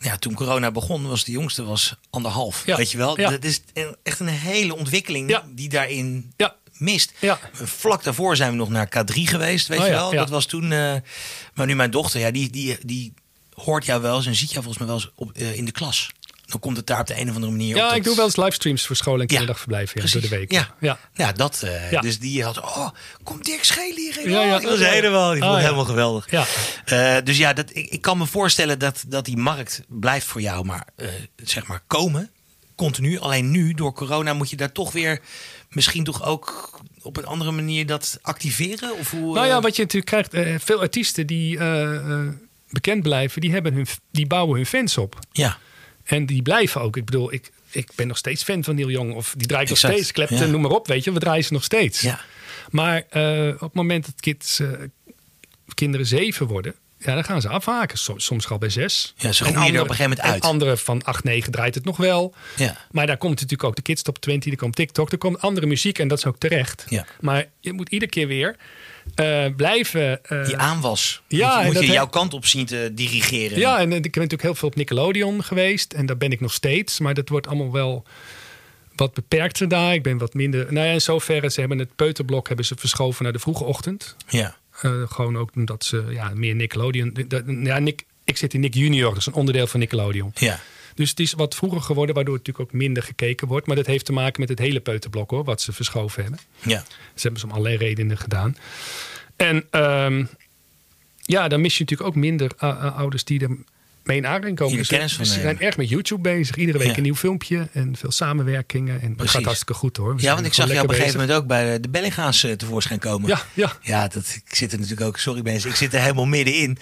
Ja, 0.01 0.17
toen 0.17 0.35
corona 0.35 0.71
begon, 0.71 1.09
was 1.09 1.25
de 1.25 1.33
jongste 1.33 1.65
was 1.65 1.95
anderhalf. 2.11 2.67
Ja. 2.67 2.77
Weet 2.77 2.91
je 2.91 2.99
wel? 2.99 3.21
Ja. 3.21 3.31
Dat 3.31 3.45
is 3.45 3.61
echt 4.03 4.21
een 4.21 4.27
hele 4.29 4.75
ontwikkeling 4.77 5.31
Ja. 5.31 5.45
die 5.55 5.69
daarin 5.69 6.33
mist. 6.73 7.13
Vlak 7.53 8.03
daarvoor 8.05 8.37
zijn 8.37 8.51
we 8.51 8.57
nog 8.57 8.69
naar 8.69 8.87
K3 8.89 9.15
geweest, 9.15 9.67
weet 9.69 9.79
Oh 9.79 9.85
je 9.85 9.91
wel? 9.91 10.11
Dat 10.13 10.29
was 10.29 10.47
toen. 10.47 10.73
eh, 10.73 10.95
maar 11.55 11.67
nu 11.67 11.75
mijn 11.75 11.91
dochter, 11.91 12.21
ja, 12.21 12.31
die, 12.31 12.51
die, 12.51 12.77
die 12.83 13.13
hoort 13.55 13.85
jou 13.85 14.03
wel 14.03 14.17
eens 14.17 14.27
en 14.27 14.35
ziet 14.35 14.51
jou 14.51 14.65
volgens 14.65 14.79
mij 14.79 14.87
wel 14.87 14.97
eens 14.97 15.11
op, 15.15 15.33
eh, 15.37 15.57
in 15.57 15.65
de 15.65 15.73
klas. 15.73 16.11
Dan 16.49 16.61
komt 16.61 16.77
het 16.77 16.87
daar 16.87 17.01
op 17.01 17.07
de 17.07 17.21
een 17.21 17.29
of 17.29 17.35
andere 17.35 17.53
manier. 17.53 17.75
op 17.75 17.81
Ja, 17.81 17.95
ik 17.95 18.05
doe 18.05 18.17
wel 18.17 18.25
eens 18.25 18.37
livestreams 18.37 18.87
voor 18.87 18.97
school 18.97 19.15
en 19.15 19.21
Ja, 19.21 19.27
kinderdagverblijven 19.27 20.03
ja, 20.03 20.13
door 20.13 20.21
de 20.21 20.29
week. 20.29 20.53
Ja. 20.53 20.75
ja. 20.81 20.99
Ja, 21.15 21.33
dat. 21.33 21.63
eh, 21.63 21.91
Ja. 21.91 22.01
Dus 22.01 22.19
die 22.19 22.45
had, 22.45 22.59
oh, 22.61 22.89
komt 23.23 23.45
Dirk 23.45 23.65
Schelen 23.65 23.97
hierin? 23.97 24.31
Ja, 24.31 24.41
Ja, 24.41 24.47
ja. 24.47 24.59
Die 24.59 24.69
was 24.69 24.79
helemaal, 24.79 25.31
die 25.33 25.41
vond 25.41 25.53
het 25.53 25.61
ja. 25.61 25.67
helemaal 25.67 25.85
geweldig. 25.85 26.31
Ja. 26.31 26.45
Eh, 26.85 27.17
dus 27.25 27.37
ja, 27.39 27.53
dat, 27.53 27.71
ik, 27.73 27.87
ik 27.91 28.01
kan 28.01 28.19
me 28.19 28.27
voorstellen 28.27 28.79
dat, 28.79 29.05
dat 29.07 29.25
die 29.25 29.37
markt 29.37 29.83
blijft 29.89 30.27
voor 30.27 30.41
jou, 30.41 30.65
maar 30.65 30.87
eh, 30.97 31.09
zeg 31.37 31.67
maar 31.67 31.83
komen, 31.87 32.31
continu. 32.77 33.19
Alleen 33.19 33.51
nu, 33.51 33.75
door 33.75 33.93
corona, 33.93 34.33
moet 34.35 34.51
je 34.51 34.57
daar 34.57 34.73
toch 34.73 34.93
weer 34.93 35.21
misschien 35.71 36.05
toch 36.05 36.25
ook 36.25 36.81
op 37.03 37.17
een 37.17 37.27
andere 37.27 37.51
manier 37.51 37.87
dat 37.87 38.19
activeren? 38.23 38.99
Of 38.99 39.11
hoe, 39.11 39.35
Nou 39.35 39.47
ja, 39.47 39.61
wat 39.61 39.77
je 39.77 39.83
natuurlijk 39.83 40.11
krijgt, 40.11 40.35
eh, 40.35 40.55
veel 40.59 40.81
artiesten 40.81 41.27
die 41.27 41.59
eh, 41.59 41.95
eh, 41.97 42.29
bekend 42.71 43.03
blijven, 43.03 43.41
die, 43.41 43.53
hebben 43.53 43.75
hun, 43.75 43.87
die 44.11 44.27
bouwen 44.27 44.57
hun 44.57 44.67
fans 44.67 44.99
op. 44.99 45.19
ja, 45.33 45.59
En 46.09 46.27
die 46.27 46.43
blijven 46.43 46.81
ook. 46.81 46.97
Ik 46.97 47.05
bedoel, 47.05 47.33
ik, 47.33 47.51
ik 47.71 47.91
ben 47.95 48.07
nog 48.07 48.17
steeds 48.17 48.43
fan 48.43 48.65
van 48.65 48.75
Neil 48.75 48.91
Young. 48.91 49.15
Of 49.15 49.35
die 49.37 49.47
draai 49.47 49.63
ik 49.63 49.69
nog 49.69 49.79
steeds. 49.79 50.13
Clapton, 50.13 50.39
ja. 50.39 50.47
noem 50.47 50.61
maar 50.61 50.71
op. 50.71 50.87
Weet 50.87 51.05
je, 51.05 51.13
we 51.13 51.19
draaien 51.19 51.45
ze 51.45 51.53
nog 51.53 51.65
steeds. 51.65 52.01
ja, 52.01 52.21
Maar 52.71 53.03
eh, 53.11 53.49
op 53.55 53.61
het 53.61 53.75
moment 53.75 54.05
dat 54.07 54.21
kids, 54.21 54.61
eh, 54.61 54.69
kinderen 55.75 56.07
zeven 56.07 56.47
worden, 56.47 56.75
ja, 56.99 57.15
dan 57.15 57.25
gaan 57.25 57.41
ze 57.41 57.49
afhaken. 57.49 57.99
Soms, 57.99 58.25
soms 58.25 58.49
al 58.49 58.59
bij 58.59 58.69
zes. 58.71 59.15
Ja, 59.17 59.33
ze 59.33 59.45
En 59.45 59.51
groeien 59.55 59.55
er 59.55 59.61
op 59.61 59.61
een 59.61 59.65
andere- 59.67 59.89
gegeven 59.95 60.11
moment 60.11 60.21
uit. 60.35 60.43
En 60.43 60.49
anderen 60.49 60.79
van 60.79 61.03
acht, 61.05 61.25
negen 61.25 61.53
draait 61.53 61.75
het 61.75 61.85
nog 61.85 61.97
wel. 61.97 62.35
ja. 62.57 62.77
Maar 62.91 63.07
daar 63.07 63.17
komt 63.17 63.35
natuurlijk 63.35 63.65
ook 63.65 63.77
de 63.77 63.83
Kids 63.83 64.03
Top 64.03 64.19
20, 64.19 64.51
er 64.53 64.59
komt 64.59 64.77
TikTok, 64.77 65.13
er 65.13 65.19
komt 65.19 65.41
andere 65.41 65.67
muziek 65.67 65.99
en 65.99 66.09
dat 66.09 66.19
is 66.19 66.27
ook 66.27 66.39
terecht. 66.39 66.85
Ja. 66.89 67.07
Maar 67.21 67.47
je 67.61 67.73
moet 67.73 67.89
iedere 67.89 68.11
keer 68.11 68.27
weer 68.27 68.57
eh, 69.15 69.45
blijven. 69.57 70.25
eh, 70.25 70.45
Die 70.47 70.57
aanwas. 70.57 71.23
ja, 71.29 71.57
moet, 71.63 71.75
moet 71.75 71.83
je 71.87 71.93
jouw 71.93 72.07
kant 72.09 72.35
op 72.35 72.47
zien 72.47 72.67
te 72.67 72.91
dirigeren. 72.95 73.59
ja, 73.59 73.79
en 73.79 73.93
ik 73.93 74.03
ben 74.03 74.11
natuurlijk 74.13 74.43
heel 74.43 74.55
veel 74.55 74.69
op 74.69 74.75
Nickelodeon 74.75 75.45
geweest 75.45 75.93
en 75.93 76.07
daar 76.07 76.17
ben 76.17 76.33
ik 76.33 76.41
nog 76.41 76.53
steeds. 76.53 76.99
Maar 76.99 77.15
dat 77.15 77.29
wordt 77.29 77.47
allemaal 77.47 77.73
wel 77.73 78.05
wat 78.97 79.15
beperkter 79.15 79.69
daar. 79.69 79.95
Ik 79.95 80.03
ben 80.03 80.19
wat 80.19 80.35
minder. 80.35 80.73
Nou 80.73 80.87
ja, 80.87 80.93
in 80.93 81.01
zoverre, 81.01 81.51
ze 81.51 81.61
hebben 81.61 81.79
het 81.79 81.97
peuterblok 81.97 82.47
hebben 82.49 82.67
ze 82.67 82.75
verschoven 82.79 83.23
naar 83.25 83.33
de 83.33 83.39
vroege 83.39 83.65
ochtend. 83.65 84.17
ja. 84.29 84.57
Eh, 84.83 84.93
gewoon 85.09 85.37
ook 85.39 85.51
omdat 85.55 85.85
ze 85.85 86.05
ja, 86.11 86.31
meer 86.35 86.55
Nickelodeon. 86.55 87.11
de- 87.13 87.27
de- 87.27 87.61
ja, 87.63 87.79
Nick, 87.79 88.05
ik 88.25 88.37
zit 88.37 88.55
in 88.55 88.61
Nick 88.61 88.75
Junior, 88.75 89.09
dat 89.11 89.19
is 89.19 89.27
een 89.27 89.33
onderdeel 89.33 89.67
van 89.67 89.81
Nickelodeon. 89.81 90.31
ja. 90.35 90.61
Dus 90.99 91.11
het 91.11 91.21
is 91.21 91.33
wat 91.33 91.55
vroeger 91.55 91.81
geworden, 91.81 92.15
waardoor 92.15 92.35
het 92.35 92.47
natuurlijk 92.47 92.75
ook 92.75 92.81
minder 92.81 93.03
gekeken 93.03 93.49
wordt. 93.49 93.67
Maar 93.67 93.77
dat 93.77 93.87
heeft 93.87 94.05
te 94.05 94.13
maken 94.13 94.41
met 94.41 94.49
het 94.49 94.59
hele 94.59 94.81
peuterblok 94.81 95.31
hoor, 95.31 95.45
wat 95.45 95.61
ze 95.61 95.73
verschoven 95.73 96.23
hebben. 96.23 96.41
ja. 96.63 96.85
Ze 97.15 97.23
hebben 97.23 97.41
ze 97.41 97.47
om 97.47 97.53
allerlei 97.53 97.77
redenen 97.77 98.19
gedaan. 98.19 98.57
En 99.37 99.67
ehm, 99.71 100.25
ja, 101.23 101.49
dan 101.49 101.61
mis 101.61 101.77
je 101.77 101.81
natuurlijk 101.81 102.11
ook 102.11 102.17
minder 102.17 102.51
uh, 102.63 102.69
uh, 102.69 102.99
ouders 102.99 103.25
die 103.25 103.41
er 103.41 103.57
mee 104.09 104.17
in 104.17 104.27
aanraking 104.27 104.57
komen. 104.57 104.83
Die 104.83 104.99
er 104.99 105.01
Dus 105.19 105.33
ze 105.33 105.41
zijn 105.41 105.61
erg 105.61 105.77
met 105.77 105.89
YouTube 105.89 106.21
bezig. 106.21 106.57
Iedere 106.57 106.79
week 106.79 106.89
Ja. 106.89 106.97
een 106.97 107.03
nieuw 107.03 107.15
filmpje 107.15 107.69
en 107.73 107.97
veel 107.97 108.11
samenwerkingen. 108.13 109.01
En 109.01 109.17
dat 109.17 109.31
gaat 109.31 109.43
hartstikke 109.45 109.75
goed 109.75 109.97
hoor. 109.97 110.17
We 110.17 110.23
Ja, 110.23 110.35
want 110.35 110.47
ik 110.47 110.55
zag 110.55 110.73
je 110.73 110.83
op 110.83 110.89
een 110.89 110.95
gegeven 110.95 111.21
moment 111.21 111.39
ook 111.39 111.47
bij 111.47 111.81
de 111.81 111.89
Bellinga's 111.89 112.45
eh, 112.45 112.53
tevoorschijn 112.53 112.99
komen. 112.99 113.29
Ja, 113.29 113.43
ja. 113.55 113.73
Ja, 113.83 114.09
dat, 114.09 114.41
ik 114.45 114.55
zit 114.55 114.73
er 114.73 114.79
natuurlijk 114.79 115.07
ook, 115.07 115.19
sorry 115.19 115.41
mensen, 115.43 115.71
ik 115.71 115.77
zit 115.77 115.95
er 115.95 116.01
helemaal 116.01 116.27
middenin. 116.27 116.79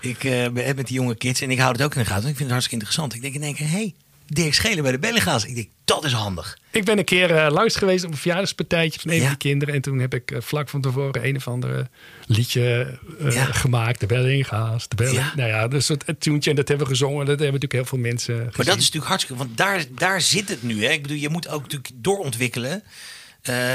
Ik 0.00 0.24
eh, 0.24 0.48
ben 0.48 0.76
met 0.76 0.86
die 0.86 0.94
jonge 0.96 1.14
kids 1.16 1.40
en 1.40 1.50
ik 1.50 1.58
hou 1.58 1.72
het 1.72 1.82
ook 1.82 1.94
in 1.94 2.00
de 2.00 2.06
gaten. 2.06 2.22
want 2.22 2.32
Ik 2.32 2.36
vind 2.36 2.50
het 2.50 2.50
hartstikke 2.50 2.84
interessant. 2.84 3.14
Ik 3.14 3.22
denk 3.22 3.34
in 3.34 3.42
één 3.42 3.54
keer, 3.54 3.70
hé, 3.70 3.76
hey, 3.76 3.94
Dirk 4.32 4.54
Schelen 4.54 4.82
bij 4.82 4.92
de 4.92 4.98
Bellinga's. 4.98 5.44
Ik 5.44 5.54
denk, 5.54 5.68
dat 5.84 6.04
is 6.04 6.12
handig. 6.12 6.58
Ik 6.70 6.84
ben 6.84 6.98
een 6.98 7.04
keer 7.04 7.36
eh, 7.36 7.50
langs 7.52 7.76
geweest 7.76 8.04
op 8.04 8.10
een 8.10 8.16
verjaardagspartijtje 8.16 9.00
van 9.00 9.10
een 9.10 9.16
Ja. 9.16 9.22
van 9.22 9.30
die 9.30 9.38
kinderen. 9.38 9.74
En 9.74 9.80
toen 9.80 9.98
heb 9.98 10.14
ik 10.14 10.30
eh, 10.30 10.40
vlak 10.40 10.68
van 10.68 10.80
tevoren 10.80 11.26
een 11.26 11.36
of 11.36 11.46
liedje 12.26 12.98
eh, 13.20 13.32
Ja. 13.32 13.44
gemaakt. 13.44 14.00
De 14.00 14.06
Bellinga's. 14.06 14.88
De 14.88 14.96
Belling. 14.96 15.16
Ja. 15.16 15.32
Nou 15.36 15.48
ja, 15.48 15.68
dus 15.68 15.88
het, 15.88 16.06
het 16.06 16.20
tuentje 16.20 16.50
en 16.50 16.56
dat 16.56 16.68
hebben 16.68 16.86
we 16.86 16.92
gezongen. 16.92 17.18
Dat 17.18 17.26
hebben 17.40 17.46
natuurlijk 17.60 17.72
heel 17.72 17.84
veel 17.84 17.98
mensen 17.98 18.34
gezien. 18.34 18.52
Maar 18.56 18.66
dat 18.66 18.76
is 18.76 18.82
natuurlijk 18.82 19.06
hartstikke, 19.06 19.42
want 19.44 19.56
daar, 19.56 19.84
daar 19.90 20.20
zit 20.20 20.48
het 20.48 20.62
nu. 20.62 20.84
Hè? 20.84 20.90
Ik 20.90 21.02
bedoel, 21.02 21.16
je 21.16 21.28
moet 21.28 21.48
ook 21.48 21.62
natuurlijk 21.62 21.90
doorontwikkelen 21.94 22.82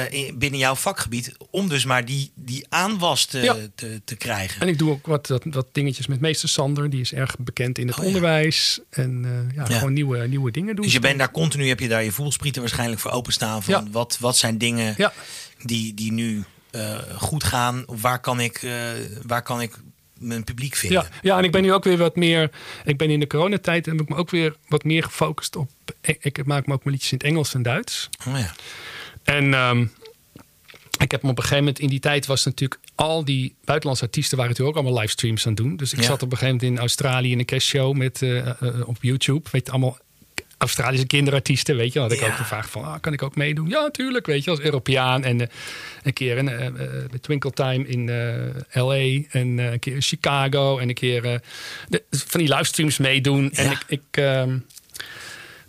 in- 0.10 0.38
binnen 0.38 0.60
jouw 0.60 0.76
vakgebied. 0.76 1.36
Om 1.50 1.70
dus 1.70 1.86
maar 1.86 2.06
die, 2.06 2.32
die 2.36 2.66
aanwas 2.70 3.26
te, 3.26 3.40
Ja. 3.40 3.56
te, 3.76 4.02
te 4.06 4.16
krijgen. 4.16 4.62
En 4.62 4.68
ik 4.68 4.78
doe 4.78 4.92
ook 4.92 5.06
wat, 5.08 5.28
wat, 5.28 5.44
wat 5.50 5.68
dingetjes 5.72 6.08
met 6.08 6.20
meester 6.20 6.50
Sander. 6.50 6.90
Die 6.90 7.02
is 7.02 7.14
erg 7.14 7.36
bekend 7.40 7.78
in 7.78 7.88
het 7.88 8.00
Oh 8.00 8.06
onderwijs. 8.06 8.80
En 8.90 9.22
eh, 9.26 9.56
ja, 9.56 9.66
Ja. 9.70 9.78
gewoon 9.78 9.94
nieuwe, 9.94 10.28
nieuwe 10.28 10.52
dingen 10.52 10.76
doen. 10.76 10.84
Dus 10.86 10.94
je 10.94 11.00
bent 11.00 11.18
daar 11.18 11.32
continu, 11.32 11.68
heb 11.68 11.80
je 11.80 11.88
daar 11.88 12.04
je 12.04 12.12
voelsprieten 12.12 12.62
waarschijnlijk 12.62 13.02
voor 13.02 13.12
openstaan. 13.12 13.64
Van 13.64 13.92
wat, 13.92 14.18
wat 14.20 14.38
zijn 14.38 14.58
dingen 14.58 14.94
Ja. 14.98 15.14
die, 15.64 15.94
die 15.94 16.12
nu 16.12 16.44
eh, 16.72 16.98
goed 17.18 17.44
gaan? 17.44 17.84
Of 17.88 18.02
Waar 18.02 18.20
kan 18.20 18.40
ik, 18.40 18.58
eh, 18.64 18.72
waar 19.26 19.42
kan 19.42 19.62
ik 19.62 19.74
mijn 20.20 20.44
publiek 20.44 20.76
vinden? 20.76 21.02
Ja, 21.02 21.10
ja, 21.22 21.38
en 21.38 21.44
ik 21.44 21.52
ben 21.52 21.62
nu 21.62 21.74
ook 21.74 21.84
weer 21.84 21.98
wat 21.98 22.16
meer. 22.16 22.50
Ik 22.86 22.98
ben 22.98 23.10
in 23.10 23.20
de 23.20 23.28
coronatijd 23.28 23.86
heb 23.86 24.02
ik 24.02 24.10
me 24.10 24.16
ook 24.16 24.30
weer 24.30 24.56
wat 24.68 24.84
meer 24.84 25.04
gefocust 25.04 25.56
op. 25.56 25.70
Ik, 26.02 26.18
ik 26.22 26.46
maak 26.46 26.66
me 26.68 26.74
ook 26.74 26.84
mijn 26.84 26.96
liedjes 26.96 27.12
in 27.12 27.18
het 27.18 27.28
Engels 27.28 27.54
en 27.54 27.62
Duits. 27.62 28.10
Oh 28.28 28.38
ja. 28.40 28.54
En 29.24 29.54
ehm, 29.54 29.86
ik 31.00 31.12
heb 31.12 31.22
me 31.24 31.30
op 31.30 31.38
een 31.38 31.44
gegeven 31.44 31.58
moment 31.64 31.80
in 31.80 31.88
die 31.90 32.00
tijd 32.00 32.26
was 32.26 32.46
natuurlijk 32.46 32.80
al 32.96 33.26
die 33.26 33.56
buitenlandse 33.64 34.06
artiesten 34.06 34.38
waren 34.38 34.52
natuurlijk 34.52 34.78
ook 34.78 34.84
allemaal 34.84 35.02
livestreams 35.02 35.46
aan 35.46 35.54
het 35.54 35.62
doen. 35.64 35.76
Dus 35.76 35.94
ik 35.94 36.00
Ja. 36.00 36.06
zat 36.06 36.22
op 36.24 36.32
een 36.32 36.38
gegeven 36.38 36.56
moment 36.56 36.74
in 36.76 36.80
Australië 36.80 37.32
in 37.32 37.40
een 37.40 37.46
castshow 37.46 37.96
met 37.96 38.22
eh, 38.22 38.48
eh, 38.48 38.56
op 38.86 38.98
YouTube, 39.02 39.50
weet 39.52 39.66
je, 39.66 39.72
allemaal 39.72 39.98
Australische 40.58 41.08
kinderartiesten, 41.08 41.76
weet 41.76 41.94
je. 41.94 42.00
Had 42.00 42.12
ik 42.12 42.20
Ja. 42.20 42.26
ook 42.28 42.36
gevraagd 42.36 42.70
van, 42.70 42.84
ah, 42.84 43.00
kan 43.02 43.14
ik 43.14 43.22
ook 43.24 43.36
meedoen? 43.36 43.68
Ja, 43.70 43.90
tuurlijk, 43.92 44.26
weet 44.26 44.44
je, 44.44 44.50
als 44.50 44.60
Europeaan. 44.60 45.24
En 45.24 45.42
eh, 45.42 45.48
een 46.04 46.14
keer 46.14 46.38
in 46.38 46.78
Twinkle 47.22 47.52
Time 47.52 47.88
in 47.88 48.06
LA 48.74 49.22
en 49.30 49.58
een 49.58 49.80
keer 49.80 49.94
in 49.96 50.02
Chicago 50.02 50.78
en 50.78 50.88
een 50.90 50.96
keer 50.96 51.22
de- 51.90 52.04
van 52.10 52.40
die 52.40 52.50
livestreams 52.50 52.98
meedoen. 52.98 53.52
En 53.52 53.72
ik, 53.72 53.84
ik 53.88 54.02
ehm, 54.12 54.58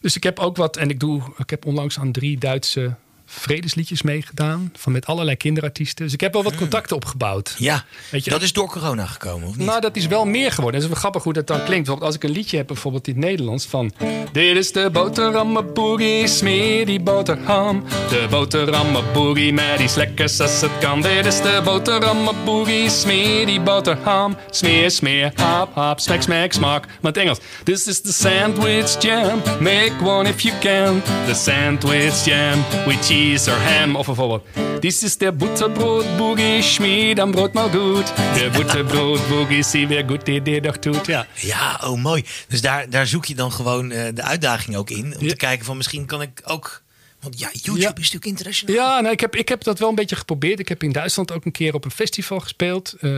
dus 0.00 0.16
ik 0.16 0.22
heb 0.22 0.38
ook 0.38 0.56
wat, 0.56 0.76
en 0.76 0.90
ik 0.90 1.00
doe, 1.00 1.22
ik 1.36 1.50
heb 1.50 1.66
onlangs 1.66 1.98
aan 1.98 2.12
drie 2.12 2.38
Duitse 2.38 2.94
vredesliedjes 3.26 4.02
meegedaan. 4.02 4.72
Van 4.76 4.92
met 4.92 5.06
allerlei 5.06 5.37
kinderartiesten. 5.37 6.04
Dus 6.04 6.14
ik 6.14 6.20
heb 6.20 6.32
wel 6.32 6.42
wat 6.42 6.54
contacten 6.54 6.96
opgebouwd. 6.96 7.54
Ja, 7.58 7.84
Weet 8.10 8.24
je- 8.24 8.30
dat 8.30 8.42
is 8.42 8.52
door 8.52 8.68
corona 8.68 9.06
gekomen, 9.06 9.48
of 9.48 9.56
niet? 9.56 9.66
Nou, 9.66 9.80
dat 9.80 9.96
is 9.96 10.06
wel 10.06 10.24
meer 10.24 10.52
geworden. 10.52 10.72
Dat 10.72 10.82
is 10.82 10.88
wel 10.88 10.98
grappig 11.00 11.22
hoe 11.22 11.32
dat 11.32 11.46
dan 11.46 11.56
klinkt. 11.56 11.72
Bijvoorbeeld 11.84 12.06
als 12.06 12.14
ik 12.16 12.22
een 12.24 12.30
liedje 12.37 12.56
heb, 12.56 12.66
bijvoorbeeld 12.66 13.06
in 13.08 13.14
het 13.16 13.24
Nederlands 13.24 13.64
van... 13.66 13.92
Dit 14.32 14.56
is 14.56 14.72
de 14.72 14.90
boterhammenboogie, 14.92 16.26
smeer 16.26 16.87
die 16.87 17.00
boterham. 17.00 17.84
De 18.08 18.26
boterhammenboogie 18.30 19.52
met 19.52 19.80
iets 19.80 19.94
lekkers 19.94 20.40
als 20.40 20.60
het 20.60 20.70
kan. 20.80 21.02
Dit 21.02 21.26
is 21.26 21.40
de 21.40 21.60
boterhammenboogie, 21.64 22.90
smeer 22.90 23.46
die 23.46 23.60
boterham. 23.60 24.37
Smeer, 24.50 24.90
smeer, 24.90 25.32
hap, 25.34 25.74
hap, 25.74 26.00
smack, 26.00 26.22
smack, 26.22 26.52
smak. 26.52 26.87
Maar 26.87 27.12
het 27.12 27.16
Engels. 27.16 27.38
This 27.64 27.87
is 27.87 28.00
the 28.00 28.12
sandwich 28.12 29.02
jam, 29.02 29.42
make 29.60 29.92
one 30.02 30.28
if 30.28 30.40
you 30.40 30.58
can. 30.60 31.02
The 31.26 31.34
sandwich 31.34 32.24
jam 32.24 32.58
with 32.87 33.06
cheese 33.06 33.23
or 33.32 33.60
ham. 33.62 33.96
Of 33.96 34.06
bijvoorbeeld... 34.06 34.46
Dit 34.80 35.02
is 35.02 35.16
de 35.16 35.32
butterbroodboogie, 35.32 36.62
smeer 36.62 37.14
dan 37.14 37.30
brood 37.30 37.52
maar 37.52 37.68
goed. 37.70 38.06
De 38.16 38.50
butterbroodboogie, 38.52 39.62
zie 39.62 39.87
weer 39.87 40.04
goed 40.08 40.24
die 40.24 40.42
dit 40.42 40.62
nog 40.62 40.78
doet. 40.78 41.06
Ja. 41.06 41.26
Ja, 41.34 41.80
oh 41.84 42.02
mooi. 42.02 42.24
Dus 42.48 42.60
daar, 42.60 42.90
daar 42.90 43.06
zoek 43.06 43.24
je 43.24 43.34
dan 43.34 43.52
gewoon 43.52 43.90
eh, 43.90 44.14
de 44.14 44.22
uitdaging 44.22 44.76
ook 44.76 44.90
in. 44.90 45.14
Om 45.16 45.22
Ja. 45.22 45.28
te 45.28 45.37
kijken 45.37 45.64
van 45.64 45.76
misschien 45.76 46.06
kan 46.06 46.22
ik 46.22 46.40
ook... 46.44 46.82
Want 47.20 47.38
ja, 47.38 47.48
YouTube 47.52 47.80
Ja. 47.80 47.88
is 47.88 47.94
natuurlijk 47.94 48.24
internationaal. 48.24 48.76
Ja, 48.76 49.00
nou, 49.00 49.12
ik, 49.12 49.20
heb, 49.20 49.37
ik 49.37 49.48
heb 49.48 49.62
dat 49.64 49.78
wel 49.78 49.88
een 49.88 49.94
beetje 49.94 50.16
geprobeerd. 50.16 50.58
Ik 50.58 50.68
heb 50.68 50.82
in 50.82 50.92
Duitsland 50.92 51.32
ook 51.32 51.44
een 51.44 51.52
keer 51.52 51.74
op 51.74 51.84
een 51.84 51.90
festival 51.90 52.40
gespeeld. 52.40 52.94
Eh 53.00 53.10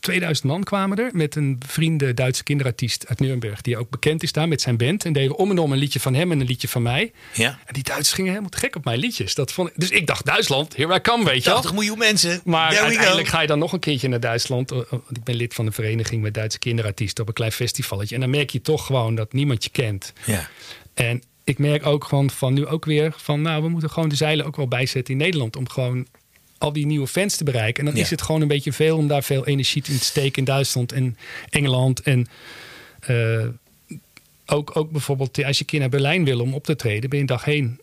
2000 0.00 0.46
man 0.46 0.62
kwamen 0.62 0.98
er 0.98 1.10
met 1.12 1.36
een 1.36 1.60
vrienden 1.66 2.16
Duitse 2.16 2.42
kinderartiest 2.42 3.08
uit 3.08 3.20
Nuremberg. 3.20 3.60
Die 3.60 3.78
ook 3.78 3.90
bekend 3.90 4.22
is 4.22 4.32
daar 4.32 4.48
met 4.48 4.60
zijn 4.60 4.76
band. 4.76 5.04
En 5.04 5.12
deden 5.12 5.36
om 5.36 5.50
en 5.50 5.58
om 5.58 5.72
een 5.72 5.78
liedje 5.78 6.00
van 6.00 6.14
hem 6.14 6.32
en 6.32 6.40
een 6.40 6.46
liedje 6.46 6.68
van 6.68 6.82
mij. 6.82 7.12
Ja. 7.34 7.58
En 7.64 7.74
die 7.74 7.82
Duitsers 7.82 8.12
gingen 8.12 8.30
helemaal 8.30 8.50
te 8.50 8.58
gek 8.58 8.76
op 8.76 8.84
mijn 8.84 8.98
liedjes. 8.98 9.34
Dat 9.34 9.52
vond 9.52 9.68
ik, 9.68 9.74
dus 9.76 9.90
ik 9.90 10.06
dacht, 10.06 10.24
Duitsland, 10.24 10.76
here 10.76 10.94
I 10.94 11.00
come, 11.00 11.24
weet 11.24 11.44
je 11.44 11.50
wel. 11.50 11.54
80 11.54 11.72
miljoen 11.72 11.98
mensen. 11.98 12.40
Maar 12.44 12.76
uiteindelijk 12.76 13.28
go. 13.28 13.34
ga 13.34 13.40
je 13.40 13.46
dan 13.46 13.58
nog 13.58 13.72
een 13.72 13.78
keertje 13.78 14.08
naar 14.08 14.20
Duitsland. 14.20 14.72
Oh, 14.72 14.90
Want 14.90 15.16
ik 15.16 15.24
ben 15.24 15.34
lid 15.34 15.54
van 15.54 15.66
een 15.66 15.72
vereniging 15.72 16.22
met 16.22 16.34
Duitse 16.34 16.58
kinderartiesten 16.58 17.22
op 17.22 17.28
een 17.28 17.34
klein 17.34 17.52
festivalletje. 17.52 18.14
En 18.14 18.20
dan 18.20 18.30
merk 18.30 18.50
je 18.50 18.60
toch 18.60 18.86
gewoon 18.86 19.14
dat 19.14 19.32
niemand 19.32 19.64
je 19.64 19.70
kent. 19.70 20.12
Ja. 20.26 20.48
En 20.94 21.22
ik 21.44 21.58
merk 21.58 21.86
ook 21.86 22.04
gewoon 22.04 22.30
van 22.30 22.54
nu 22.54 22.66
ook 22.66 22.84
weer 22.84 23.12
van, 23.16 23.42
nou, 23.42 23.62
we 23.62 23.68
moeten 23.68 23.90
gewoon 23.90 24.08
de 24.08 24.14
zeilen 24.14 24.46
ook 24.46 24.56
wel 24.56 24.68
bijzetten 24.68 25.14
in 25.14 25.20
Nederland 25.20 25.56
om 25.56 25.68
gewoon 25.68 26.06
al 26.60 26.72
die 26.72 26.86
nieuwe 26.86 27.06
fans 27.06 27.36
te 27.36 27.44
bereiken. 27.44 27.78
En 27.80 27.84
dan 27.90 27.94
Ja. 27.98 28.02
is 28.04 28.10
het 28.10 28.22
gewoon 28.22 28.40
een 28.40 28.48
beetje 28.48 28.72
veel 28.72 28.96
om 28.96 29.06
daar 29.08 29.22
veel 29.22 29.46
energie 29.46 29.82
in 29.86 29.98
te 29.98 30.04
steken 30.04 30.38
in 30.38 30.44
Duitsland 30.44 30.92
en 30.92 31.16
Engeland. 31.50 32.00
En 32.02 32.26
eh, 33.00 33.46
ook, 34.46 34.76
ook 34.76 34.90
bijvoorbeeld 34.90 35.44
als 35.44 35.56
je 35.56 35.60
een 35.62 35.66
keer 35.70 35.80
naar 35.80 35.88
Berlijn 35.88 36.24
wil 36.24 36.40
om 36.40 36.54
op 36.54 36.64
te 36.64 36.76
treden, 36.76 37.08
ben 37.10 37.18
je 37.18 37.24
een 37.24 37.30
dag 37.30 37.44
heen 37.44 37.80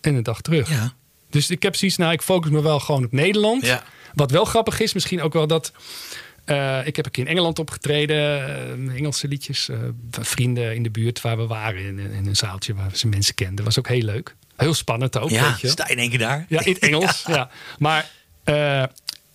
en 0.00 0.14
een 0.14 0.22
dag 0.22 0.40
terug. 0.40 0.70
Ja. 0.70 0.94
Dus 1.30 1.50
ik 1.50 1.62
heb 1.62 1.76
zoiets, 1.76 1.96
nou, 1.96 2.12
ik 2.12 2.22
focus 2.22 2.50
me 2.50 2.62
wel 2.62 2.80
gewoon 2.80 3.04
op 3.04 3.12
Nederland. 3.12 3.66
Ja. 3.66 3.84
Wat 4.14 4.30
wel 4.30 4.44
grappig 4.44 4.80
is, 4.80 4.92
misschien 4.94 5.22
ook 5.22 5.32
wel 5.32 5.46
dat. 5.46 5.72
eh, 6.44 6.86
ik 6.86 6.96
heb 6.96 7.04
een 7.04 7.10
keer 7.10 7.24
in 7.24 7.30
Engeland 7.30 7.58
opgetreden, 7.58 8.16
eh, 8.88 8.96
Engelse 8.96 9.28
liedjes. 9.28 9.68
vrienden 10.10 10.74
in 10.74 10.82
de 10.82 10.90
buurt 10.90 11.20
waar 11.20 11.36
we 11.36 11.46
waren, 11.46 11.80
in, 11.84 11.98
in 11.98 12.26
een 12.26 12.36
zaaltje 12.36 12.74
waar 12.74 12.90
ze 12.96 13.06
mensen 13.08 13.34
kenden. 13.34 13.64
Was 13.64 13.78
ook 13.78 13.88
heel 13.88 14.02
leuk. 14.02 14.34
Heel 14.56 14.74
spannend 14.74 15.18
ook, 15.18 15.30
Ja, 15.30 15.48
weet 15.50 15.60
je. 15.60 15.68
sta 15.68 15.88
in 15.88 15.98
één 15.98 16.10
keer 16.10 16.18
daar. 16.18 16.46
Ja, 16.48 16.64
in 16.64 16.72
het 16.72 16.82
Engels. 16.82 17.24
ja. 17.28 17.50
Maar 17.78 18.10
eh, 18.44 18.82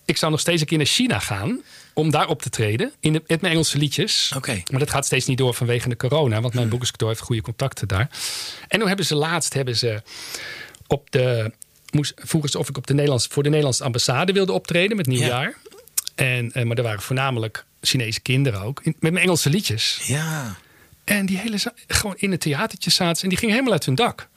ik 0.04 0.16
zou 0.16 0.30
nog 0.30 0.40
steeds 0.40 0.60
een 0.60 0.66
keer 0.66 0.78
naar 0.78 0.86
China 0.86 1.18
gaan 1.18 1.62
om 1.94 2.10
daar 2.10 2.28
op 2.28 2.42
te 2.42 2.50
treden. 2.50 2.92
In 3.00 3.12
de, 3.12 3.22
met 3.26 3.40
mijn 3.40 3.52
Engelse 3.52 3.78
liedjes. 3.78 4.32
Oké. 4.36 4.62
Maar 4.70 4.80
dat 4.80 4.90
gaat 4.90 5.06
steeds 5.06 5.26
niet 5.26 5.38
door 5.38 5.54
vanwege 5.54 5.88
de 5.88 5.96
corona. 5.96 6.40
Want 6.40 6.54
mijn 6.54 6.68
boekerskantoor 6.68 7.08
heeft 7.08 7.20
goede 7.20 7.42
contacten 7.42 7.88
daar. 7.88 8.10
En 8.68 8.78
toen 8.78 8.88
hebben 8.88 9.06
ze 9.06 9.14
laatst 9.14 9.54
hebben 9.54 9.76
ze 9.76 10.02
op 10.86 11.10
de... 11.10 11.52
Moest, 11.90 12.12
vroegen 12.16 12.50
ze 12.50 12.58
of 12.58 12.68
ik 12.68 12.76
op 12.76 12.86
de 12.86 12.94
Nederlands, 12.94 13.26
voor 13.26 13.42
de 13.42 13.48
Nederlandse 13.48 13.84
ambassade 13.84 14.32
wilde 14.32 14.52
optreden 14.52 14.96
met 14.96 15.06
nieuwjaar. 15.06 15.54
En, 16.14 16.52
eh, 16.52 16.64
maar 16.64 16.76
er 16.76 16.82
waren 16.82 17.02
voornamelijk 17.02 17.64
Chinese 17.80 18.20
kinderen 18.20 18.60
ook. 18.60 18.80
In- 18.82 18.96
met 19.00 19.12
mijn 19.12 19.24
Engelse 19.24 19.50
liedjes. 19.50 20.00
Ja. 20.04 20.56
En 21.04 21.26
die 21.26 21.38
hele 21.38 21.58
gewoon 21.86 22.14
in 22.16 22.30
het 22.30 22.40
theatertje 22.40 22.90
zaten 22.90 23.16
ze 23.16 23.22
en 23.22 23.28
die 23.28 23.38
gingen 23.38 23.54
helemaal 23.54 23.74
uit 23.74 23.84
hun 23.86 23.94
dak. 23.94 24.28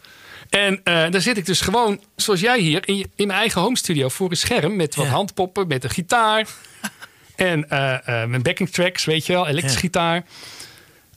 En 0.49 0.81
eh 0.83 1.09
daar 1.11 1.21
zit 1.21 1.37
ik 1.37 1.45
dus 1.45 1.61
gewoon, 1.61 2.01
zoals 2.15 2.39
jij 2.39 2.59
hier, 2.59 2.87
in, 2.87 2.97
je- 2.97 3.09
in 3.15 3.27
mijn 3.27 3.39
eigen 3.39 3.61
home 3.61 3.77
studio 3.77 4.09
voor 4.09 4.29
een 4.29 4.37
scherm 4.37 4.75
met 4.75 4.95
wat 4.95 5.05
Ja. 5.05 5.11
handpoppen, 5.11 5.67
met 5.67 5.83
een 5.83 5.89
gitaar. 5.89 6.47
en 7.35 7.69
eh, 7.69 7.93
eh, 8.21 8.29
mijn 8.29 8.41
backing 8.41 8.69
tracks, 8.69 9.05
weet 9.05 9.25
je 9.25 9.33
wel, 9.33 9.47
elektrische 9.47 9.75
Ja. 9.77 9.81
gitaar. 9.83 10.23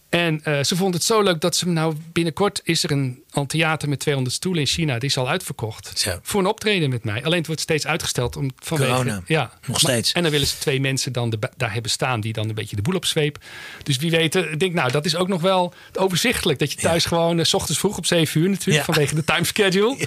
En 0.09 0.41
eh, 0.45 0.63
ze 0.63 0.77
vonden 0.77 0.95
het 0.95 1.05
zo 1.05 1.23
leuk 1.23 1.41
dat 1.41 1.57
ze 1.57 1.69
nou 1.69 1.95
binnenkort 2.13 2.61
is 2.65 2.85
er 2.85 2.91
een, 2.91 3.23
een 3.31 3.47
theater 3.47 3.89
met 3.89 3.99
200 3.99 4.35
stoelen 4.37 4.61
in 4.61 4.69
China. 4.69 4.99
Die 4.99 5.09
is 5.09 5.17
al 5.17 5.29
uitverkocht. 5.29 5.91
Voor 6.23 6.41
een 6.41 6.47
optreden 6.47 6.91
met 6.91 7.05
mij. 7.05 7.25
Alleen 7.25 7.39
het 7.39 7.47
wordt 7.47 7.63
steeds 7.63 7.87
uitgesteld 7.87 8.37
om, 8.37 8.51
vanwege... 8.59 8.91
Corona. 8.91 9.23
Ja. 9.27 9.53
Nog 9.67 9.79
steeds. 9.79 10.13
En 10.13 10.23
dan 10.23 10.31
willen 10.31 10.47
ze 10.47 10.59
twee 10.59 10.81
mensen 10.81 11.13
dan 11.13 11.31
de, 11.31 11.39
daar 11.57 11.73
hebben 11.73 11.91
staan 11.91 12.21
die 12.21 12.33
dan 12.33 12.49
een 12.49 12.55
beetje 12.55 12.77
de 12.77 12.83
boel 12.83 12.95
opzweep. 12.95 13.39
Dus 13.83 13.97
wie 13.97 14.11
weet, 14.11 14.35
eh, 14.35 14.53
ik 14.53 14.61
denk 14.61 14.73
nou, 14.75 14.91
dat 14.91 15.05
is 15.05 15.17
ook 15.17 15.29
nog 15.29 15.41
wel 15.41 15.73
overzichtelijk. 15.93 16.59
Dat 16.59 16.73
je 16.73 16.79
thuis 16.79 17.05
gewoon, 17.05 17.39
eh, 17.39 17.45
s 17.45 17.55
ochtends 17.55 17.79
vroeg 17.79 17.97
op 17.97 18.07
7 18.07 18.41
uur 18.41 18.49
natuurlijk, 18.49 18.85
vanwege 18.85 19.15
de 19.15 19.25
timeschedule. 19.25 19.97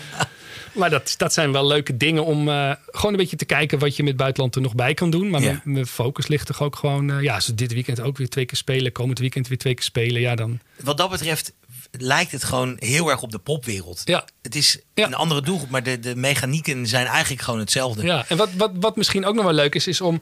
Maar 0.72 0.90
dat, 0.90 1.14
dat 1.18 1.34
zijn 1.34 1.52
wel 1.52 1.68
leuke 1.68 1.98
dingen 1.98 2.26
om 2.26 2.50
eh, 2.50 2.72
gewoon 2.86 3.12
een 3.12 3.18
beetje 3.20 3.36
te 3.36 3.46
kijken 3.46 3.80
wat 3.80 3.96
je 3.96 4.04
met 4.04 4.18
buitenland 4.18 4.56
er 4.56 4.62
nog 4.62 4.76
bij 4.76 4.94
kan 4.94 5.10
doen. 5.10 5.30
Maar 5.30 5.42
Ja. 5.42 5.62
mijn, 5.64 5.86
focus 5.88 6.28
ligt 6.28 6.46
toch 6.48 6.62
ook 6.62 6.76
gewoon, 6.76 7.12
eh, 7.12 7.22
ja, 7.22 7.36
als 7.36 7.48
we 7.48 7.56
dit 7.56 7.74
weekend 7.74 8.00
ook 8.02 8.18
weer 8.18 8.30
twee 8.30 8.46
keer 8.46 8.58
spelen, 8.58 8.92
komend 8.92 9.20
weekend 9.20 9.48
weer 9.48 9.58
twee 9.58 9.74
keer 9.74 9.84
spelen, 9.84 10.22
ja 10.22 10.36
dan. 10.36 10.60
Wat 10.84 10.98
dat 10.98 11.10
betreft 11.10 11.54
lijkt 11.92 12.32
het 12.32 12.44
gewoon 12.44 12.76
heel 12.80 13.10
erg 13.10 13.22
op 13.22 13.32
de 13.32 13.40
popwereld. 13.40 14.02
Ja. 14.06 14.26
Het 14.42 14.56
is 14.56 14.80
Ja. 14.94 15.06
een 15.06 15.14
andere 15.14 15.42
doelgroep, 15.42 15.70
maar 15.70 15.84
de, 15.84 16.00
de 16.00 16.16
mechanieken 16.16 16.88
zijn 16.88 17.06
eigenlijk 17.06 17.42
gewoon 17.42 17.60
hetzelfde. 17.60 18.04
Ja, 18.06 18.26
en 18.28 18.38
wat, 18.38 18.50
wat, 18.54 18.72
wat 18.80 18.96
misschien 18.96 19.26
ook 19.26 19.36
nog 19.36 19.44
wel 19.44 19.54
leuk 19.54 19.76
is, 19.76 19.88
is 19.88 20.02
om. 20.02 20.20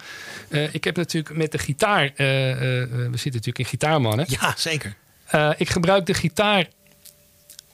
eh, 0.50 0.74
ik 0.74 0.84
heb 0.84 0.96
natuurlijk 0.96 1.36
met 1.38 1.52
de 1.52 1.58
gitaar. 1.58 2.12
we 2.16 2.88
zitten 3.12 3.32
natuurlijk 3.32 3.60
in 3.60 3.66
gitaarmannen. 3.66 4.26
Ja, 4.30 4.54
zeker. 4.58 4.96
Ik 5.58 5.70
gebruik 5.70 6.06
de 6.06 6.14
gitaar. 6.14 6.68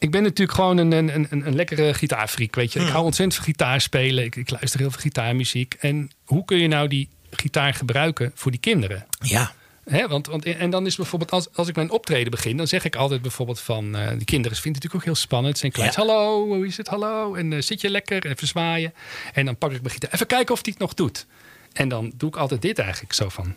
Ik 0.05 0.11
ben 0.11 0.23
natuurlijk 0.23 0.57
gewoon 0.57 0.77
een, 0.77 0.91
een, 0.91 1.09
een, 1.29 1.47
een 1.47 1.55
lekkere 1.55 1.93
gitaarfreak, 1.93 2.55
weet 2.55 2.73
je. 2.73 2.79
Ik 2.79 2.87
hou 2.87 3.03
ontzettend 3.05 3.35
van 3.35 3.43
gitaar 3.45 3.81
spelen. 3.81 4.23
Ik, 4.23 4.35
ik 4.35 4.49
luister 4.49 4.79
heel 4.79 4.91
veel 4.91 5.01
gitaarmuziek. 5.01 5.75
En 5.79 6.11
hoe 6.25 6.45
kun 6.45 6.57
je 6.57 6.67
nou 6.67 6.87
die 6.87 7.09
gitaar 7.31 7.73
gebruiken 7.73 8.31
voor 8.35 8.51
die 8.51 8.59
kinderen? 8.59 9.05
Ja. 9.19 9.53
Hè, 9.83 10.07
want, 10.07 10.27
want, 10.27 10.45
en 10.45 10.69
dan 10.69 10.85
is 10.85 10.95
bijvoorbeeld, 10.95 11.31
als, 11.31 11.47
als 11.53 11.67
ik 11.67 11.75
mijn 11.75 11.89
optreden 11.89 12.31
begin, 12.31 12.57
dan 12.57 12.67
zeg 12.67 12.83
ik 12.85 12.95
altijd 12.95 13.21
bijvoorbeeld 13.21 13.59
van, 13.59 13.95
eh 13.95 14.07
de 14.17 14.25
kinderen 14.25 14.27
vinden 14.27 14.47
het 14.51 14.63
natuurlijk 14.63 14.95
ook 14.95 15.03
heel 15.03 15.15
spannend. 15.15 15.49
Het 15.51 15.57
zijn 15.59 15.71
kleins, 15.71 15.95
Ja. 15.95 16.01
hallo, 16.01 16.45
hoe 16.45 16.65
is 16.67 16.77
het, 16.77 16.87
hallo? 16.87 17.35
En 17.35 17.53
eh, 17.53 17.61
zit 17.61 17.81
je 17.81 17.89
lekker, 17.89 18.25
even 18.25 18.47
zwaaien. 18.47 18.93
En 19.33 19.45
dan 19.45 19.57
pak 19.57 19.71
ik 19.71 19.81
mijn 19.81 19.93
gitaar, 19.93 20.13
even 20.13 20.27
kijken 20.27 20.53
of 20.53 20.59
hij 20.63 20.71
het 20.71 20.81
nog 20.81 20.93
doet. 20.93 21.25
En 21.73 21.89
dan 21.89 22.11
doe 22.15 22.29
ik 22.29 22.35
altijd 22.35 22.61
dit 22.61 22.79
eigenlijk, 22.79 23.13
zo 23.13 23.29
van. 23.29 23.55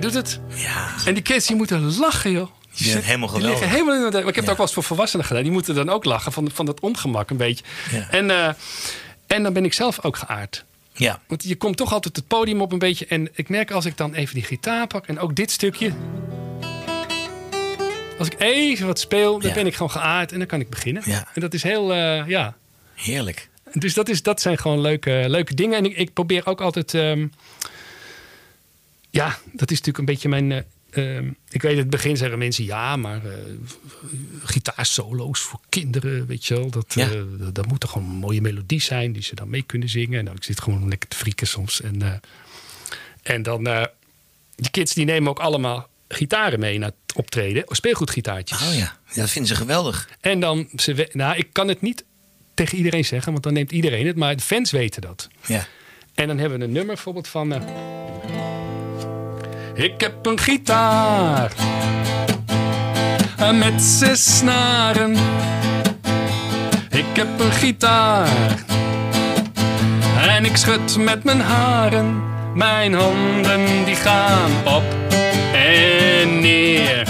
Hij 0.00 0.10
doet 0.10 0.14
het. 0.14 0.40
Ja. 0.54 0.88
En 1.06 1.14
die 1.14 1.22
kids 1.22 1.46
die 1.46 1.56
moeten 1.56 1.96
lachen, 1.98 2.30
joh. 2.30 2.50
Die 2.76 2.88
zijn 2.90 3.02
helemaal 3.02 3.28
Die 3.28 3.36
liggen 3.38 3.56
geweldig. 3.56 3.78
helemaal 3.78 3.98
in 3.98 4.02
het, 4.04 4.12
maar 4.12 4.28
ik 4.28 4.34
heb 4.34 4.44
het 4.44 4.50
ook 4.50 4.56
wel 4.56 4.66
eens 4.66 4.74
voor 4.74 4.82
volwassenen 4.82 5.24
gedaan. 5.26 5.42
Die 5.42 5.52
moeten 5.52 5.74
dan 5.74 5.88
ook 5.90 6.04
lachen 6.04 6.32
van, 6.32 6.50
van 6.52 6.66
dat 6.66 6.80
ongemak 6.80 7.30
een 7.30 7.36
beetje. 7.36 7.64
Ja. 7.92 8.06
En, 8.10 8.30
eh, 8.30 8.48
en 9.26 9.42
dan 9.42 9.52
ben 9.52 9.64
ik 9.64 9.72
zelf 9.72 10.04
ook 10.04 10.16
geaard. 10.16 10.64
Ja. 10.92 11.20
Want 11.26 11.42
je 11.44 11.56
komt 11.56 11.76
toch 11.76 11.92
altijd 11.92 12.16
het 12.16 12.26
podium 12.26 12.60
op 12.60 12.72
een 12.72 12.78
beetje. 12.78 13.06
En 13.06 13.28
ik 13.32 13.48
merk 13.48 13.70
als 13.70 13.84
ik 13.84 13.96
dan 13.96 14.14
even 14.14 14.34
die 14.34 14.42
gitaar 14.44 14.86
pak 14.86 15.06
en 15.06 15.18
ook 15.18 15.34
dit 15.34 15.50
stukje. 15.50 15.92
Als 18.18 18.26
ik 18.28 18.34
even 18.40 18.86
wat 18.86 18.98
speel, 18.98 19.38
dan 19.38 19.48
Ja. 19.48 19.54
ben 19.54 19.66
ik 19.66 19.74
gewoon 19.74 19.90
geaard 19.90 20.32
en 20.32 20.38
dan 20.38 20.46
kan 20.46 20.60
ik 20.60 20.70
beginnen. 20.70 21.02
Ja. 21.06 21.28
En 21.34 21.40
dat 21.40 21.54
is 21.54 21.62
heel, 21.62 21.92
eh, 21.92 22.26
ja. 22.28 22.54
Heerlijk. 22.94 23.48
Dus 23.72 23.94
dat, 23.94 24.08
is, 24.08 24.22
dat 24.22 24.40
zijn 24.40 24.58
gewoon 24.58 24.80
leuke, 24.80 25.24
leuke 25.26 25.54
dingen. 25.54 25.78
En 25.78 25.84
ik, 25.84 25.96
ik 25.96 26.12
probeer 26.12 26.46
ook 26.46 26.60
altijd. 26.60 26.94
ehm, 26.94 27.26
ja, 29.16 29.38
dat 29.52 29.70
is 29.70 29.78
natuurlijk 29.78 29.98
een 29.98 30.04
beetje 30.04 30.28
mijn. 30.28 30.52
eh, 30.52 31.16
ehm, 31.16 31.30
ik 31.48 31.62
weet, 31.62 31.72
in 31.72 31.78
het 31.78 31.90
begin 31.90 32.16
zeggen 32.16 32.38
mensen 32.38 32.64
ja, 32.64 32.96
maar 32.96 33.24
eh 33.24 33.32
gitaarsolo's 34.42 35.40
voor 35.40 35.60
kinderen, 35.68 36.26
weet 36.26 36.46
je 36.46 36.54
wel. 36.54 36.70
Dat, 36.70 36.94
Ja. 36.94 37.10
eh, 37.10 37.20
dat, 37.38 37.54
dat 37.54 37.66
moet 37.66 37.80
toch 37.80 37.90
gewoon 37.90 38.08
een 38.08 38.14
mooie 38.16 38.40
melodie 38.40 38.80
zijn 38.80 39.12
die 39.12 39.22
ze 39.22 39.34
dan 39.34 39.50
mee 39.50 39.62
kunnen 39.62 39.88
zingen. 39.88 40.24
Nou, 40.24 40.36
ik 40.36 40.44
zit 40.44 40.60
gewoon 40.60 40.88
lekker 40.88 41.08
te 41.08 41.16
frieken 41.16 41.46
soms. 41.46 41.80
En, 41.80 42.20
en 43.22 43.42
dan, 43.42 43.64
die 44.54 44.70
kids 44.70 44.94
die 44.94 45.04
nemen 45.04 45.30
ook 45.30 45.38
allemaal 45.38 45.88
gitaren 46.08 46.60
mee 46.60 46.78
naar 46.78 46.90
het 47.06 47.16
optreden, 47.16 47.64
speelgoedgitaartjes. 47.68 48.62
Oh 48.62 48.74
ja. 48.74 48.78
ja, 48.78 49.20
dat 49.20 49.30
vinden 49.30 49.50
ze 49.50 49.56
geweldig. 49.56 50.08
En 50.20 50.40
dan, 50.40 50.68
ze, 50.76 51.08
nou, 51.12 51.36
ik 51.36 51.48
kan 51.52 51.68
het 51.68 51.80
niet 51.80 52.04
tegen 52.54 52.78
iedereen 52.78 53.04
zeggen, 53.04 53.32
want 53.32 53.44
dan 53.44 53.52
neemt 53.52 53.72
iedereen 53.72 54.06
het, 54.06 54.16
maar 54.16 54.36
de 54.36 54.42
fans 54.42 54.70
weten 54.70 55.02
dat. 55.02 55.28
Ja. 55.46 55.66
En 56.14 56.26
dan 56.26 56.38
hebben 56.38 56.58
we 56.58 56.64
een 56.64 56.72
nummer 56.72 56.94
bijvoorbeeld 56.94 57.28
van. 57.28 57.52
Ik 59.76 60.00
heb 60.00 60.26
een 60.26 60.38
gitaar 60.38 61.52
met 63.54 63.82
zes 63.82 64.36
snaren. 64.36 65.16
Ik 66.90 67.04
heb 67.12 67.40
een 67.40 67.52
gitaar 67.52 68.64
en 70.28 70.44
ik 70.44 70.56
schud 70.56 70.96
met 70.96 71.24
mijn 71.24 71.40
haren. 71.40 72.22
Mijn 72.54 72.94
handen 72.94 73.84
die 73.84 73.94
gaan 73.94 74.50
op 74.64 74.84
en 75.52 76.40
neer. 76.40 77.06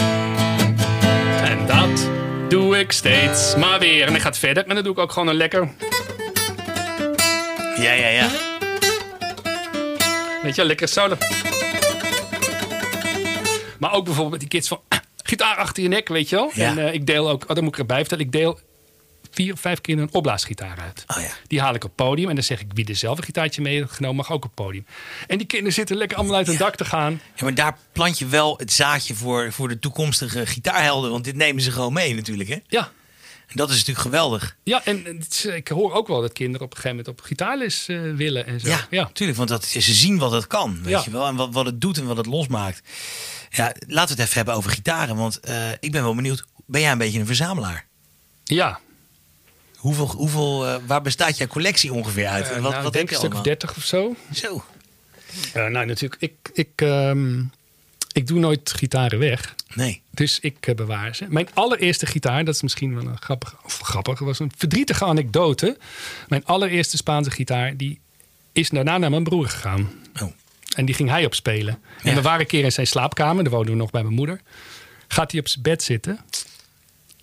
En 1.43 1.67
dat 1.67 2.09
doe 2.49 2.79
ik 2.79 2.93
steeds 2.93 3.57
maar 3.57 3.79
weer. 3.79 4.07
En 4.07 4.14
ik 4.14 4.21
ga 4.21 4.29
het 4.29 4.39
verder 4.39 4.67
en 4.67 4.75
dan 4.75 4.85
doe 4.85 4.93
ik 4.93 4.99
ook 4.99 5.12
gewoon 5.12 5.29
een 5.29 5.35
lekker. 5.35 5.69
Ja, 7.79 7.93
ja, 7.93 8.09
ja. 8.09 8.27
Weet 10.43 10.55
je, 10.55 10.64
lekker 10.64 10.89
solo. 10.89 11.17
Maar 13.87 13.95
ook 13.97 14.05
bijvoorbeeld 14.05 14.41
met 14.43 14.51
die 14.51 14.61
kids 14.61 14.68
van 14.68 14.80
gitaar 15.22 15.57
achter 15.57 15.82
je 15.82 15.89
nek, 15.89 16.09
weet 16.09 16.28
je 16.28 16.37
wel. 16.37 16.51
Ja. 16.55 16.68
En 16.70 16.78
eh, 16.78 16.95
ik 16.95 17.07
deel 17.07 17.30
ook, 17.30 17.43
oh, 17.43 17.49
dat 17.49 17.61
moet 17.61 17.72
ik 17.72 17.78
erbij 17.78 17.99
vertellen, 17.99 18.24
ik 18.24 18.32
deel 18.32 18.61
vier 19.30 19.53
of 19.53 19.61
vijf 19.61 19.80
keer 19.80 19.99
een 19.99 20.12
opblaasgitaar 20.12 20.78
uit. 20.80 21.05
Oh 21.07 21.22
ja. 21.22 21.28
Die 21.47 21.61
haal 21.61 21.74
ik 21.74 21.84
op 21.84 21.93
podium 21.97 22.28
en 22.28 22.34
dan 22.34 22.45
zeg 22.45 22.61
ik 22.61 22.66
wie 22.74 22.87
er 22.89 22.97
zelf 22.97 23.18
een 23.18 23.24
gitaartje 23.24 23.62
mee 23.62 23.76
heeft 23.76 23.93
genomen, 23.93 24.16
mag 24.16 24.30
ook 24.30 24.45
op 24.45 24.51
het 24.57 24.64
podium. 24.66 24.87
En 25.26 25.39
die 25.39 25.47
kinderen 25.47 25.72
zitten 25.74 25.97
lekker 25.97 26.16
allemaal 26.16 26.37
uit 26.37 26.47
hun 26.47 26.57
dak 26.57 26.76
te 26.76 26.84
gaan. 26.84 27.20
Ja, 27.37 27.43
maar 27.45 27.55
daar 27.55 27.78
plant 27.93 28.18
je 28.18 28.26
wel 28.26 28.57
het 28.59 28.72
zaadje 28.72 29.14
voor, 29.14 29.53
voor 29.53 29.68
de 29.68 29.78
toekomstige 29.78 30.47
gitaarhelden. 30.47 31.11
Want 31.11 31.24
dit 31.24 31.34
nemen 31.37 31.62
ze 31.62 31.70
gewoon 31.70 31.93
mee 31.93 32.14
natuurlijk, 32.14 32.49
hè? 32.49 32.57
Ja, 32.68 32.91
En 33.47 33.57
dat 33.57 33.68
is 33.70 33.74
natuurlijk 33.74 34.05
geweldig. 34.07 34.57
ja 34.62 34.84
en 34.84 35.18
is- 35.30 35.45
ik 35.45 35.68
hoor 35.68 35.93
ook 35.93 36.09
wel 36.09 36.20
dat 36.20 36.32
kinderen 36.32 36.66
op 36.66 36.70
een 36.74 36.76
gegeven 36.80 36.97
moment 36.97 37.18
op 37.20 37.24
gitaarles 37.26 37.89
eh, 37.89 38.01
willen 38.14 38.47
en 38.47 38.61
zo. 38.61 38.68
Ja, 38.68 38.87
ja. 38.91 39.03
natuurlijk. 39.03 39.39
Want 39.39 39.51
dat, 39.51 39.64
ze 39.64 39.80
zien 39.80 40.18
wat 40.18 40.32
het 40.32 40.47
kan, 40.47 40.78
weet 40.82 40.91
Ja. 40.93 41.03
je 41.05 41.11
wel. 41.11 41.26
En 41.26 41.37
wat, 41.37 41.53
wat 41.53 41.66
het 41.66 41.80
doet 41.80 41.99
en 41.99 42.07
wat 42.07 42.16
het 42.16 42.26
losmaakt. 42.26 42.82
Ja, 43.51 43.75
laten 43.87 44.17
we 44.17 44.23
het 44.23 44.31
even 44.31 44.35
hebben 44.35 44.55
over 44.55 44.71
gitaren. 44.71 45.17
Want 45.17 45.41
eh, 45.41 45.71
ik 45.81 45.93
ben 45.93 46.03
wel 46.03 46.15
benieuwd. 46.15 46.45
Ben 46.67 46.81
jij 46.81 46.93
een 46.93 46.99
beetje 46.99 47.21
een 47.21 47.27
verzamelaar? 47.27 47.87
Ja, 48.45 48.81
Hoeveel, 49.77 50.07
hoeveel, 50.07 50.67
eh, 50.67 50.77
waar 50.87 51.03
bestaat 51.03 51.37
jouw 51.37 51.47
collectie 51.47 51.93
ongeveer 51.93 52.27
uit? 52.27 52.49
Eh, 52.49 52.57
En 52.57 52.63
wat 52.63 52.71
nou, 52.71 52.83
wat 52.83 52.93
denk 52.93 53.09
je 53.09 53.15
een 53.15 53.21
stuk 53.21 53.35
of 53.35 53.39
allemaal? 53.39 53.59
30 53.59 53.77
of 53.77 53.85
zo. 53.85 54.17
Zo. 54.33 54.65
Nou, 55.55 55.87
natuurlijk, 55.87 56.23
ik, 56.23 56.33
ik, 56.53 56.71
ehm, 56.75 57.43
ik 58.13 58.27
doe 58.27 58.39
nooit 58.39 58.73
gitaren 58.77 59.19
weg. 59.19 59.55
Nee. 59.75 60.03
Dus 60.11 60.41
ik 60.41 60.73
bewaar 60.77 61.15
ze. 61.15 61.27
Mijn 61.29 61.49
allereerste 61.55 62.07
gitaar, 62.07 62.45
dat 62.45 62.55
is 62.55 62.63
misschien 62.63 62.95
wel 62.95 63.07
een 63.07 63.23
grappig, 63.23 63.57
of 63.65 63.79
grappig, 63.79 64.19
was 64.19 64.39
een 64.39 64.53
verdrietige 64.57 65.05
anekdote. 65.05 65.79
Mijn 66.29 66.45
allereerste 66.45 66.97
Spaanse 66.97 67.31
gitaar, 67.31 67.77
die 67.77 68.01
is 68.53 68.69
daarna 68.69 68.99
naar 68.99 69.11
mijn 69.11 69.25
broer 69.25 69.49
gegaan. 69.49 69.91
Oh. 70.23 70.33
En 70.77 70.85
die 70.85 70.95
ging 70.95 71.09
hij 71.11 71.24
opspelen. 71.24 71.79
En 72.03 72.11
Ja. 72.11 72.14
we 72.14 72.22
waren 72.22 72.41
een 72.41 72.47
keer 72.47 72.64
in 72.64 72.72
zijn 72.72 72.87
slaapkamer, 72.87 73.45
daar 73.45 73.53
woonden 73.53 73.72
we 73.72 73.79
nog 73.79 73.91
bij 73.91 74.03
mijn 74.03 74.14
moeder. 74.14 74.41
Gaat 75.09 75.31
hij 75.31 75.41
op 75.41 75.49
zijn 75.49 75.62
bed 75.62 75.83
zitten. 75.83 76.20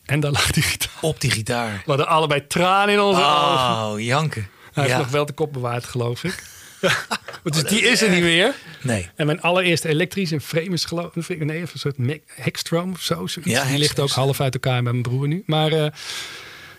En 0.05 0.19
daar 0.19 0.31
lag 0.31 0.51
die 0.51 0.63
gitaar. 0.63 0.91
Op 1.01 1.21
die 1.21 1.31
gitaar. 1.31 1.71
We 1.73 1.81
hadden 1.85 2.07
allebei 2.07 2.47
tranen 2.47 2.93
in 2.93 2.99
onze 3.01 3.21
ogen. 3.21 3.91
Oh, 3.91 3.93
janken. 3.99 4.47
Hij 4.73 4.83
heeft 4.83 4.97
nog 4.97 5.09
wel 5.09 5.25
de 5.25 5.33
kop 5.33 5.53
bewaard, 5.53 5.83
geloof 5.85 6.23
ik. 6.23 6.43
dus 7.43 7.63
die 7.63 7.81
is 7.81 8.01
er 8.01 8.09
niet 8.09 8.21
meer. 8.23 8.53
Nee. 8.81 9.09
En 9.15 9.25
mijn 9.25 9.41
allereerste 9.41 9.87
elektrische 9.87 10.39
frame 10.41 10.69
is 10.69 10.85
geloof 10.85 11.29
ik, 11.29 11.45
nee, 11.45 11.59
een 11.61 11.67
soort 11.73 11.95
Hexstrom 12.27 12.91
of 12.91 13.01
zo. 13.01 13.27
zoiets. 13.27 13.51
Ja, 13.51 13.65
die 13.65 13.77
ligt 13.77 13.99
ook 13.99 14.09
half 14.09 14.39
uit 14.41 14.53
elkaar 14.53 14.83
bij 14.83 14.91
mijn 14.91 15.03
broer 15.03 15.27
nu. 15.27 15.43
Maar 15.45 15.71
eh, 15.71 15.87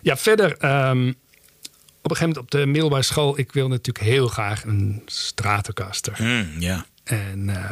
ja, 0.03 0.17
verder, 0.17 0.57
ehm, 0.57 1.13
op 2.05 2.11
een 2.11 2.17
gegeven 2.17 2.35
moment 2.35 2.55
op 2.55 2.61
de 2.61 2.67
middelbare 2.67 3.03
school, 3.03 3.39
ik 3.39 3.53
wilde 3.53 3.71
natuurlijk 3.71 4.05
heel 4.05 4.29
graag 4.29 4.65
een 4.65 5.03
Stratocaster. 5.07 6.25
Ja. 6.59 6.87
En 7.05 7.49
eh, 7.49 7.71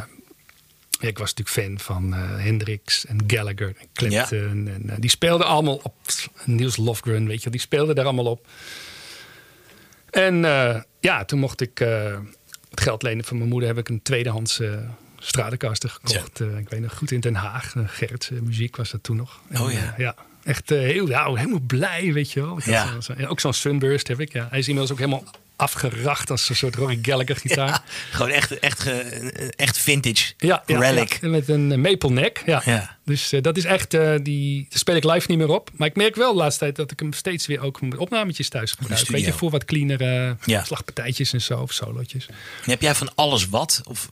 ja, 0.99 1.07
ik 1.07 1.17
was 1.17 1.33
natuurlijk 1.33 1.49
fan 1.49 1.79
van 1.79 2.13
eh 2.13 2.43
Hendrix 2.43 3.05
en 3.05 3.23
Gallagher 3.27 3.73
en 3.79 3.87
Clapton. 3.93 4.67
En 4.67 4.89
eh, 4.89 4.95
die 4.99 5.09
speelden 5.09 5.47
allemaal 5.47 5.79
op 5.83 5.95
Niels 6.45 6.77
Lofgren, 6.77 7.27
weet 7.27 7.43
je 7.43 7.49
die 7.49 7.59
speelden 7.59 7.95
daar 7.95 8.05
allemaal 8.05 8.25
op. 8.25 8.47
En 10.09 10.35
ja, 10.99 11.25
toen 11.25 11.39
mocht 11.39 11.61
ik 11.61 11.77
het 12.69 12.81
geld 12.81 13.01
lenen 13.01 13.25
van 13.25 13.37
mijn 13.37 13.49
moeder. 13.49 13.69
Heb 13.69 13.77
ik 13.77 13.89
een 13.89 14.01
tweedehands 14.01 14.59
eh 14.59 14.77
Stratocaster 15.19 15.89
gekocht. 15.89 16.39
Ik 16.39 16.69
weet 16.69 16.81
nog 16.81 16.97
goed 16.97 17.11
in 17.11 17.19
Den 17.19 17.35
Haag. 17.35 17.75
Uh, 17.75 17.83
Gerrit 17.87 18.31
Muziek 18.41 18.75
was 18.75 18.91
dat 18.91 19.03
toen 19.03 19.15
nog. 19.15 19.41
En, 19.49 19.61
Oh 19.61 19.71
ja. 19.71 19.93
ja. 19.97 20.15
Echt 20.43 20.71
eh, 20.71 20.79
heel, 20.79 21.07
ja, 21.07 21.33
helemaal 21.33 21.59
blij, 21.67 22.13
weet 22.13 22.31
je 22.31 22.41
wel. 22.41 22.59
Ja. 22.65 23.01
zo- 23.01 23.13
ook 23.27 23.39
zo'n 23.39 23.53
Sunburst 23.53 24.07
heb 24.07 24.19
ik. 24.19 24.33
Ja. 24.33 24.47
Hij 24.49 24.59
is 24.59 24.67
inmiddels 24.67 24.91
ook 24.91 25.05
helemaal 25.05 25.23
afgeracht 25.55 26.29
als 26.29 26.49
een 26.49 26.55
soort 26.55 26.75
Rory 26.75 26.99
Gallagher 27.01 27.35
gitaar. 27.35 27.67
Ja, 27.67 27.83
gewoon 28.11 28.31
echt, 28.31 28.59
echt, 28.59 28.79
ge- 28.79 29.53
echt 29.55 29.77
vintage. 29.77 30.33
Ja, 30.37 30.63
Relic. 30.65 31.17
ja. 31.21 31.27
met 31.27 31.49
een 31.49 31.71
eh, 31.71 31.77
maple 31.77 32.09
neck. 32.09 32.43
Ja. 32.45 32.61
Ja. 32.65 32.97
Dus 33.05 33.31
eh, 33.31 33.41
dat 33.41 33.57
is 33.57 33.63
echt, 33.65 33.93
eh, 33.93 34.13
die 34.21 34.65
daar 34.69 34.79
speel 34.79 34.95
ik 34.95 35.03
live 35.03 35.25
niet 35.29 35.37
meer 35.37 35.49
op. 35.49 35.69
Maar 35.75 35.87
ik 35.87 35.95
merk 35.95 36.15
wel 36.15 36.31
de 36.33 36.37
laatste 36.39 36.59
tijd 36.59 36.75
dat 36.75 36.91
ik 36.91 36.99
hem 36.99 37.13
steeds 37.13 37.47
weer 37.47 37.61
ook 37.61 37.81
met 37.81 37.97
opnametjes 37.97 38.49
thuis 38.49 38.71
gebruik. 38.71 39.07
Weet 39.07 39.25
je, 39.25 39.33
voor 39.33 39.49
wat 39.49 39.65
cleanere 39.65 40.37
slagpartijtjes 40.63 41.33
en 41.33 41.41
zo, 41.41 41.59
of 41.59 41.71
solootjes. 41.73 42.25
En 42.63 42.69
heb 42.69 42.81
jij 42.81 42.95
van 42.95 43.15
alles 43.15 43.49
wat? 43.49 43.81
Of 43.83 44.07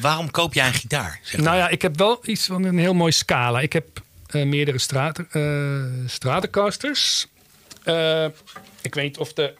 waarom 0.00 0.30
koop 0.30 0.54
jij 0.54 0.66
een 0.66 0.74
gitaar? 0.74 1.20
Zeg 1.22 1.34
maar? 1.36 1.44
Nou 1.44 1.56
ja, 1.56 1.68
ik 1.68 1.82
heb 1.82 1.96
wel 1.98 2.20
iets 2.24 2.46
van 2.46 2.64
een 2.64 2.78
heel 2.78 2.94
mooi 2.94 3.12
scala. 3.12 3.60
Ik 3.60 3.72
heb 3.72 4.01
meerdere 4.32 4.78
straten, 4.78 5.26
eh 5.30 6.08
Stratocasters. 6.10 7.26
Eh, 7.82 8.26
ik 8.82 8.94
weet 8.94 9.18
of 9.18 9.32
de, 9.32 9.54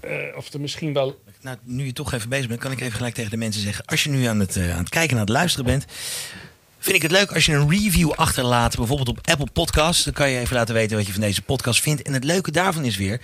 eh, 0.00 0.36
of 0.36 0.52
er 0.52 0.60
misschien 0.60 0.92
wel 0.92 1.20
Nou, 1.40 1.56
nu 1.62 1.84
je 1.84 1.92
toch 1.92 2.12
even 2.12 2.28
bezig 2.28 2.48
bent, 2.48 2.60
kan 2.60 2.72
ik 2.72 2.80
even 2.80 2.92
gelijk 2.92 3.14
tegen 3.14 3.30
de 3.30 3.36
mensen 3.36 3.62
zeggen. 3.62 3.84
Als 3.84 4.02
je 4.02 4.10
nu 4.10 4.24
aan 4.24 4.40
het, 4.40 4.56
eh, 4.56 4.72
aan 4.72 4.78
het 4.78 4.88
kijken 4.88 5.10
en 5.10 5.16
aan 5.16 5.26
het 5.26 5.34
luisteren 5.34 5.66
bent. 5.66 5.84
Vind 6.78 6.96
ik 6.96 7.02
het 7.02 7.10
leuk 7.10 7.32
als 7.32 7.46
je 7.46 7.52
een 7.52 7.70
review 7.70 8.10
achterlaat, 8.10 8.76
bijvoorbeeld 8.76 9.08
op 9.08 9.18
Apple 9.22 9.48
Podcasts. 9.52 10.04
Dan 10.04 10.12
kan 10.12 10.30
je 10.30 10.38
even 10.38 10.56
laten 10.56 10.74
weten 10.74 10.96
wat 10.96 11.06
je 11.06 11.12
van 11.12 11.20
deze 11.20 11.42
podcast 11.42 11.80
vindt. 11.80 12.02
En 12.02 12.12
het 12.12 12.24
leuke 12.24 12.50
daarvan 12.50 12.84
is 12.84 12.96
weer, 12.96 13.20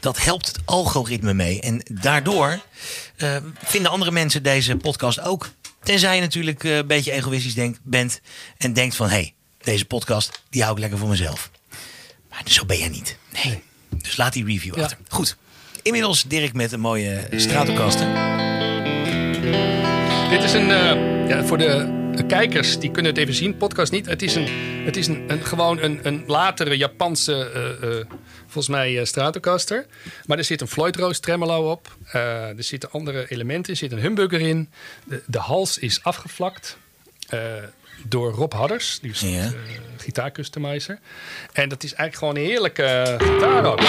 dat 0.00 0.24
helpt 0.24 0.46
het 0.46 0.58
algoritme 0.64 1.34
mee. 1.34 1.60
En 1.60 1.82
daardoor 1.90 2.60
eh, 3.16 3.36
vinden 3.64 3.90
andere 3.90 4.10
mensen 4.10 4.42
deze 4.42 4.76
podcast 4.76 5.20
ook. 5.20 5.50
Tenzij 5.82 6.14
je 6.14 6.20
natuurlijk 6.20 6.64
eh, 6.64 6.76
een 6.76 6.86
beetje 6.86 7.12
egoïstisch 7.12 7.54
denkt, 7.54 7.80
bent 7.82 8.20
en 8.58 8.72
denkt 8.72 8.96
van... 8.96 9.08
hé, 9.08 9.14
hey, 9.14 9.34
deze 9.64 9.84
podcast, 9.84 10.42
die 10.50 10.62
hou 10.62 10.74
ik 10.74 10.80
lekker 10.80 10.98
voor 10.98 11.08
mezelf. 11.08 11.50
Maar 12.30 12.42
zo 12.44 12.64
ben 12.64 12.78
jij 12.78 12.88
niet. 12.88 13.16
Nee. 13.44 13.62
Dus 13.90 14.16
laat 14.16 14.32
die 14.32 14.44
review 14.44 14.76
Ja. 14.76 14.82
achter. 14.82 14.98
Goed. 15.08 15.36
Inmiddels 15.82 16.22
Dirk 16.22 16.52
met 16.52 16.72
een 16.72 16.80
mooie 16.80 17.26
Stratocaster. 17.36 18.06
Dit 20.30 20.42
is 20.42 20.52
een, 20.52 20.70
eh, 20.70 21.28
ja, 21.28 21.44
voor 21.44 21.58
de 21.58 22.00
kijkers, 22.26 22.78
die 22.78 22.90
kunnen 22.90 23.12
het 23.12 23.20
even 23.20 23.34
zien, 23.34 23.56
podcast 23.56 23.92
niet. 23.92 24.06
Het 24.06 24.22
is, 24.22 24.34
een, 24.34 24.48
het 24.84 24.96
is 24.96 25.06
een, 25.06 25.24
een, 25.26 25.44
gewoon 25.44 25.82
een, 25.82 26.00
een 26.02 26.24
latere 26.26 26.76
Japanse, 26.76 27.50
eh, 27.50 27.98
eh, 27.98 28.06
volgens 28.42 28.68
mij, 28.68 29.04
Stratocaster. 29.04 29.86
Maar 30.26 30.38
er 30.38 30.44
zit 30.44 30.60
een 30.60 30.68
Floyd 30.68 30.96
Rose 30.96 31.20
tremolo 31.20 31.70
op. 31.70 31.96
Eh, 32.12 32.48
er 32.58 32.62
zitten 32.64 32.90
andere 32.90 33.30
elementen, 33.30 33.72
er 33.72 33.78
zit 33.78 33.92
een 33.92 33.98
humbucker 33.98 34.40
in. 34.40 34.70
De, 35.04 35.22
de 35.26 35.38
hals 35.38 35.78
is 35.78 36.02
afgevlakt. 36.02 36.78
Door 38.04 38.32
Rob 38.32 38.52
Hadders, 38.52 38.98
die 39.02 39.10
is 39.10 39.20
Ja. 39.20 39.28
eh, 39.28 39.50
gitaarcustomizer. 39.96 40.98
En 41.52 41.68
dat 41.68 41.82
is 41.82 41.94
eigenlijk 41.94 42.18
gewoon 42.18 42.36
een 42.36 42.50
heerlijke 42.50 43.16
gitaar 43.18 43.64
ook. 43.64 43.80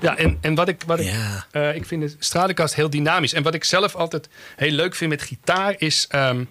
Ja, 0.00 0.16
en, 0.16 0.38
en 0.40 0.54
wat 0.54 0.68
ik, 0.68 0.82
wat 0.86 0.98
ik, 1.00 1.06
Ja. 1.06 1.46
eh, 1.50 1.74
ik 1.74 1.86
vind 1.86 2.02
de 2.02 2.14
Stratocaster 2.18 2.78
heel 2.78 2.90
dynamisch. 2.90 3.32
En 3.32 3.42
wat 3.42 3.54
ik 3.54 3.64
zelf 3.64 3.94
altijd 3.94 4.28
heel 4.56 4.70
leuk 4.70 4.94
vind 4.94 5.10
met 5.10 5.22
gitaar 5.22 5.74
is... 5.78 6.06
ehm, 6.10 6.44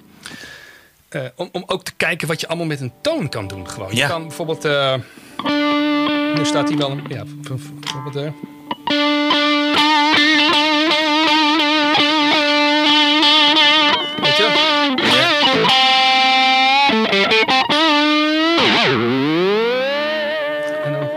eh, 1.10 1.22
om, 1.36 1.50
om 1.52 1.64
ook 1.68 1.84
te 1.84 1.91
kijken 1.98 2.28
wat 2.28 2.41
je 2.41 2.48
allemaal 2.48 2.66
met 2.66 2.82
een 2.82 2.91
toon 3.02 3.30
kan 3.30 3.48
doen. 3.48 3.70
Gewoon. 3.70 3.96
Ja. 3.96 4.02
Je 4.06 4.08
kan 4.12 4.22
bijvoorbeeld... 4.28 4.66
nu 6.38 6.45
staat 6.45 6.67
hij 6.69 6.77
wel... 6.77 6.91
een- 6.91 7.03
Ja, 7.07 7.23
bijvoorbeeld... 7.41 8.15
eh, 8.15 8.31
weet 14.21 14.38
je? 14.38 14.47
En 20.86 20.91
dan- 20.93 21.09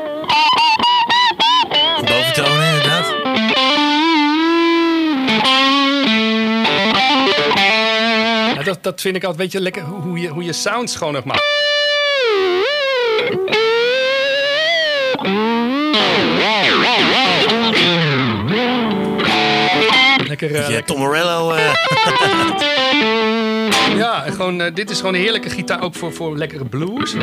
Boventonen 2.05 2.67
inderdaad. 2.67 3.07
Ja, 8.57 8.63
dat, 8.65 8.83
dat 8.83 9.01
vind 9.01 9.17
ik 9.17 9.25
altijd, 9.25 9.43
weet 9.43 9.53
je, 9.53 9.61
lekker 9.61 9.83
hoe, 9.83 10.01
hoe 10.01 10.19
je, 10.21 10.29
hoe 10.29 10.45
je 10.45 10.53
sounds 10.53 10.97
gewoon 10.97 11.13
nog 11.13 11.25
maakt. 11.25 11.43
Lekker, 20.29 20.51
lekker- 20.51 20.85
Tom 20.85 20.99
Morello. 20.99 21.53
eh, 21.53 21.73
Ja, 23.97 24.21
gewoon, 24.31 24.61
eh, 24.61 24.75
dit 24.75 24.91
is 24.91 24.97
gewoon 24.99 25.15
een 25.15 25.21
heerlijke 25.21 25.51
gitaar, 25.51 25.83
ook 25.83 25.95
voor, 25.95 26.13
voor 26.13 26.37
lekkere 26.37 26.65
blues. 26.65 27.15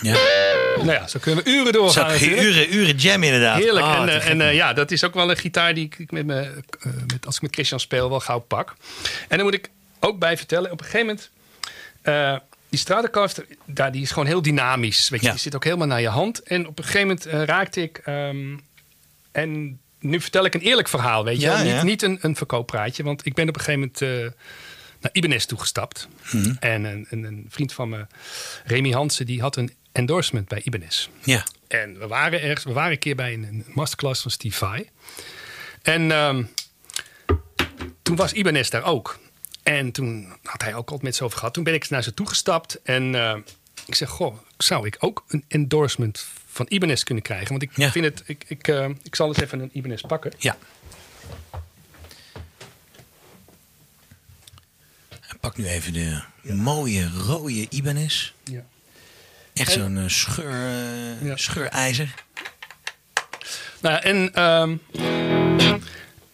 Ja. 0.00 0.16
Nou 0.76 0.90
ja, 0.90 1.06
zo 1.06 1.18
kunnen 1.18 1.44
we 1.44 1.50
uren 1.50 1.72
doorgaan 1.72 2.18
Zo, 2.18 2.24
uren, 2.24 2.74
uren 2.74 2.96
jam 2.96 3.22
inderdaad. 3.22 3.58
Heerlijk. 3.58 3.86
Oh, 3.86 4.00
en 4.00 4.08
eh, 4.08 4.28
en 4.28 4.40
eh, 4.40 4.54
ja, 4.54 4.72
dat 4.72 4.90
is 4.90 5.04
ook 5.04 5.14
wel 5.14 5.30
een 5.30 5.36
gitaar 5.36 5.74
die 5.74 5.90
ik 5.98 6.10
met 6.10 6.26
me, 6.26 6.40
eh, 6.80 6.92
met, 7.06 7.26
als 7.26 7.36
ik 7.36 7.42
met 7.42 7.54
Christian 7.54 7.80
speel 7.80 8.08
wel 8.10 8.20
gauw 8.20 8.38
pak. 8.38 8.74
En 9.28 9.36
dan 9.36 9.46
moet 9.46 9.54
ik 9.54 9.70
ook 10.00 10.18
bij 10.18 10.36
vertellen, 10.36 10.70
op 10.70 10.80
een 10.80 10.86
gegeven 10.86 11.06
moment... 12.04 12.50
die 12.68 12.78
Stratocaster, 12.78 13.46
daar, 13.64 13.92
die 13.92 14.02
is 14.02 14.10
gewoon 14.10 14.28
heel 14.28 14.42
dynamisch. 14.42 15.08
Weet 15.08 15.20
je, 15.20 15.26
Ja. 15.26 15.32
Die 15.32 15.40
zit 15.40 15.54
ook 15.54 15.64
helemaal 15.64 15.86
naar 15.86 16.00
je 16.00 16.08
hand. 16.08 16.42
En 16.42 16.66
op 16.66 16.78
een 16.78 16.84
gegeven 16.84 17.06
moment 17.06 17.48
raakte 17.48 17.82
ik... 17.82 18.00
ehm, 18.04 18.56
en 19.32 19.80
nu 20.00 20.20
vertel 20.20 20.44
ik 20.44 20.54
een 20.54 20.60
eerlijk 20.60 20.88
verhaal, 20.88 21.24
weet 21.24 21.40
je 21.40 21.46
Ja. 21.46 21.62
Niet, 21.62 21.82
niet 21.82 22.02
een, 22.02 22.18
een 22.20 22.36
verkooppraatje. 22.36 23.02
Want 23.02 23.26
ik 23.26 23.34
ben 23.34 23.48
op 23.48 23.56
een 23.56 23.62
gegeven 23.62 23.90
moment 24.00 24.34
naar 25.00 25.12
Ibanez 25.12 25.44
toegestapt. 25.44 26.08
Mhm. 26.32 26.54
En 26.60 26.84
een, 26.84 27.06
een, 27.10 27.24
een 27.24 27.46
vriend 27.48 27.72
van 27.72 27.88
me, 27.88 28.06
Remy 28.64 28.90
Hansen, 28.90 29.26
die 29.26 29.40
had 29.40 29.56
een 29.56 29.72
endorsement 29.98 30.48
bij 30.48 30.62
Ibanez. 30.64 31.08
Ja. 31.24 31.44
En 31.68 31.98
we 31.98 32.06
waren 32.06 32.40
ergens, 32.42 32.64
we 32.64 32.72
waren 32.72 32.92
een 32.92 32.98
keer 32.98 33.16
bij 33.16 33.32
een, 33.32 33.64
masterclass 33.74 34.22
van 34.22 34.30
Steve 34.30 34.56
Vai. 34.56 34.88
En 35.82 36.10
ehm, 36.12 36.44
toen 38.02 38.16
was 38.16 38.32
Ibanez 38.32 38.68
daar 38.68 38.84
ook. 38.84 39.18
En 39.62 39.92
toen 39.92 40.32
had 40.42 40.62
hij 40.62 40.70
ook 40.74 40.84
altijd 40.86 41.02
met 41.02 41.16
ze 41.16 41.24
over 41.24 41.38
gehad. 41.38 41.54
Toen 41.54 41.64
ben 41.64 41.74
ik 41.74 41.88
naar 41.90 42.02
ze 42.02 42.14
toegestapt. 42.14 42.82
En 42.82 43.14
eh, 43.14 43.36
ik 43.86 43.94
zeg, 43.94 44.08
goh, 44.08 44.38
zou 44.58 44.86
ik 44.86 44.96
ook 44.98 45.24
een 45.28 45.44
endorsement 45.48 46.26
van 46.46 46.66
Ibanez 46.68 47.02
kunnen 47.02 47.22
krijgen? 47.24 47.48
Want 47.48 47.62
ik 47.62 47.76
Ja. 47.76 47.90
vind 47.90 48.04
het, 48.04 48.22
ik, 48.26 48.44
ik, 48.46 48.68
eh, 48.68 48.88
ik 49.02 49.14
zal 49.14 49.28
eens 49.28 49.40
even 49.40 49.60
een 49.60 49.70
Ibanez 49.72 50.00
pakken. 50.00 50.32
Ja. 50.38 50.56
En 55.28 55.38
Pak 55.40 55.56
nu 55.56 55.66
even 55.66 55.92
de 55.92 56.22
mooie 56.54 57.10
rode 57.26 57.66
Ibanez. 57.70 58.32
Ja. 58.44 58.64
Echt 59.58 59.72
zo'n 59.72 59.98
eh, 59.98 60.04
scheur, 60.08 60.50
eh, 60.50 61.22
Ja. 61.26 61.36
scheurijzer. 61.36 62.14
Nou, 63.80 64.00
en, 64.02 64.34
ehm, 64.34 64.76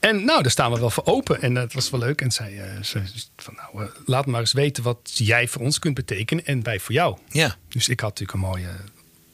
en 0.00 0.24
nou, 0.24 0.42
daar 0.42 0.50
staan 0.50 0.72
we 0.72 0.78
wel 0.78 0.90
voor 0.90 1.04
open. 1.06 1.42
En 1.42 1.54
dat 1.54 1.72
was 1.72 1.90
wel 1.90 2.00
leuk. 2.00 2.20
En 2.20 2.30
zij 2.30 2.78
zei 2.80 3.04
van, 3.36 3.54
nou, 3.54 3.88
laat 4.06 4.26
maar 4.26 4.40
eens 4.40 4.52
weten 4.52 4.82
wat 4.82 5.10
jij 5.14 5.48
voor 5.48 5.62
ons 5.62 5.78
kunt 5.78 5.94
betekenen 5.94 6.46
en 6.46 6.62
wij 6.62 6.80
voor 6.80 6.94
jou. 6.94 7.18
Ja. 7.28 7.56
Dus 7.68 7.88
ik 7.88 8.00
had 8.00 8.08
natuurlijk 8.18 8.38
een 8.38 8.48
mooie, 8.50 8.68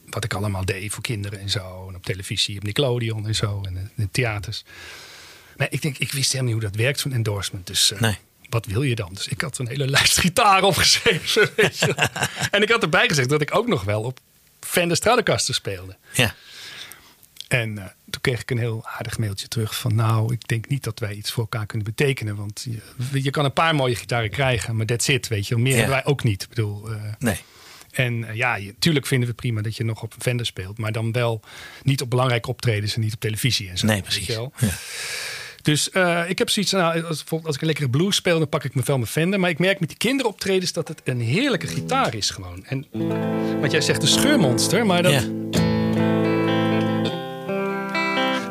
wat 0.09 0.23
ik 0.23 0.33
allemaal 0.33 0.65
deed 0.65 0.91
voor 0.93 1.03
kinderen 1.03 1.39
en 1.39 1.49
zo. 1.49 1.85
En 1.89 1.95
op 1.95 2.05
televisie, 2.05 2.57
op 2.57 2.63
Nickelodeon 2.63 3.27
en 3.27 3.35
zo. 3.35 3.61
En 3.65 3.91
in 3.97 4.09
theaters. 4.11 4.63
Maar 5.57 5.67
ik 5.69 5.81
denk, 5.81 5.97
ik 5.97 6.11
wist 6.11 6.31
helemaal 6.31 6.53
niet 6.53 6.61
hoe 6.61 6.71
dat 6.71 6.81
werkt, 6.81 6.99
zo'n 6.99 7.13
endorsement. 7.13 7.67
Dus 7.67 7.91
Nee. 7.99 8.17
Wat 8.51 8.65
wil 8.65 8.83
je 8.83 8.95
dan? 8.95 9.09
Dus 9.13 9.27
ik 9.27 9.41
had 9.41 9.57
een 9.57 9.67
hele 9.67 9.87
lijst 9.97 10.17
gitaar 10.17 10.63
opgeschreven. 10.63 11.49
Weet 11.55 11.77
je. 11.79 11.93
en 12.51 12.61
ik 12.61 12.69
had 12.69 12.81
erbij 12.83 13.07
gezegd 13.07 13.29
dat 13.29 13.41
ik 13.41 13.55
ook 13.55 13.67
nog 13.67 13.83
wel 13.83 14.01
op 14.03 14.19
Fender 14.59 14.97
Stratocaster 14.97 15.53
speelde. 15.53 15.95
Ja. 16.13 16.35
En 17.47 17.77
eh, 17.77 17.85
toen 18.09 18.21
kreeg 18.21 18.41
ik 18.41 18.51
een 18.51 18.57
heel 18.57 18.85
aardig 18.87 19.17
mailtje 19.17 19.47
terug 19.47 19.75
van... 19.75 19.95
nou, 19.95 20.33
ik 20.33 20.47
denk 20.47 20.67
niet 20.67 20.83
dat 20.83 20.99
wij 20.99 21.13
iets 21.13 21.31
voor 21.31 21.41
elkaar 21.43 21.65
kunnen 21.65 21.87
betekenen. 21.95 22.35
Want 22.35 22.65
je, 23.11 23.21
je 23.21 23.29
kan 23.29 23.45
een 23.45 23.53
paar 23.53 23.75
mooie 23.75 23.95
gitaren 23.95 24.29
krijgen, 24.29 24.75
maar 24.75 24.85
that's 24.85 25.07
it, 25.07 25.27
weet 25.27 25.47
je. 25.47 25.57
Meer 25.57 25.71
Ja. 25.71 25.77
hebben 25.77 25.95
wij 25.95 26.05
ook 26.05 26.23
niet. 26.23 26.43
Ik 26.43 26.49
bedoel, 26.49 26.89
eh, 26.91 27.01
Nee. 27.19 27.37
en 27.91 28.23
eh, 28.23 28.35
ja, 28.35 28.55
je- 28.55 28.75
tuurlijk 28.79 29.05
vinden 29.07 29.29
we 29.29 29.35
prima 29.35 29.61
dat 29.61 29.75
je 29.75 29.83
nog 29.83 30.01
op 30.03 30.13
een 30.13 30.21
Fender 30.21 30.45
speelt... 30.45 30.77
maar 30.77 30.91
dan 30.91 31.11
wel 31.11 31.41
niet 31.83 32.01
op 32.01 32.09
belangrijke 32.09 32.49
optredens 32.49 32.95
en 32.95 33.01
niet 33.01 33.13
op 33.13 33.19
televisie 33.19 33.69
en 33.69 33.77
zo. 33.77 33.85
Nee, 33.85 34.01
precies. 34.01 34.25
Ja. 34.27 34.49
Dus 35.61 35.89
eh, 35.89 36.23
ik 36.29 36.37
heb 36.37 36.49
zoiets, 36.49 36.71
nou, 36.71 37.03
als, 37.03 37.23
als 37.43 37.55
ik 37.55 37.61
een 37.61 37.67
lekkere 37.67 37.89
blues 37.89 38.15
speel, 38.15 38.37
dan 38.39 38.49
pak 38.49 38.63
ik 38.63 38.75
me 38.75 38.81
wel 38.85 38.97
mijn 38.97 39.09
Fender. 39.09 39.39
Maar 39.39 39.49
ik 39.49 39.59
merk 39.59 39.79
met 39.79 39.89
die 39.89 39.97
kinderoptredens 39.97 40.73
dat 40.73 40.87
het 40.87 41.01
een 41.03 41.19
heerlijke 41.21 41.67
gitaar 41.67 42.15
is 42.15 42.29
gewoon. 42.29 42.65
En 42.65 42.85
wat 43.61 43.71
jij 43.71 43.81
zegt, 43.81 44.01
een 44.01 44.07
scheurmonster, 44.07 44.85
maar 44.85 45.03
dat, 45.03 45.11
Ja. 45.11 45.21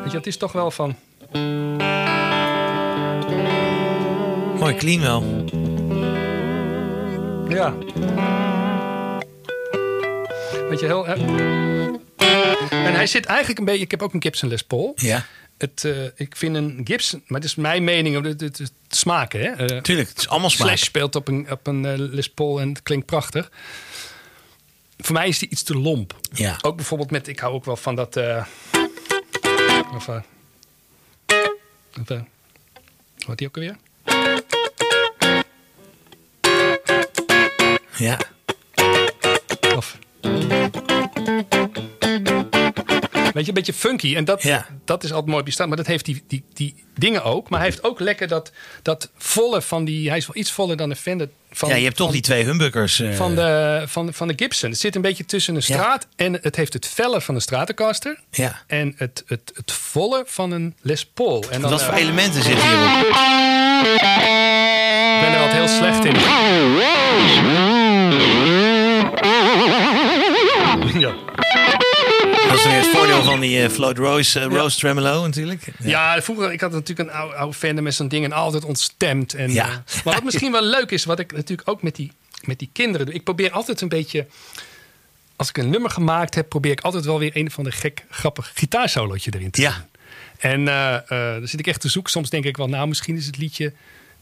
weet 0.01 0.11
je, 0.11 0.17
het 0.17 0.27
is 0.27 0.37
toch 0.37 0.51
wel 0.51 0.71
van... 0.71 0.95
Mooi 4.59 4.75
clean 4.75 5.01
wel. 5.01 5.45
Ja. 7.49 7.73
Weet 10.69 10.79
je, 10.79 10.85
heel... 10.85 11.07
En 12.69 12.93
hij 12.93 13.07
zit 13.07 13.25
eigenlijk 13.25 13.59
een 13.59 13.65
beetje... 13.65 13.81
Ik 13.83 13.91
heb 13.91 14.01
ook 14.01 14.13
een 14.13 14.21
Gibson 14.21 14.49
Les 14.49 14.63
Paul. 14.63 14.93
Ja. 14.95 15.25
Het, 15.61 15.85
eh, 15.85 16.05
ik 16.15 16.35
vind 16.35 16.55
een 16.55 16.81
Gibson... 16.83 17.23
Maar 17.27 17.39
dat 17.39 17.49
is 17.49 17.55
mijn 17.55 17.83
mening. 17.83 18.23
Het, 18.25 18.41
het, 18.41 18.57
het 18.57 18.71
smaken, 18.89 19.39
hè. 19.39 19.47
Eh, 19.47 19.81
Tuurlijk, 19.81 20.09
het 20.09 20.17
is 20.17 20.27
allemaal 20.27 20.49
smaak. 20.49 20.67
Slash 20.67 20.83
speelt 20.83 21.15
op 21.15 21.27
een, 21.27 21.51
op 21.51 21.67
een 21.67 21.85
eh, 21.85 21.93
Les 21.97 22.29
Paul 22.29 22.61
en 22.61 22.69
het 22.69 22.83
klinkt 22.83 23.05
prachtig. 23.05 23.51
Voor 24.97 25.13
mij 25.13 25.27
is 25.27 25.39
die 25.39 25.49
iets 25.49 25.63
te 25.63 25.77
lomp. 25.77 26.19
Ja. 26.33 26.57
Ook 26.61 26.75
bijvoorbeeld 26.75 27.11
met... 27.11 27.27
Ik 27.27 27.39
hou 27.39 27.53
ook 27.53 27.65
wel 27.65 27.75
van 27.75 27.95
dat... 27.95 28.15
eh 28.15 28.45
of, 29.95 30.07
of, 30.07 30.21
wat 33.25 33.37
die 33.37 33.47
ook 33.47 33.55
alweer? 33.55 33.77
Ja. 37.97 38.19
Of... 39.75 39.97
Weet 43.33 43.43
je, 43.43 43.49
een 43.49 43.53
beetje 43.53 43.73
funky. 43.73 44.15
En 44.15 44.25
dat, 44.25 44.43
Ja. 44.43 44.65
dat 44.85 45.03
is 45.03 45.11
altijd 45.11 45.31
mooi 45.31 45.43
bestaan. 45.43 45.67
Maar 45.67 45.77
dat 45.77 45.87
heeft 45.87 46.05
die, 46.05 46.23
die, 46.27 46.43
die 46.53 46.83
dingen 46.97 47.23
ook. 47.23 47.49
Maar 47.49 47.59
hij 47.59 47.67
heeft 47.69 47.83
ook 47.83 47.99
lekker 47.99 48.27
dat, 48.27 48.51
dat 48.81 49.09
volle 49.17 49.61
van 49.61 49.85
die... 49.85 50.07
Hij 50.09 50.17
is 50.17 50.27
wel 50.27 50.35
iets 50.35 50.51
voller 50.51 50.77
dan 50.77 50.89
de 50.89 50.95
Fender. 50.95 51.29
Van, 51.51 51.69
ja, 51.69 51.75
je 51.75 51.83
hebt 51.83 51.95
toch 51.95 52.05
van- 52.05 52.15
die 52.15 52.23
twee 52.23 52.43
humbuckers. 52.43 52.99
eh, 52.99 53.13
van 53.13 53.35
de, 53.35 53.83
van, 53.87 54.13
van 54.13 54.27
de 54.27 54.33
Gibson. 54.35 54.69
Het 54.69 54.79
zit 54.79 54.95
een 54.95 55.01
beetje 55.01 55.25
tussen 55.25 55.55
een 55.55 55.61
Ja. 55.65 55.73
straat 55.75 56.07
en 56.15 56.33
het 56.41 56.55
heeft 56.55 56.73
het 56.73 56.87
felle 56.87 57.21
van 57.21 57.35
een 57.35 57.41
Stratocaster. 57.41 58.19
Ja. 58.31 58.61
En 58.67 58.93
het, 58.97 59.23
het, 59.27 59.51
het 59.55 59.71
volle 59.71 60.23
van 60.27 60.51
een 60.51 60.75
Les 60.81 61.05
Paul. 61.05 61.43
En 61.49 61.61
dan, 61.61 61.69
Wat 61.71 61.83
voor 61.83 61.93
eh, 61.93 61.99
elementen 62.01 62.43
zitten 62.43 62.67
hierop? 62.67 63.07
ik 65.15 65.21
ben 65.21 65.31
er 65.33 65.39
altijd 65.39 65.53
heel 65.53 65.67
slecht 65.67 66.05
in. 66.05 66.15
Ja. 70.99 71.13
Dat 72.51 72.59
is 72.59 72.65
weer 72.65 72.75
het 72.81 72.87
voordeel 72.87 73.23
van 73.23 73.39
die 73.39 73.69
Float 73.69 73.97
Rose, 73.97 74.39
eh, 74.39 74.45
Rose 74.45 74.77
Tremolo 74.79 75.21
natuurlijk. 75.25 75.67
Ja, 75.79 76.21
vroeger, 76.21 76.51
ik 76.51 76.61
had 76.61 76.71
natuurlijk 76.71 77.09
een 77.09 77.15
oude, 77.15 77.35
oude 77.35 77.53
Fender 77.57 77.83
met 77.83 77.93
zo'n 77.93 78.07
ding 78.07 78.25
en 78.25 78.31
altijd 78.31 78.65
ontstemd. 78.65 79.33
En, 79.33 79.51
Ja. 79.51 79.65
eh, 79.69 80.03
maar 80.03 80.13
wat 80.13 80.23
misschien 80.23 80.51
wel 80.51 80.63
leuk 80.63 80.91
is, 80.91 81.05
wat 81.05 81.19
ik 81.19 81.31
natuurlijk 81.31 81.69
ook 81.69 81.81
met 81.81 81.95
die, 81.95 82.11
met 82.43 82.59
die 82.59 82.69
kinderen 82.73 83.05
doe. 83.05 83.15
Ik 83.15 83.23
probeer 83.23 83.51
altijd 83.51 83.81
een 83.81 83.89
beetje, 83.89 84.27
als 85.35 85.49
ik 85.49 85.57
een 85.57 85.69
nummer 85.69 85.89
gemaakt 85.91 86.35
heb, 86.35 86.49
probeer 86.49 86.71
ik 86.71 86.81
altijd 86.81 87.05
wel 87.05 87.19
weer 87.19 87.31
een 87.33 87.51
van 87.51 87.63
de 87.63 87.71
gek, 87.71 88.05
grappig 88.09 88.51
gitaarsolootje 88.55 89.31
erin 89.35 89.51
te 89.51 89.61
Ja. 89.61 89.71
doen. 89.71 89.85
En 90.37 90.67
eh 90.67 90.95
eh 90.95 91.03
dan 91.39 91.47
zit 91.47 91.59
ik 91.59 91.67
echt 91.67 91.81
te 91.81 91.89
zoeken. 91.89 92.11
Soms 92.11 92.29
denk 92.29 92.45
ik 92.45 92.57
wel, 92.57 92.67
nou, 92.67 92.87
misschien 92.87 93.15
is 93.17 93.25
het 93.25 93.37
liedje 93.37 93.73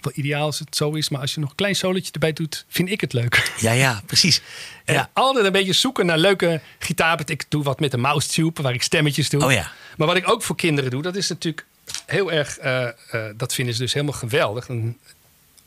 wel 0.02 0.14
ideaal 0.16 0.45
als 0.45 0.60
het 0.60 0.76
zo 0.76 0.91
is. 0.91 1.10
Maar 1.10 1.22
als 1.22 1.34
je 1.34 1.39
nog 1.39 1.50
een 1.50 1.56
klein 1.56 1.76
solootje 1.76 2.12
erbij 2.12 2.34
doet, 2.34 2.66
vind 2.70 2.89
ik 2.89 3.02
het 3.02 3.14
leuk. 3.14 3.52
Ja, 3.60 3.72
ja, 3.72 4.02
precies. 4.06 4.41
En 4.86 4.93
Ja. 4.93 5.10
altijd 5.14 5.45
een 5.45 5.52
beetje 5.52 5.74
zoeken 5.74 6.06
naar 6.06 6.18
leuke 6.18 6.62
gitaar. 6.80 7.20
Ik 7.26 7.45
doe 7.50 7.64
wat 7.64 7.80
met 7.80 7.91
de 7.91 7.97
mouse 7.97 8.28
tube, 8.28 8.62
waar 8.62 8.74
ik 8.74 8.84
stemmetjes 8.84 9.30
doe. 9.30 9.43
Oh 9.43 9.52
ja. 9.52 9.72
Maar 9.97 10.08
wat 10.08 10.16
ik 10.16 10.30
ook 10.30 10.43
voor 10.43 10.56
kinderen 10.56 10.91
doe, 10.91 11.02
dat 11.02 11.16
is 11.16 11.30
natuurlijk 11.30 11.66
heel 12.06 12.32
erg... 12.32 12.58
eh, 12.58 12.88
eh, 12.88 12.93
dat 13.38 13.54
vinden 13.54 13.74
ze 13.76 13.82
dus 13.82 13.93
helemaal 13.93 14.16
geweldig. 14.16 14.68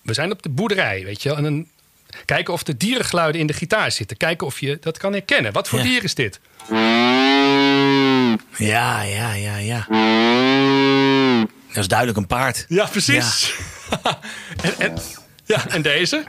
We 0.03 0.15
zijn 0.15 0.33
op 0.33 0.43
de 0.43 0.49
boerderij, 0.49 1.05
weet 1.05 1.23
je 1.23 1.29
wel. 1.29 1.39
En 1.39 1.45
dan 1.45 1.67
kijken 2.25 2.53
of 2.53 2.63
de 2.63 2.77
dierengeluiden 2.77 3.41
in 3.41 3.47
de 3.47 3.53
gitaar 3.53 3.93
zitten. 3.93 4.17
Kijken 4.17 4.47
of 4.47 4.61
je 4.61 4.79
dat 4.81 4.99
kan 4.99 5.13
herkennen. 5.13 5.53
Wat 5.53 5.69
voor 5.69 5.79
Ja. 5.79 5.85
dier 5.85 6.05
is 6.05 6.15
dit? 6.15 6.41
Ja, 8.57 9.03
ja, 9.03 9.33
ja, 9.33 9.57
ja. 9.57 9.87
Dat 11.69 11.77
is 11.83 11.89
duidelijk 11.89 12.19
een 12.19 12.27
paard. 12.27 12.65
Ja, 12.69 12.87
precies. 12.87 13.55
en, 14.63 14.79
en, 14.79 14.99
ja, 15.45 15.69
en 15.69 15.83
deze. 15.83 16.25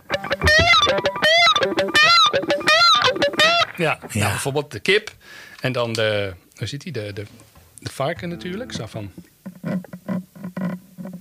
Ja, 3.76 3.99
nou, 4.01 4.30
bijvoorbeeld 4.30 4.72
de 4.72 4.80
kip. 4.80 5.11
En 5.59 5.72
dan 5.72 5.93
de, 5.93 6.34
hoe 6.55 6.68
zit 6.68 6.84
hij 6.84 6.91
De, 6.91 7.14
de, 7.14 7.26
de 7.80 7.89
varken 7.91 8.30
natuurlijk. 8.30 8.72
Zo 8.72 8.86
van. 8.86 9.11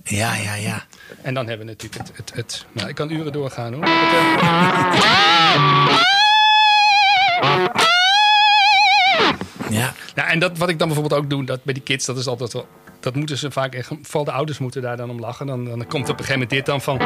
Ja, 0.03 0.35
ja, 0.35 0.53
ja. 0.53 0.85
En 1.21 1.33
dan 1.33 1.47
hebben 1.47 1.65
we 1.65 1.71
natuurlijk 1.71 2.07
het. 2.15 2.33
het, 2.33 2.65
nou, 2.71 2.89
ik 2.89 2.95
kan 2.95 3.11
uren 3.11 3.31
doorgaan 3.31 3.73
hoor. 3.73 3.83
Eh, 3.83 3.89
ja. 9.69 9.93
Nou, 10.15 10.29
en 10.29 10.39
dat, 10.39 10.57
wat 10.57 10.69
ik 10.69 10.79
dan 10.79 10.87
bijvoorbeeld 10.87 11.21
ook 11.21 11.29
doe 11.29 11.45
dat 11.45 11.63
bij 11.63 11.73
die 11.73 11.83
kids, 11.83 12.05
dat 12.05 12.17
is 12.17 12.27
altijd 12.27 12.53
wel 12.53 12.67
dat 13.03 13.15
moeten 13.15 13.37
ze 13.37 13.51
vaak 13.51 13.75
echt. 13.75 13.89
Vooral 14.01 14.23
de 14.23 14.31
ouders 14.31 14.57
moeten 14.57 14.81
daar 14.81 14.97
dan 14.97 15.09
om 15.09 15.19
lachen. 15.19 15.47
Dan, 15.47 15.65
dan 15.65 15.87
komt 15.87 16.09
op 16.09 16.19
een 16.19 16.25
gegeven 16.25 16.33
moment 16.33 16.49
dit 16.49 16.65
dan 16.65 16.81
van. 16.81 16.97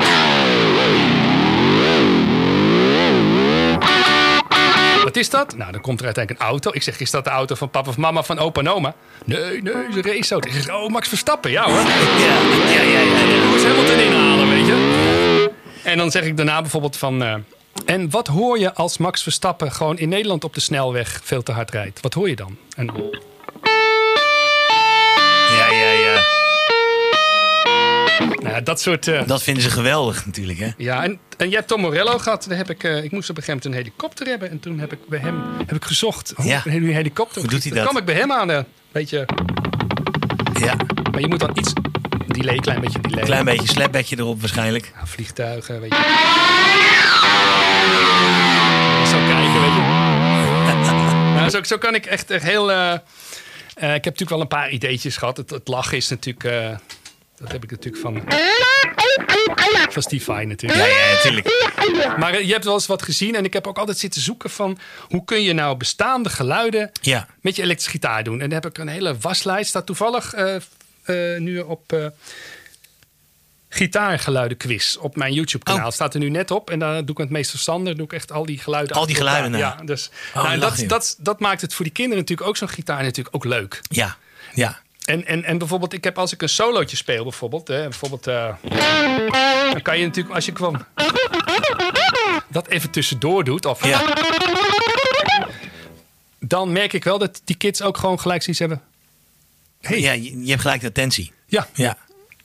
Wat 5.03 5.15
is 5.15 5.29
dat? 5.29 5.55
Nou, 5.57 5.71
dan 5.71 5.81
komt 5.81 5.99
er 5.99 6.05
uiteindelijk 6.05 6.43
een 6.43 6.49
auto. 6.49 6.71
Ik 6.73 6.83
zeg, 6.83 6.99
is 6.99 7.11
dat 7.11 7.23
de 7.23 7.29
auto 7.29 7.55
van 7.55 7.69
papa 7.69 7.89
of 7.89 7.97
mama 7.97 8.23
van 8.23 8.39
opa 8.39 8.59
en 8.59 8.69
oma? 8.69 8.95
Nee, 9.25 9.61
nee, 9.61 9.73
is 9.89 9.95
een 9.95 10.01
raceauto. 10.01 10.49
Ik 10.49 10.55
zeg, 10.55 10.75
oh, 10.75 10.89
Max 10.89 11.07
Verstappen, 11.07 11.51
ja 11.51 11.63
hoor. 11.63 11.75
Ja, 11.75 11.87
ja, 11.87 12.41
ja. 12.71 12.81
ja, 12.81 12.99
ja. 12.99 13.25
Lewis 13.25 13.63
Hamilton 13.63 13.99
inhalen, 13.99 14.49
weet 14.49 14.65
je. 14.65 15.51
En 15.83 15.97
dan 15.97 16.11
zeg 16.11 16.23
ik 16.23 16.37
daarna 16.37 16.61
bijvoorbeeld 16.61 16.97
van... 16.97 17.23
eh, 17.23 17.35
en 17.85 18.09
wat 18.09 18.27
hoor 18.27 18.59
je 18.59 18.73
als 18.73 18.97
Max 18.97 19.23
Verstappen 19.23 19.71
gewoon 19.71 19.97
in 19.97 20.09
Nederland 20.09 20.43
op 20.43 20.53
de 20.53 20.59
snelweg 20.59 21.19
veel 21.23 21.43
te 21.43 21.51
hard 21.51 21.71
rijdt? 21.71 22.01
Wat 22.01 22.13
hoor 22.13 22.29
je 22.29 22.35
dan? 22.35 22.57
En, 22.75 22.91
ja, 25.49 25.71
ja, 25.71 25.91
ja. 25.91 26.23
nou, 28.41 28.63
dat 28.63 28.81
soort... 28.81 29.07
eh, 29.07 29.27
Dat 29.27 29.43
vinden 29.43 29.63
ze 29.63 29.69
geweldig 29.69 30.25
natuurlijk, 30.25 30.59
hè? 30.59 30.69
Ja, 30.77 31.03
en, 31.03 31.19
en 31.37 31.47
jij 31.49 31.57
hebt 31.57 31.67
Tom 31.67 31.81
Morello 31.81 32.17
gehad. 32.17 32.45
Daar 32.49 32.57
heb 32.57 32.69
ik, 32.69 32.83
eh, 32.83 33.03
ik 33.03 33.11
moest 33.11 33.29
op 33.29 33.37
een 33.37 33.43
gegeven 33.43 33.47
moment 33.53 33.65
een 33.65 33.73
helikopter 33.73 34.27
hebben. 34.27 34.49
En 34.49 34.59
toen 34.59 34.79
heb 34.79 34.91
ik 34.93 34.99
bij 35.07 35.19
hem 35.19 35.41
heb 35.65 35.75
ik 35.75 35.85
gezocht. 35.85 36.33
Hoe 36.35 36.45
Ja. 36.45 36.61
een 36.65 36.93
helikopter. 36.93 37.41
Hoe 37.41 37.49
doet 37.49 37.63
hij 37.63 37.71
Dan 37.71 37.81
dat? 37.81 37.89
kwam 37.89 38.01
ik 38.01 38.05
bij 38.07 38.15
hem 38.15 38.31
aan. 38.31 38.51
eh, 38.51 38.59
weet 38.91 39.09
je, 39.09 39.25
Ja. 40.59 40.75
maar 41.11 41.19
je 41.21 41.27
moet 41.27 41.39
dan 41.39 41.51
iets... 41.57 41.73
Delay, 42.27 42.57
klein 42.57 42.81
beetje 42.81 42.99
delay. 43.01 43.23
Klein 43.23 43.45
beetje 43.45 43.67
slapbackje 43.67 44.17
erop 44.17 44.39
waarschijnlijk. 44.39 44.91
Ja, 44.99 45.05
vliegtuigen, 45.07 45.81
weet 45.81 45.89
je. 45.89 45.95
Zo 49.09 49.17
kijken, 49.17 49.61
weet 49.61 49.73
je. 49.75 49.85
Nou, 51.37 51.49
zo, 51.49 51.63
zo 51.63 51.77
kan 51.77 51.95
ik 51.95 52.05
echt, 52.05 52.31
echt 52.31 52.43
heel... 52.43 52.71
eh, 52.71 52.93
ik 53.77 53.83
heb 53.83 54.03
natuurlijk 54.03 54.29
wel 54.29 54.41
een 54.41 54.47
paar 54.47 54.69
ideetjes 54.69 55.17
gehad. 55.17 55.37
Het, 55.37 55.49
het 55.49 55.67
lachen 55.67 55.97
is 55.97 56.09
natuurlijk... 56.09 56.43
eh, 56.43 56.77
dat 57.37 57.51
heb 57.51 57.63
ik 57.63 57.71
natuurlijk 57.71 58.03
van... 58.03 58.23
Van 59.89 60.01
Steve 60.01 60.31
natuurlijk. 60.45 60.79
Ja, 60.79 60.85
ja, 60.85 61.13
natuurlijk. 61.13 62.17
Maar 62.17 62.33
eh, 62.33 62.45
je 62.45 62.51
hebt 62.51 62.65
wel 62.65 62.73
eens 62.73 62.85
wat 62.87 63.01
gezien. 63.01 63.35
En 63.35 63.43
ik 63.45 63.53
heb 63.53 63.67
ook 63.67 63.77
altijd 63.77 63.97
zitten 63.97 64.21
zoeken 64.21 64.49
van... 64.49 64.77
Hoe 65.07 65.25
kun 65.25 65.41
je 65.41 65.53
nou 65.53 65.77
bestaande 65.77 66.29
geluiden 66.29 66.91
Ja. 67.01 67.27
met 67.41 67.55
je 67.55 67.61
elektrische 67.61 67.91
gitaar 67.91 68.23
doen? 68.23 68.33
En 68.33 68.49
dan 68.49 68.61
heb 68.61 68.65
ik 68.65 68.77
een 68.77 68.87
hele 68.87 69.17
waslijst. 69.17 69.69
Staat 69.69 69.85
toevallig 69.85 70.33
eh, 70.33 70.55
eh, 71.03 71.39
nu 71.41 71.59
op... 71.59 71.93
eh 71.93 72.05
Gitaargeluiden 73.77 74.57
quiz 74.57 74.95
op 74.95 75.15
mijn 75.15 75.33
YouTube 75.33 75.63
kanaal. 75.63 75.85
Oh. 75.87 75.91
Staat 75.91 76.13
er 76.13 76.19
nu 76.19 76.29
net 76.29 76.51
op. 76.51 76.69
En 76.69 76.79
daar 76.79 76.95
doe 77.05 77.09
ik 77.09 77.17
met 77.17 77.29
meester 77.29 77.59
Sander 77.59 77.95
doe 77.95 78.05
ik 78.05 78.13
echt 78.13 78.31
al 78.31 78.45
die 78.45 78.59
geluiden. 78.59 78.95
Al 78.95 79.05
die 79.05 79.15
geluiden. 79.15 79.59
Ja, 79.59 79.77
dus 79.85 80.09
Oh, 80.35 80.43
nou, 80.43 80.59
dat, 80.59 80.83
dat, 80.87 81.15
dat 81.19 81.39
maakt 81.39 81.61
het 81.61 81.73
voor 81.73 81.85
die 81.85 81.93
kinderen 81.93 82.19
natuurlijk 82.19 82.49
ook 82.49 82.57
zo'n 82.57 82.69
gitaar 82.69 83.03
natuurlijk 83.03 83.35
ook 83.35 83.45
leuk. 83.45 83.81
Ja. 83.89 84.17
Ja. 84.53 84.79
En, 85.05 85.25
en, 85.25 85.43
en 85.43 85.57
bijvoorbeeld, 85.57 85.93
ik 85.93 86.03
heb 86.03 86.17
als 86.17 86.33
ik 86.33 86.41
een 86.41 86.49
solootje 86.49 86.97
speel, 86.97 87.23
bijvoorbeeld, 87.23 87.67
hè, 87.67 87.81
bijvoorbeeld, 87.83 88.27
eh, 88.27 88.53
dan 89.71 89.81
kan 89.81 89.99
je 89.99 90.05
natuurlijk 90.05 90.35
als 90.35 90.45
je 90.45 90.55
gewoon 90.55 90.85
dat 92.47 92.67
even 92.67 92.89
tussendoor 92.89 93.43
doet, 93.43 93.65
of 93.65 93.85
Ja. 93.85 94.15
dan 96.39 96.71
merk 96.71 96.93
ik 96.93 97.03
wel 97.03 97.17
dat 97.17 97.41
die 97.45 97.55
kids 97.55 97.81
ook 97.81 97.97
gewoon 97.97 98.19
gelijk 98.19 98.41
zoiets 98.41 98.59
hebben. 98.59 98.81
Hey. 99.81 99.99
ja 99.99 100.11
je, 100.11 100.41
je 100.43 100.49
hebt 100.49 100.61
gelijk 100.61 100.81
de 100.81 100.87
attentie. 100.87 101.31
Ja, 101.47 101.67
Ja. 101.73 101.97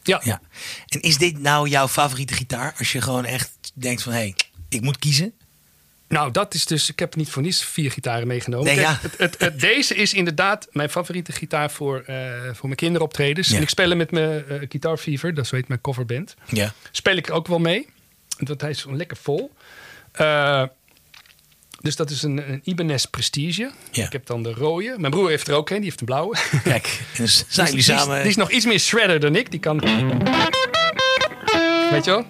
Ja. 0.03 0.21
ja. 0.25 0.41
En 0.87 1.01
is 1.01 1.19
dit 1.19 1.39
nou 1.39 1.69
jouw 1.69 1.89
favoriete 1.89 2.35
gitaar? 2.35 2.75
Als 2.79 2.93
je 2.93 3.01
gewoon 3.01 3.25
echt 3.25 3.51
denkt 3.75 4.03
van, 4.03 4.13
hé, 4.13 4.19
hey, 4.19 4.35
ik 4.69 4.81
moet 4.81 4.99
kiezen. 4.99 5.33
Nou, 6.09 6.31
dat 6.31 6.55
is 6.55 6.65
dus. 6.67 6.91
Ik 6.91 6.99
heb 6.99 7.15
niet 7.17 7.31
voor 7.31 7.43
niets 7.43 7.65
vier 7.65 7.91
gitaren 7.91 8.27
meegenomen. 8.27 8.67
Nee, 8.67 8.75
Kijk, 8.75 8.87
ja. 8.87 8.99
het, 9.03 9.19
het, 9.19 9.39
het- 9.39 9.61
deze 9.61 9.95
is 9.95 10.15
inderdaad 10.15 10.69
mijn 10.71 10.91
favoriete 10.91 11.33
gitaar 11.33 11.71
voor, 11.71 12.01
eh, 12.07 12.17
voor 12.53 12.65
mijn 12.65 12.77
kinderoptredens. 12.77 13.49
Ja. 13.49 13.57
En 13.57 13.63
ik 13.63 13.69
speel 13.69 13.89
hem 13.89 13.99
met 13.99 14.11
mijn 14.11 14.45
eh 14.49 14.57
Guitar 14.59 14.97
Fever, 14.99 15.35
dat 15.35 15.45
is 15.45 15.51
zo 15.51 15.57
heet 15.57 15.69
mijn 15.69 15.81
coverband. 15.81 16.35
Ja. 16.49 16.73
Speel 16.91 17.17
ik 17.17 17.31
ook 17.31 17.47
wel 17.47 17.59
mee. 17.59 17.89
Want 18.39 18.61
hij 18.61 18.71
is 18.71 18.85
lekker 18.89 19.17
vol. 19.17 19.53
Eh, 20.13 20.65
dus 21.83 21.97
dat 21.97 22.11
is 22.11 22.23
een, 22.23 22.51
een 22.53 22.61
Ibanez 22.65 23.05
Prestige. 23.05 23.71
Ja. 23.91 24.05
Ik 24.05 24.13
heb 24.13 24.27
dan 24.27 24.43
de 24.43 24.53
rode. 24.53 24.95
Mijn 24.99 25.13
broer 25.13 25.29
heeft 25.29 25.49
er 25.49 25.55
ook 25.55 25.71
een, 25.71 25.77
die 25.77 25.85
heeft 25.85 26.01
een 26.01 26.07
blauwe. 26.07 26.37
Kijk, 26.65 27.01
dan 27.17 27.27
zijn 27.29 27.47
jullie 27.69 27.71
Die 27.71 27.79
is- 27.95 28.01
samen... 28.01 28.19
Die 28.21 28.29
is 28.31 28.37
nog 28.37 28.51
iets 28.51 28.65
meer 28.65 28.79
shredder 28.81 29.21
dan 29.21 29.37
ik. 29.37 29.51
Die 29.51 29.61
kan. 29.61 29.81
Weet 31.91 32.05
je 32.05 32.11
wel? 32.11 32.25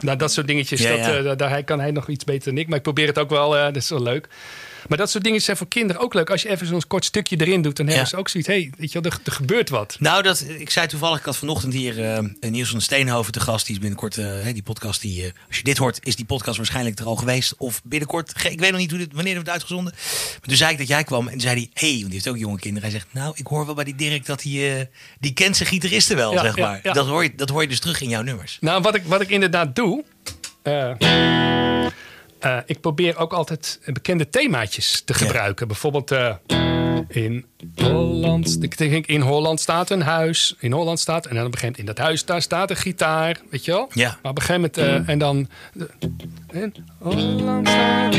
Nou, 0.00 0.16
dat 0.18 0.32
soort 0.32 0.46
dingetjes, 0.46 0.80
Ja, 0.82 0.88
dat, 0.90 0.98
ja. 0.98 1.16
eh, 1.16 1.24
daar- 1.24 1.36
daar 1.36 1.64
kan 1.64 1.80
hij 1.80 1.90
nog 1.90 2.08
iets 2.08 2.24
beter 2.24 2.50
dan 2.54 2.60
ik. 2.62 2.68
Maar 2.68 2.76
ik 2.76 2.82
probeer 2.82 3.06
het 3.06 3.18
ook 3.18 3.30
wel, 3.30 3.56
eh, 3.56 3.64
dat 3.64 3.76
is 3.76 3.88
wel 3.88 4.02
leuk. 4.02 4.28
Maar 4.88 4.98
dat 4.98 5.10
soort 5.10 5.24
dingen 5.24 5.40
zijn 5.40 5.56
voor 5.56 5.68
kinderen 5.68 6.02
ook 6.02 6.14
leuk. 6.14 6.30
Als 6.30 6.42
je 6.42 6.48
even 6.48 6.66
zo'n 6.66 6.82
kort 6.86 7.04
stukje 7.04 7.36
erin 7.40 7.62
doet, 7.62 7.76
dan 7.76 7.86
hebben 7.86 8.04
Ja. 8.04 8.10
ze 8.10 8.16
ook 8.16 8.28
zoiets. 8.28 8.48
Hé, 8.50 8.60
hey, 8.60 8.72
weet 8.78 8.92
je 8.92 9.00
wel, 9.00 9.12
er, 9.12 9.18
er 9.24 9.32
gebeurt 9.32 9.68
wat. 9.68 9.96
Nou, 10.00 10.22
dat, 10.22 10.44
ik 10.58 10.70
zei 10.70 10.86
toevallig, 10.86 11.18
ik 11.18 11.24
had 11.24 11.36
vanochtend 11.36 11.72
hier 11.72 12.04
eh 12.04 12.50
Niels 12.50 12.70
van 12.70 12.80
Steenhoven 12.80 13.32
te 13.32 13.40
gast. 13.40 13.66
Die 13.66 13.74
is 13.74 13.80
binnenkort, 13.80 14.16
eh, 14.18 14.26
die 14.52 14.62
podcast, 14.62 15.00
die, 15.00 15.22
eh, 15.24 15.30
als 15.48 15.56
je 15.56 15.62
dit 15.62 15.76
hoort, 15.78 15.98
is 16.02 16.16
die 16.16 16.24
podcast 16.24 16.56
waarschijnlijk 16.56 16.98
er 16.98 17.04
al 17.06 17.16
geweest. 17.16 17.54
Of 17.58 17.80
binnenkort, 17.84 18.32
ik 18.50 18.60
weet 18.60 18.70
nog 18.70 18.80
niet 18.80 18.90
hoe 18.90 18.98
dit, 18.98 19.08
wanneer 19.12 19.34
het 19.34 19.42
wordt 19.46 19.50
uitgezonden. 19.58 19.92
Maar 20.30 20.40
toen 20.48 20.56
zei 20.56 20.72
ik 20.72 20.78
dat 20.78 20.88
jij 20.88 21.04
kwam 21.04 21.28
en 21.28 21.40
zei 21.40 21.54
hij, 21.54 21.70
hey, 21.72 21.90
want 21.92 22.04
die 22.04 22.12
heeft 22.12 22.28
ook 22.28 22.36
jonge 22.38 22.58
kinderen. 22.58 22.90
Hij 22.90 22.98
zegt, 22.98 23.12
nou, 23.12 23.32
ik 23.36 23.46
hoor 23.46 23.66
wel 23.66 23.74
bij 23.74 23.84
die 23.84 23.94
Dirk 23.94 24.26
dat 24.26 24.42
hij, 24.42 24.90
die 25.20 25.32
kent 25.32 25.56
zijn 25.56 25.68
gitaristen 25.68 26.16
wel, 26.16 26.32
Ja, 26.32 26.42
zeg 26.42 26.56
maar. 26.56 26.80
ja. 26.82 26.92
Dat, 26.92 27.06
hoor 27.06 27.22
je, 27.22 27.32
dat 27.36 27.48
hoor 27.48 27.62
je 27.62 27.68
dus 27.68 27.80
terug 27.80 28.00
in 28.00 28.08
jouw 28.08 28.22
nummers. 28.22 28.56
Nou, 28.60 28.82
wat 28.82 28.94
ik, 28.94 29.02
wat 29.06 29.20
ik 29.20 29.28
inderdaad 29.30 29.76
doe. 29.76 30.04
Eh, 32.40 32.56
ik 32.66 32.80
probeer 32.80 33.16
ook 33.16 33.32
altijd 33.32 33.80
bekende 33.84 34.28
themaatjes 34.28 35.02
te 35.04 35.14
gebruiken. 35.14 35.66
Bijvoorbeeld 35.68 36.10
eh, 36.10 36.34
in 37.08 37.44
Holland. 37.74 38.56
Ik 38.62 38.78
denk 38.78 39.06
in 39.06 39.20
Holland 39.20 39.60
staat 39.60 39.90
een 39.90 40.02
huis. 40.02 40.54
In 40.58 40.72
Holland 40.72 41.00
staat. 41.00 41.26
En 41.26 41.34
dan 41.34 41.50
begint 41.50 41.78
in 41.78 41.84
dat 41.84 41.98
huis 41.98 42.24
daar 42.24 42.42
staat 42.42 42.70
een 42.70 42.76
gitaar. 42.76 43.40
Weet 43.50 43.64
je 43.64 43.70
wel? 43.72 43.90
Ja. 43.94 44.18
Maar 44.22 44.30
op 44.30 44.38
een 44.38 44.44
gegeven 44.44 44.70
moment. 44.76 45.06
eh, 45.06 45.12
en 45.12 45.18
dan. 45.18 45.48
in 46.52 46.74
Holland 46.98 47.68
staat. 47.68 48.14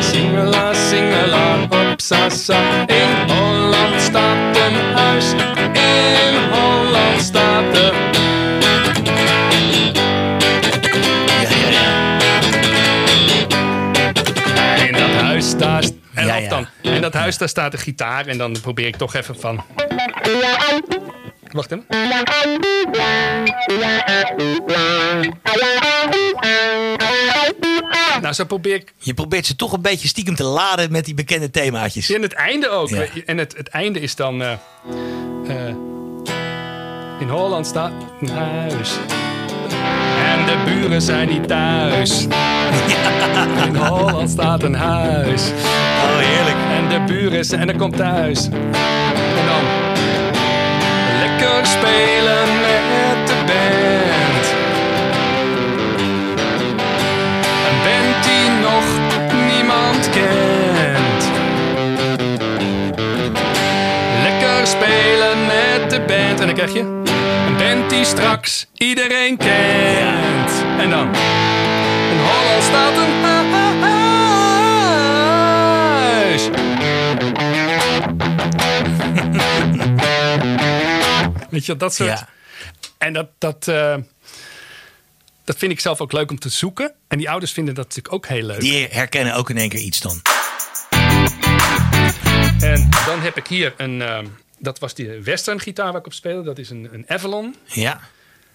Singela, 0.00 0.74
singela, 0.74 1.62
op 1.62 2.00
sa. 2.00 2.28
In 2.86 3.30
Holland 3.32 4.00
staat 4.00 4.56
een 4.56 4.74
huis. 4.94 5.32
In 5.32 6.50
Holland 6.52 7.20
staat 7.22 7.74
de. 7.74 8.46
Dan, 16.82 16.92
en 16.94 17.00
dat 17.00 17.14
huis 17.14 17.38
daar 17.38 17.48
staat 17.48 17.72
een 17.72 17.78
gitaar. 17.78 18.26
En 18.26 18.38
dan 18.38 18.56
probeer 18.60 18.86
ik 18.86 18.96
toch 18.96 19.14
even 19.14 19.40
van. 19.40 19.64
Wacht 21.52 21.72
even. 21.72 21.86
Nou, 28.20 28.34
zo 28.34 28.44
probeer 28.44 28.74
ik 28.74 28.92
Je 28.98 29.14
probeert 29.14 29.46
ze 29.46 29.56
toch 29.56 29.72
een 29.72 29.82
beetje 29.82 30.08
stiekem 30.08 30.34
te 30.34 30.44
laden 30.44 30.92
met 30.92 31.04
die 31.04 31.14
bekende 31.14 31.50
themaatjes. 31.50 32.10
En 32.10 32.22
het 32.22 32.32
einde 32.32 32.68
ook. 32.68 32.88
Ja. 32.88 33.04
En 33.26 33.38
het, 33.38 33.56
het 33.56 33.68
einde 33.68 34.00
is 34.00 34.14
dan. 34.16 34.42
eh, 34.42 34.52
eh, 35.48 35.74
in 37.20 37.28
Holland 37.28 37.66
staat 37.66 37.92
een 38.20 38.28
huis. 38.28 38.90
De 40.48 40.56
buren 40.64 41.02
zijn 41.02 41.28
niet 41.28 41.48
thuis. 41.48 42.26
In 43.66 43.76
Holland 43.76 44.30
staat 44.30 44.62
een 44.62 44.74
huis. 44.74 45.42
Oh, 46.02 46.18
heerlijk. 46.18 46.56
En 46.70 46.88
de 46.88 47.12
buren 47.12 47.44
zijn. 47.44 47.60
En 47.60 47.68
er 47.68 47.76
komt 47.76 47.96
thuis. 47.96 48.44
En 48.46 49.46
dan. 49.46 49.64
Lekker 51.18 51.66
spelen 51.66 52.48
met 52.60 53.26
de 53.28 53.34
band. 53.46 54.46
Een 57.68 57.78
band 57.84 58.24
die 58.24 58.50
nog 58.60 58.84
niemand 59.52 60.10
kent. 60.10 61.30
Lekker 64.22 64.66
spelen 64.66 65.46
met 65.46 65.90
de 65.90 66.00
band. 66.06 66.40
En 66.40 66.46
dan 66.46 66.54
krijg 66.54 66.72
je 66.72 66.97
band 67.68 67.90
die 67.90 68.04
straks 68.04 68.66
iedereen 68.74 69.36
kent. 69.36 70.50
En 70.78 70.90
dan. 70.90 71.14
In 72.10 72.18
Holland 72.18 72.62
staat 72.62 72.96
een 72.96 73.22
huis. 76.02 76.48
Weet 81.50 81.66
je, 81.66 81.76
dat 81.76 81.94
soort. 81.94 82.08
Ja. 82.08 82.28
En 82.98 83.12
dat, 83.12 83.28
dat, 83.38 83.68
eh, 83.68 83.96
dat 85.44 85.56
vind 85.58 85.72
ik 85.72 85.80
zelf 85.80 86.00
ook 86.00 86.12
leuk 86.12 86.30
om 86.30 86.38
te 86.38 86.48
zoeken. 86.48 86.92
En 87.08 87.18
die 87.18 87.30
ouders 87.30 87.52
vinden 87.52 87.74
dat 87.74 87.84
natuurlijk 87.84 88.14
ook 88.14 88.26
heel 88.26 88.42
leuk. 88.42 88.60
Die 88.60 88.86
herkennen 88.90 89.34
ook 89.34 89.50
in 89.50 89.56
één 89.56 89.68
keer 89.68 89.80
iets 89.80 90.00
dan. 90.00 90.22
En 92.60 92.88
dan 93.06 93.20
heb 93.20 93.36
ik 93.36 93.46
hier 93.46 93.74
een. 93.76 94.02
eh, 94.02 94.18
dat 94.58 94.78
was 94.78 94.94
die 94.94 95.08
western 95.08 95.60
gitaar 95.60 95.92
waar 95.92 96.00
ik 96.00 96.06
op 96.06 96.12
speelde. 96.12 96.42
Dat 96.42 96.58
is 96.58 96.70
een, 96.70 96.88
een 96.92 97.04
Avalon. 97.08 97.54
Ja. 97.64 98.00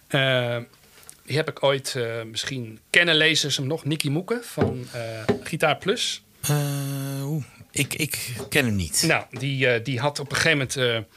Eh, 0.08 0.58
die 1.26 1.36
heb 1.36 1.49
ik 1.49 1.64
ooit, 1.64 1.95
eh, 1.95 2.04
misschien 2.32 2.80
kennen 2.89 3.16
lezers 3.16 3.58
hem 3.58 3.68
nog, 3.68 3.86
Nicky 3.86 4.10
Moeken 4.10 4.43
van 4.43 4.86
eh, 4.91 5.01
Gitaar 5.43 5.78
Plus. 5.78 6.24
Oeh, 7.24 7.43
ik, 7.72 7.93
ik 7.93 8.36
ken 8.49 8.66
hem 8.66 8.76
niet. 8.76 9.04
Nou, 9.08 9.24
die, 9.30 9.82
die 9.82 9.99
had 9.99 10.20
op 10.20 10.32
een 10.32 10.38
gegeven 10.38 10.70
moment. 10.78 11.08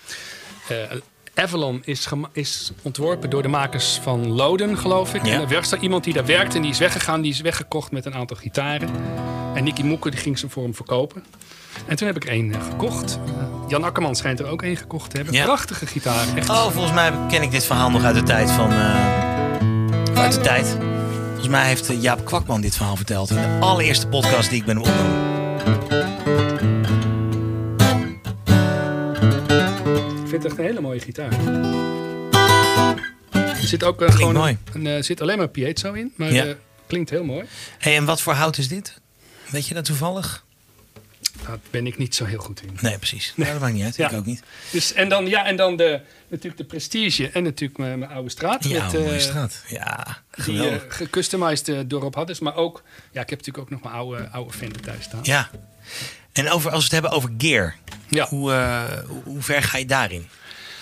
Avalon 1.35 1.83
is, 1.85 2.09
is 2.33 2.73
ontworpen 2.83 3.31
door 3.31 3.43
de 3.43 3.49
makers 3.49 3.99
van 4.03 4.33
Loden, 4.33 4.79
geloof 4.79 5.15
ik. 5.15 5.25
Ja. 5.25 5.33
En 5.33 5.41
er 5.41 5.55
was 5.55 5.73
er 5.73 5.79
iemand 5.79 6.05
die 6.05 6.13
daar 6.13 6.27
werkte 6.27 6.57
en 6.57 6.63
die 6.63 6.71
is 6.71 6.79
weggegaan. 6.79 7.21
Die 7.21 7.33
is 7.33 7.41
weggekocht 7.41 7.93
met 7.93 8.05
een 8.05 8.15
aantal 8.15 8.37
gitaren. 8.37 8.91
En 9.55 9.65
Nicky 9.65 9.83
Moeken 9.83 10.11
die 10.11 10.21
ging 10.21 10.39
ze 10.39 10.49
voor 10.49 10.63
hem 10.63 10.75
verkopen. 10.75 11.25
En 11.87 11.97
toen 11.97 12.07
heb 12.07 12.17
ik 12.17 12.25
één 12.25 12.53
eh, 12.55 12.61
gekocht. 12.71 13.19
Eh, 13.27 13.43
Jan 13.69 13.85
Akkerman 13.85 14.17
schijnt 14.17 14.41
er 14.41 14.47
ook 14.47 14.63
één 14.63 14.77
gekocht 14.77 15.11
te 15.11 15.17
hebben. 15.17 15.35
Ja. 15.35 15.45
Prachtige 15.45 15.87
gitaar. 15.87 16.25
Echt. 16.37 16.49
Oh, 16.51 16.71
volgens 16.71 16.95
mij 16.95 17.13
ken 17.29 17.43
ik 17.43 17.51
dit 17.51 17.65
verhaal 17.65 17.91
nog 17.91 18.03
uit 18.05 18.15
de 18.15 18.23
tijd 18.23 18.51
van. 18.51 18.71
eh, 18.71 19.15
uit 20.15 20.33
de 20.33 20.41
tijd. 20.41 20.77
Volgens 21.29 21.49
mij 21.49 21.67
heeft 21.67 21.93
Jaap 22.03 22.25
Kwakman 22.25 22.61
dit 22.61 22.77
verhaal 22.77 22.97
verteld 22.97 23.31
in 23.31 23.37
de 23.37 23.57
allereerste 23.61 24.07
podcast 24.09 24.51
die 24.51 24.59
ik 24.61 24.65
ben 24.67 24.79
opgenomen. 24.79 25.25
Ik 30.23 30.33
vind 30.33 30.43
het 30.43 30.45
echt 30.45 30.59
een 30.59 30.65
hele 30.65 30.81
mooie 30.81 31.01
gitaar. 31.01 31.33
Er 33.33 33.67
zit 33.73 33.85
ook 33.85 34.03
gewoon 34.13 34.35
mooi. 34.35 34.59
Een, 34.73 34.87
eh, 34.87 35.03
zit 35.03 35.21
alleen 35.21 35.39
maar 35.39 35.49
piezo 35.49 35.93
in, 35.93 36.13
maar 36.17 36.33
Ja. 36.33 36.45
klinkt 36.87 37.11
heel 37.11 37.25
mooi. 37.25 37.45
Hey, 37.79 37.97
en 37.97 38.05
wat 38.05 38.21
voor 38.21 38.33
hout 38.33 38.59
is 38.59 38.69
dit? 38.69 39.01
Weet 39.51 39.67
je 39.67 39.75
dat 39.75 39.85
toevallig? 39.85 40.45
Daar 41.47 41.59
ben 41.71 41.87
ik 41.87 41.99
niet 41.99 42.15
zo 42.15 42.25
heel 42.25 42.39
goed 42.39 42.63
in. 42.63 42.77
Nee, 42.81 42.99
precies. 42.99 43.33
Nou, 43.37 43.53
dat 43.53 43.61
maakt 43.61 43.75
niet 43.75 43.85
uit. 43.85 43.97
Ja. 43.97 44.11
Ik 44.11 44.17
ook 44.17 44.27
niet. 44.27 44.43
Dus, 44.71 44.93
en 44.93 45.09
dan, 45.09 45.27
ja, 45.27 45.47
en 45.47 45.57
dan 45.57 45.77
de, 45.77 46.01
natuurlijk 46.29 46.57
de 46.57 46.65
Prestige 46.65 47.31
en 47.31 47.43
natuurlijk 47.43 47.79
mijn, 47.79 47.99
mijn 47.99 48.11
oude 48.11 48.31
straat. 48.31 48.65
Ja, 48.65 48.85
met, 48.85 48.93
mooie 48.93 49.11
eh, 49.11 49.21
straat. 49.21 49.63
Ja, 49.67 50.23
Die 50.45 50.69
eh, 50.69 50.77
gecustomized 50.89 51.69
eh, 51.69 52.03
Hadders. 52.11 52.39
Maar 52.39 52.55
ook, 52.55 52.83
ja, 53.13 53.21
ik 53.21 53.31
heb 53.31 53.39
natuurlijk 53.39 53.59
ook 53.59 53.71
nog 53.71 53.83
mijn 53.83 53.95
oude, 53.95 54.29
oude 54.29 54.71
thuis 54.71 55.05
staan. 55.05 55.21
Ja. 55.23 55.51
En 56.33 56.51
over, 56.51 56.71
als 56.71 56.79
we 56.79 56.85
het 56.85 56.93
hebben 56.93 57.11
over 57.11 57.31
gear. 57.39 57.75
Ja. 58.09 58.29
Hoe, 58.29 58.53
hoe, 59.07 59.23
hoe 59.25 59.43
ver 59.43 59.63
ga 59.63 59.79
je 59.79 59.87
daarin? 59.87 60.29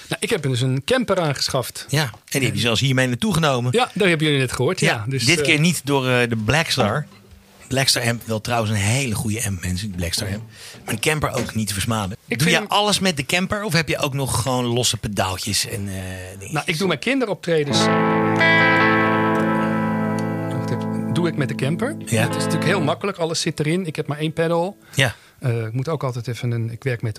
Nou, 0.08 0.16
ik 0.20 0.30
heb 0.30 0.42
dus 0.42 0.60
een 0.60 0.84
camper 0.84 1.20
aangeschaft. 1.20 1.86
Ja. 1.88 2.02
En 2.02 2.10
die 2.28 2.44
heb 2.44 2.54
je 2.54 2.60
zelfs 2.60 2.80
hiermee 2.80 3.06
naartoe 3.06 3.34
genomen. 3.34 3.72
Ja, 3.72 3.90
dat 3.94 4.08
hebben 4.08 4.26
jullie 4.26 4.40
net 4.40 4.52
gehoord. 4.52 4.80
Ja, 4.80 5.04
dus, 5.08 5.24
dit 5.24 5.40
keer 5.40 5.60
niet 5.60 5.80
door 5.84 6.02
de 6.04 6.36
Blackstar. 6.44 7.06
Blackstar 7.74 8.02
amp, 8.08 8.22
wel 8.26 8.40
trouwens 8.40 8.70
een 8.72 8.76
hele 8.78 9.14
goede 9.14 9.44
amp, 9.46 9.60
mensen. 9.60 9.86
die 9.88 9.96
Blackstar 9.96 10.28
amp. 10.28 10.42
Maar 10.84 10.94
de 10.94 11.00
camper 11.00 11.30
ook 11.32 11.54
niet 11.54 11.66
te 11.68 11.72
versmaden. 11.72 12.16
Ik 12.26 12.38
doe 12.38 12.50
je 12.50 12.56
vind- 12.56 12.68
alles 12.68 12.98
met 12.98 13.16
de 13.16 13.24
camper? 13.26 13.62
Of 13.64 13.72
heb 13.72 13.88
je 13.88 13.98
ook 13.98 14.14
nog 14.14 14.42
gewoon 14.42 14.64
losse 14.64 14.96
pedaaltjes 14.96 15.66
en 15.68 15.88
eh? 15.88 16.50
Nou, 16.52 16.64
ik 16.66 16.78
doe 16.78 16.86
mijn 16.86 16.98
kinderoptredens. 16.98 17.78
Wacht 20.56 20.70
even. 20.70 21.12
Doe 21.14 21.28
ik 21.28 21.36
met 21.36 21.48
de 21.48 21.54
camper. 21.54 21.96
Ja. 22.06 22.22
Het 22.22 22.30
is 22.30 22.36
natuurlijk 22.36 22.64
heel 22.64 22.80
makkelijk. 22.80 23.18
Alles 23.18 23.40
zit 23.40 23.60
erin. 23.60 23.86
Ik 23.86 23.96
heb 23.96 24.06
maar 24.06 24.18
één 24.18 24.32
pedal. 24.32 24.76
Ja, 24.94 25.14
Eh, 25.38 25.64
ik 25.66 25.72
moet 25.72 25.88
ook 25.88 26.02
altijd 26.04 26.28
even 26.28 26.50
een. 26.50 26.70
Ik 26.70 26.82
werk 26.82 27.02
met 27.02 27.18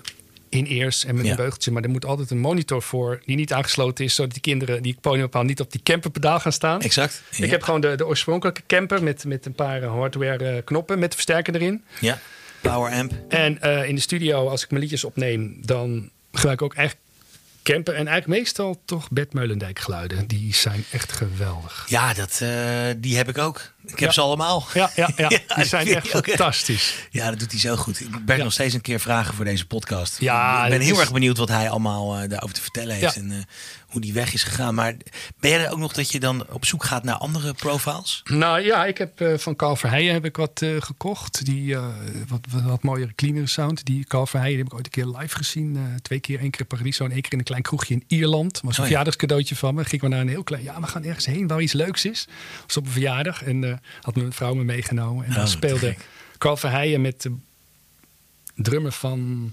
in-ears 0.56 1.04
en 1.04 1.14
met 1.14 1.24
Ja. 1.24 1.30
een 1.30 1.36
beugeltje. 1.36 1.70
Maar 1.70 1.82
er 1.82 1.90
moet 1.90 2.04
altijd 2.04 2.30
een 2.30 2.38
monitor 2.38 2.82
voor 2.82 3.22
die 3.24 3.36
niet 3.36 3.52
aangesloten 3.52 4.04
is. 4.04 4.14
Zodat 4.14 4.32
die 4.32 4.40
kinderen 4.40 4.82
die 4.82 4.92
ik 4.92 5.00
ponybepaal 5.00 5.42
niet 5.42 5.60
op 5.60 5.72
die 5.72 5.80
camperpedaal 5.82 6.40
gaan 6.40 6.52
staan. 6.52 6.80
exact. 6.80 7.22
Ja. 7.30 7.44
Ik 7.44 7.50
heb 7.50 7.62
gewoon 7.62 7.80
de, 7.80 7.94
de 7.96 8.06
oorspronkelijke 8.06 8.62
camper 8.66 9.02
met, 9.02 9.24
met 9.24 9.46
een 9.46 9.54
paar 9.54 9.82
hardware 9.82 10.44
eh, 10.48 10.64
knoppen 10.64 10.98
met 10.98 11.08
de 11.10 11.14
versterker 11.14 11.54
erin. 11.54 11.84
Ja, 12.00 12.18
power 12.60 12.92
amp. 12.92 13.12
En 13.28 13.60
eh, 13.60 13.88
in 13.88 13.94
de 13.94 14.00
studio, 14.00 14.48
als 14.48 14.62
ik 14.62 14.70
mijn 14.70 14.82
liedjes 14.82 15.04
opneem, 15.04 15.56
dan 15.64 16.10
gebruik 16.32 16.60
ik 16.60 16.64
ook 16.64 16.74
echt 16.74 16.96
camper. 17.62 17.94
En 17.94 18.06
eigenlijk 18.06 18.38
meestal 18.40 18.80
toch 18.84 19.10
Bert 19.10 19.32
Meulendijk 19.32 19.78
geluiden. 19.78 20.26
Die 20.26 20.54
zijn 20.54 20.84
echt 20.92 21.12
geweldig. 21.12 21.86
Ja, 21.88 22.14
dat, 22.14 22.38
eh, 22.42 22.50
die 22.96 23.16
heb 23.16 23.28
ik 23.28 23.38
ook. 23.38 23.72
Ik 23.86 23.98
heb 23.98 24.12
ze 24.12 24.20
allemaal. 24.20 24.66
Ja, 24.74 24.90
ja, 24.96 25.10
ja. 25.16 25.28
Die 25.56 25.64
zijn 25.64 25.86
echt 25.88 26.08
fantastisch. 26.08 26.94
Ja, 27.10 27.30
dat 27.30 27.38
doet 27.38 27.50
hij 27.50 27.60
zo 27.60 27.76
goed. 27.76 28.00
Ik 28.00 28.24
ben 28.24 28.38
nog 28.38 28.52
steeds 28.52 28.74
een 28.74 28.80
keer 28.80 29.00
vragen 29.00 29.34
voor 29.34 29.44
deze 29.44 29.66
podcast. 29.66 30.20
Ja, 30.20 30.64
ik 30.64 30.70
ben 30.70 30.80
heel 30.80 30.94
is- 30.94 31.00
erg 31.00 31.12
benieuwd 31.12 31.36
wat 31.38 31.48
hij 31.48 31.70
allemaal 31.70 32.16
eh, 32.18 32.28
daarover 32.28 32.54
te 32.54 32.62
vertellen 32.62 32.94
heeft. 32.96 33.16
En 33.16 33.30
eh, 33.30 33.36
hoe 33.86 34.00
die 34.00 34.12
weg 34.12 34.32
is 34.34 34.42
gegaan. 34.42 34.74
Maar 34.74 34.94
ben 35.40 35.50
jij 35.50 35.64
er 35.64 35.70
ook 35.72 35.78
nog 35.78 35.92
dat 35.92 36.10
je 36.12 36.20
dan 36.20 36.46
op 36.50 36.64
zoek 36.66 36.84
gaat 36.84 37.04
naar 37.04 37.14
andere 37.14 37.54
profiles? 37.54 38.20
Nou 38.24 38.60
ja, 38.60 38.84
ik 38.84 38.98
heb 38.98 39.20
eh, 39.20 39.38
van 39.38 39.56
Carl 39.56 39.76
Verheijen 39.76 40.12
heb 40.12 40.24
ik 40.24 40.36
wat 40.36 40.62
gekocht. 40.78 41.44
Die 41.44 41.76
wat, 42.28 42.40
wat, 42.50 42.62
wat 42.62 42.82
mooiere, 42.82 43.14
cleanere 43.14 43.46
sound. 43.46 43.84
Die 43.84 44.04
Carl 44.04 44.26
Verheijen 44.26 44.58
heb 44.58 44.66
ik 44.66 44.74
ooit 44.74 44.84
een 44.86 44.90
keer 44.90 45.06
live 45.18 45.36
gezien. 45.36 45.78
twee 46.02 46.20
keer, 46.20 46.40
één 46.40 46.50
keer 46.50 46.60
in 46.60 46.66
Paradiso 46.66 47.04
en 47.04 47.10
één 47.10 47.20
keer 47.22 47.32
in 47.32 47.38
een 47.38 47.44
klein 47.44 47.62
kroegje 47.62 47.94
in 47.94 48.04
Ierland. 48.06 48.52
was 48.52 48.62
een 48.62 48.68
Oh 48.68 48.74
ja. 48.76 48.82
verjaardagscadeautje 48.82 49.56
van 49.56 49.74
me. 49.74 49.84
Ging 49.84 50.02
we 50.02 50.08
naar 50.08 50.20
een 50.20 50.28
heel 50.28 50.42
klein... 50.44 50.62
Ja, 50.62 50.80
we 50.80 50.86
gaan 50.86 51.04
ergens 51.04 51.26
heen 51.26 51.46
waar 51.46 51.60
iets 51.60 51.72
leuks 51.72 52.04
is. 52.04 52.26
was 52.66 52.76
op 52.76 52.86
een 52.86 52.92
verjaardag. 52.92 53.42
En 53.42 53.75
had 54.00 54.16
mijn 54.16 54.32
vrouw 54.32 54.54
me 54.54 54.64
meegenomen. 54.64 55.24
En 55.24 55.30
Oh, 55.30 55.36
dan 55.36 55.44
te 55.44 55.50
speelde. 55.50 55.94
Carl 56.38 56.56
Verheijen 56.56 57.00
met 57.00 57.22
de 57.22 57.32
drummer 58.54 58.92
van... 58.92 59.52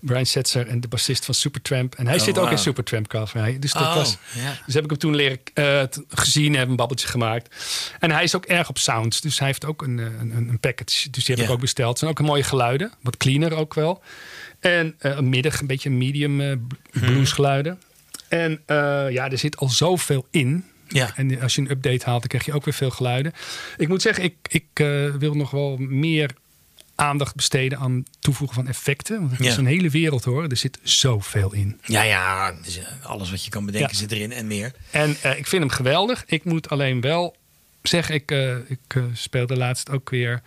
Brian 0.00 0.26
Setzer 0.26 0.66
en 0.66 0.80
de 0.80 0.88
bassist 0.88 1.24
van 1.24 1.34
Supertramp. 1.34 1.94
En 1.94 2.06
hij 2.06 2.16
Oh, 2.16 2.22
zit 2.22 2.38
ook 2.38 2.50
in. 2.50 2.58
Supertramp, 2.58 3.06
Carl 3.08 3.26
Verheijen. 3.26 3.60
Dus 3.60 3.72
dat 3.72 3.82
Oh, 3.82 3.94
was... 3.94 4.16
ja. 4.34 4.58
Dus 4.66 4.74
heb 4.74 4.84
ik 4.84 4.90
hem 4.90 4.98
toen 4.98 5.14
leren 5.14 5.38
eh, 5.54 5.82
gezien, 6.08 6.52
hebben 6.52 6.70
een 6.70 6.76
babbeltje 6.76 7.08
gemaakt. 7.08 7.54
En 8.00 8.10
hij 8.10 8.22
is 8.22 8.34
ook 8.36 8.44
erg 8.44 8.68
op 8.68 8.78
sounds. 8.78 9.20
Dus 9.20 9.38
hij 9.38 9.46
heeft 9.48 9.64
ook 9.64 9.82
een, 9.82 9.98
eh, 9.98 10.04
een, 10.06 10.48
een 10.48 10.60
package. 10.60 11.10
Dus 11.10 11.24
die 11.24 11.34
heb 11.34 11.44
ik 11.44 11.50
ook 11.50 11.60
besteld. 11.60 11.88
Het 11.88 11.98
zijn 11.98 12.10
ook 12.10 12.20
mooie 12.20 12.42
geluiden. 12.42 12.92
Wat 13.02 13.16
cleaner 13.16 13.52
ook 13.54 13.74
wel. 13.74 14.02
En 14.60 14.94
eh, 14.98 15.16
een 15.16 15.28
middag, 15.28 15.60
een 15.60 15.66
beetje 15.66 15.90
medium 15.90 16.36
Mhm. 16.36 16.58
bluesgeluiden. 16.90 17.80
En 18.28 18.62
ja, 19.10 19.30
er 19.30 19.38
zit 19.38 19.56
al 19.56 19.68
zoveel 19.68 20.26
in. 20.30 20.64
Ja. 20.88 21.12
En 21.16 21.40
als 21.40 21.54
je 21.54 21.60
een 21.60 21.70
update 21.70 22.04
haalt, 22.04 22.20
dan 22.20 22.28
krijg 22.28 22.44
je 22.44 22.52
ook 22.52 22.64
weer 22.64 22.74
veel 22.74 22.90
geluiden. 22.90 23.32
Ik 23.76 23.88
moet 23.88 24.02
zeggen, 24.02 24.24
ik, 24.24 24.34
ik 24.48 24.64
eh, 24.72 25.14
wil 25.14 25.34
nog 25.34 25.50
wel 25.50 25.76
meer 25.76 26.30
aandacht 26.94 27.34
besteden 27.34 27.78
aan 27.78 28.04
toevoegen 28.20 28.56
van 28.56 28.68
effecten. 28.68 29.18
Want 29.18 29.30
het 29.30 29.44
Ja. 29.44 29.50
is 29.50 29.56
een 29.56 29.66
hele 29.66 29.90
wereld 29.90 30.24
hoor. 30.24 30.44
Er 30.44 30.56
zit 30.56 30.78
zoveel 30.82 31.52
in. 31.54 31.80
Ja, 31.84 32.02
ja. 32.02 32.52
dus, 32.62 32.78
eh, 32.78 32.84
alles 33.02 33.30
wat 33.30 33.44
je 33.44 33.50
kan 33.50 33.66
bedenken 33.66 33.90
Ja. 33.92 33.96
zit 33.98 34.12
erin 34.12 34.32
en 34.32 34.46
meer. 34.46 34.72
En 34.90 35.16
eh, 35.22 35.38
ik 35.38 35.46
vind 35.46 35.62
hem 35.62 35.70
geweldig. 35.70 36.24
Ik 36.26 36.44
moet 36.44 36.68
alleen 36.68 37.00
wel 37.00 37.36
zeggen, 37.82 38.14
ik, 38.14 38.30
eh, 38.30 38.56
ik 38.56 39.02
speelde 39.12 39.56
laatst 39.56 39.90
ook 39.90 40.10
weer 40.10 40.42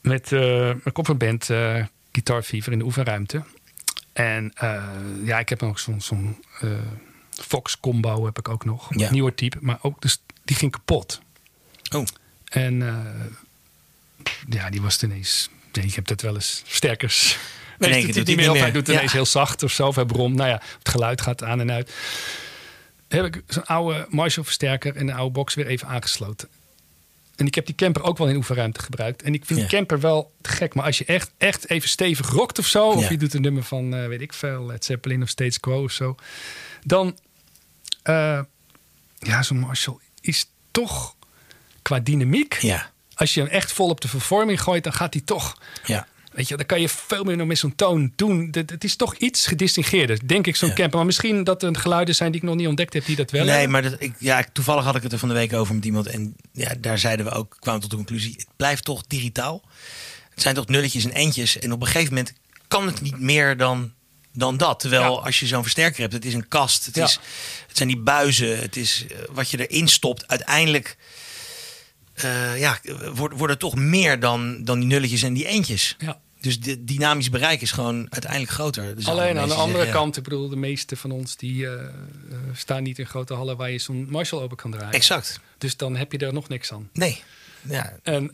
met 0.00 0.30
mijn 0.30 0.92
coverband 0.92 1.50
eh 1.50 1.84
Guitar 2.12 2.42
Fever 2.42 2.72
in 2.72 2.78
de 2.78 2.84
oefenruimte. 2.84 3.42
En 4.12 4.52
ja, 5.24 5.38
ik 5.38 5.48
heb 5.48 5.60
nog 5.60 5.78
zo'n 5.78 6.00
zo'n 6.00 6.36
Fox 7.46 7.80
combo 7.80 8.24
heb 8.24 8.38
ik 8.38 8.48
ook 8.48 8.64
nog. 8.64 8.94
Ja. 8.98 9.06
Een 9.06 9.12
nieuwer 9.12 9.34
type, 9.34 9.56
maar 9.60 9.78
ook 9.82 10.00
dus, 10.02 10.22
die 10.44 10.56
ging 10.56 10.72
kapot. 10.72 11.20
Oh, 11.94 12.04
En 12.44 12.82
eh, 12.88 12.96
ja, 14.48 14.70
die 14.70 14.80
was 14.82 15.02
ineens. 15.02 15.48
Nee, 15.72 15.84
ik 15.86 15.94
heb 15.94 16.06
dat 16.06 16.20
wel 16.20 16.34
eens 16.34 16.62
versterkers. 16.66 17.38
Nee, 17.78 18.06
doet 18.06 18.14
niet 18.14 18.26
hij 18.26 18.36
meer. 18.36 18.50
Of 18.50 18.58
hij 18.58 18.72
doet 18.72 18.88
ineens 18.88 19.02
Ja. 19.10 19.16
heel 19.16 19.26
zacht 19.26 19.62
of 19.62 19.72
zo. 19.72 19.86
Of 19.86 19.94
hij 19.94 20.04
bromt. 20.04 20.34
Nou 20.36 20.48
ja, 20.48 20.62
het 20.78 20.88
geluid 20.88 21.20
gaat 21.20 21.42
aan 21.44 21.60
en 21.60 21.70
uit. 21.70 21.92
Heb 23.08 23.24
ik 23.24 23.42
zo'n 23.48 23.66
oude 23.66 24.06
Marshall 24.10 24.44
versterker 24.44 24.96
en 24.96 25.08
een 25.08 25.14
oude 25.14 25.32
box 25.32 25.54
weer 25.54 25.66
even 25.66 25.88
aangesloten. 25.88 26.48
En 27.36 27.46
ik 27.46 27.54
heb 27.54 27.66
die 27.66 27.74
camper 27.74 28.02
ook 28.02 28.18
wel 28.18 28.28
in 28.28 28.36
oefenruimte 28.36 28.80
gebruikt. 28.80 29.22
En 29.22 29.34
ik 29.34 29.44
vind 29.44 29.58
Ja. 29.60 29.66
die 29.66 29.76
camper 29.76 30.00
wel 30.00 30.32
te 30.40 30.50
gek. 30.50 30.74
Maar 30.74 30.84
als 30.84 30.98
je 30.98 31.04
echt, 31.04 31.30
echt 31.38 31.70
even 31.70 31.88
stevig 31.88 32.28
rokt 32.30 32.58
of 32.58 32.66
zo. 32.66 32.88
Of 32.88 33.08
je 33.08 33.16
doet 33.16 33.34
een 33.34 33.42
nummer 33.42 33.62
van, 33.62 33.94
eh, 33.94 34.06
weet 34.06 34.20
ik 34.20 34.32
veel, 34.32 34.66
Led 34.66 34.84
Zeppelin 34.84 35.22
of 35.22 35.28
States 35.28 35.60
Quo 35.60 35.82
of 35.82 35.92
zo. 35.92 36.14
Dan, 36.84 37.18
eh, 38.10 38.40
ja, 39.18 39.42
zo'n 39.42 39.58
Marshall 39.58 39.98
is 40.20 40.46
toch 40.70 41.14
qua 41.82 42.00
dynamiek. 42.00 42.54
ja. 42.60 42.90
Als 43.14 43.34
je 43.34 43.40
hem 43.40 43.48
echt 43.50 43.72
vol 43.72 43.88
op 43.88 44.00
de 44.00 44.08
vervorming 44.08 44.62
gooit, 44.62 44.84
dan 44.84 44.92
gaat 44.92 45.12
hij 45.14 45.22
toch. 45.24 45.58
Ja. 45.84 46.06
Weet 46.32 46.48
je, 46.48 46.56
dan 46.56 46.66
kan 46.66 46.80
je 46.80 46.88
veel 46.88 47.24
meer 47.24 47.36
nog 47.36 47.46
met 47.46 47.58
zo'n 47.58 47.74
toon 47.74 48.12
doen. 48.16 48.48
Het 48.52 48.84
is 48.84 48.96
toch 48.96 49.14
iets 49.14 49.46
gedistingeerder, 49.46 50.26
denk 50.28 50.46
ik, 50.46 50.56
zo'n 50.56 50.68
Ja. 50.68 50.74
camper. 50.74 50.96
Maar 50.96 51.06
misschien 51.06 51.44
dat 51.44 51.62
er 51.62 51.76
geluiden 51.76 52.14
zijn 52.14 52.32
die 52.32 52.40
ik 52.40 52.46
nog 52.46 52.56
niet 52.56 52.66
ontdekt 52.66 52.92
heb, 52.92 53.04
die 53.04 53.16
dat 53.16 53.30
wel 53.30 53.40
Nee, 53.44 53.50
hebben. 53.52 53.70
maar 53.70 53.82
dat, 53.82 53.94
ik, 53.98 54.12
ja, 54.18 54.44
toevallig 54.52 54.84
had 54.84 54.96
ik 54.96 55.02
het 55.02 55.12
er 55.12 55.18
van 55.18 55.28
de 55.28 55.34
week 55.34 55.52
over 55.52 55.74
met 55.74 55.84
iemand. 55.84 56.06
En 56.06 56.36
ja, 56.52 56.74
daar 56.78 56.98
zeiden 56.98 57.26
we 57.26 57.32
ook, 57.32 57.56
kwamen 57.60 57.80
tot 57.80 57.90
de 57.90 57.96
conclusie: 57.96 58.34
het 58.36 58.46
blijft 58.56 58.84
toch 58.84 59.02
digitaal. 59.06 59.62
Het 60.30 60.42
zijn 60.42 60.54
toch 60.54 60.66
nulletjes 60.66 61.04
en 61.04 61.12
eentjes. 61.12 61.58
En 61.58 61.72
op 61.72 61.80
een 61.80 61.86
gegeven 61.86 62.14
moment 62.14 62.32
kan 62.68 62.86
het 62.86 63.00
niet 63.00 63.20
meer 63.20 63.56
dan, 63.56 63.92
dan 64.32 64.56
dat. 64.56 64.80
Terwijl 64.80 65.02
Ja. 65.02 65.08
als 65.20 65.40
je 65.40 65.46
zo'n 65.46 65.62
versterker 65.62 66.00
hebt, 66.00 66.12
het 66.12 66.24
is 66.24 66.34
een 66.34 66.48
kast. 66.48 66.86
Het, 66.86 66.94
Ja. 66.94 67.04
is, 67.04 67.18
het 67.68 67.76
zijn 67.76 67.88
die 67.88 67.98
buizen. 67.98 68.58
Het 68.58 68.76
is 68.76 69.06
eh, 69.10 69.18
wat 69.30 69.50
je 69.50 69.66
erin 69.68 69.88
stopt. 69.88 70.28
Uiteindelijk 70.28 70.96
eh, 72.14 72.58
ja, 72.60 72.78
wordt, 73.14 73.38
worden 73.38 73.58
toch 73.58 73.74
meer 73.74 74.20
dan, 74.20 74.64
dan 74.64 74.78
die 74.78 74.88
nulletjes 74.88 75.22
en 75.22 75.32
die 75.34 75.46
eentjes. 75.46 75.94
Ja. 75.98 76.20
Dus 76.40 76.60
de 76.60 76.84
dynamisch 76.84 77.30
bereik 77.30 77.60
is 77.60 77.70
gewoon 77.72 78.06
uiteindelijk 78.10 78.52
groter. 78.52 78.96
Dus 78.96 79.06
Alleen 79.08 79.38
aan 79.38 79.48
de 79.48 79.54
andere 79.54 79.76
zeggen, 79.76 79.94
kant, 79.94 80.16
ik 80.16 80.22
bedoel, 80.22 80.48
de 80.48 80.56
meeste 80.56 80.96
van 80.96 81.10
ons 81.10 81.36
die 81.36 81.66
eh, 81.68 81.84
staan 82.52 82.82
niet 82.82 82.98
in 82.98 83.06
grote 83.06 83.34
hallen 83.34 83.56
waar 83.56 83.70
je 83.70 83.78
zo'n 83.78 84.06
Marshall 84.10 84.42
open 84.42 84.56
kan 84.56 84.70
draaien. 84.70 84.92
Exact. 84.92 85.40
Dus 85.58 85.76
dan 85.76 85.96
heb 85.96 86.12
je 86.12 86.18
er 86.18 86.32
nog 86.32 86.48
niks 86.48 86.72
aan. 86.72 86.88
Nee. 86.92 87.22
Ja, 87.62 87.96
En, 88.02 88.30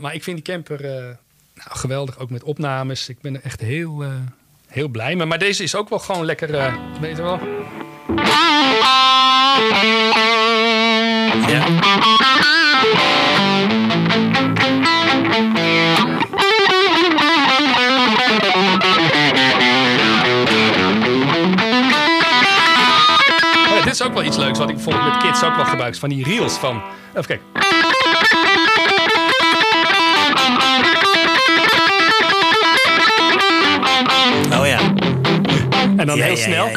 maar 0.00 0.14
ik 0.14 0.22
vind 0.22 0.36
die 0.44 0.54
camper 0.54 0.80
nou, 0.82 1.70
geweldig, 1.78 2.18
ook 2.18 2.30
met 2.30 2.42
opnames. 2.42 3.08
Ik 3.08 3.20
ben 3.20 3.34
er 3.34 3.42
echt 3.42 3.60
heel, 3.60 4.04
heel 4.76 4.88
blij 4.88 5.16
mee. 5.16 5.26
Maar 5.26 5.38
deze 5.38 5.62
is 5.62 5.74
ook 5.74 5.88
wel 5.88 5.98
gewoon 5.98 6.24
lekker, 6.24 6.54
eh 6.54 6.74
weet 7.00 7.16
je 7.16 7.22
wel. 7.22 7.38
Ja. 11.48 11.64
Oh, 23.68 23.84
dit 23.84 23.92
is 23.92 24.02
ook 24.02 24.14
wel 24.14 24.24
iets 24.24 24.36
leuks 24.36 24.58
wat 24.58 24.68
ik 24.68 24.74
bijvoorbeeld 24.74 25.04
met 25.04 25.22
kids 25.22 25.42
ook 25.44 25.56
wel 25.56 25.64
gebruik. 25.64 25.96
Van 25.96 26.08
die 26.08 26.24
reels 26.24 26.52
van... 26.52 26.82
Even 27.14 27.26
kijken. 27.26 27.95
En 35.96 36.06
dan 36.06 36.16
Ja, 36.16 36.24
heel 36.24 36.36
ja, 36.36 36.42
snel. 36.42 36.68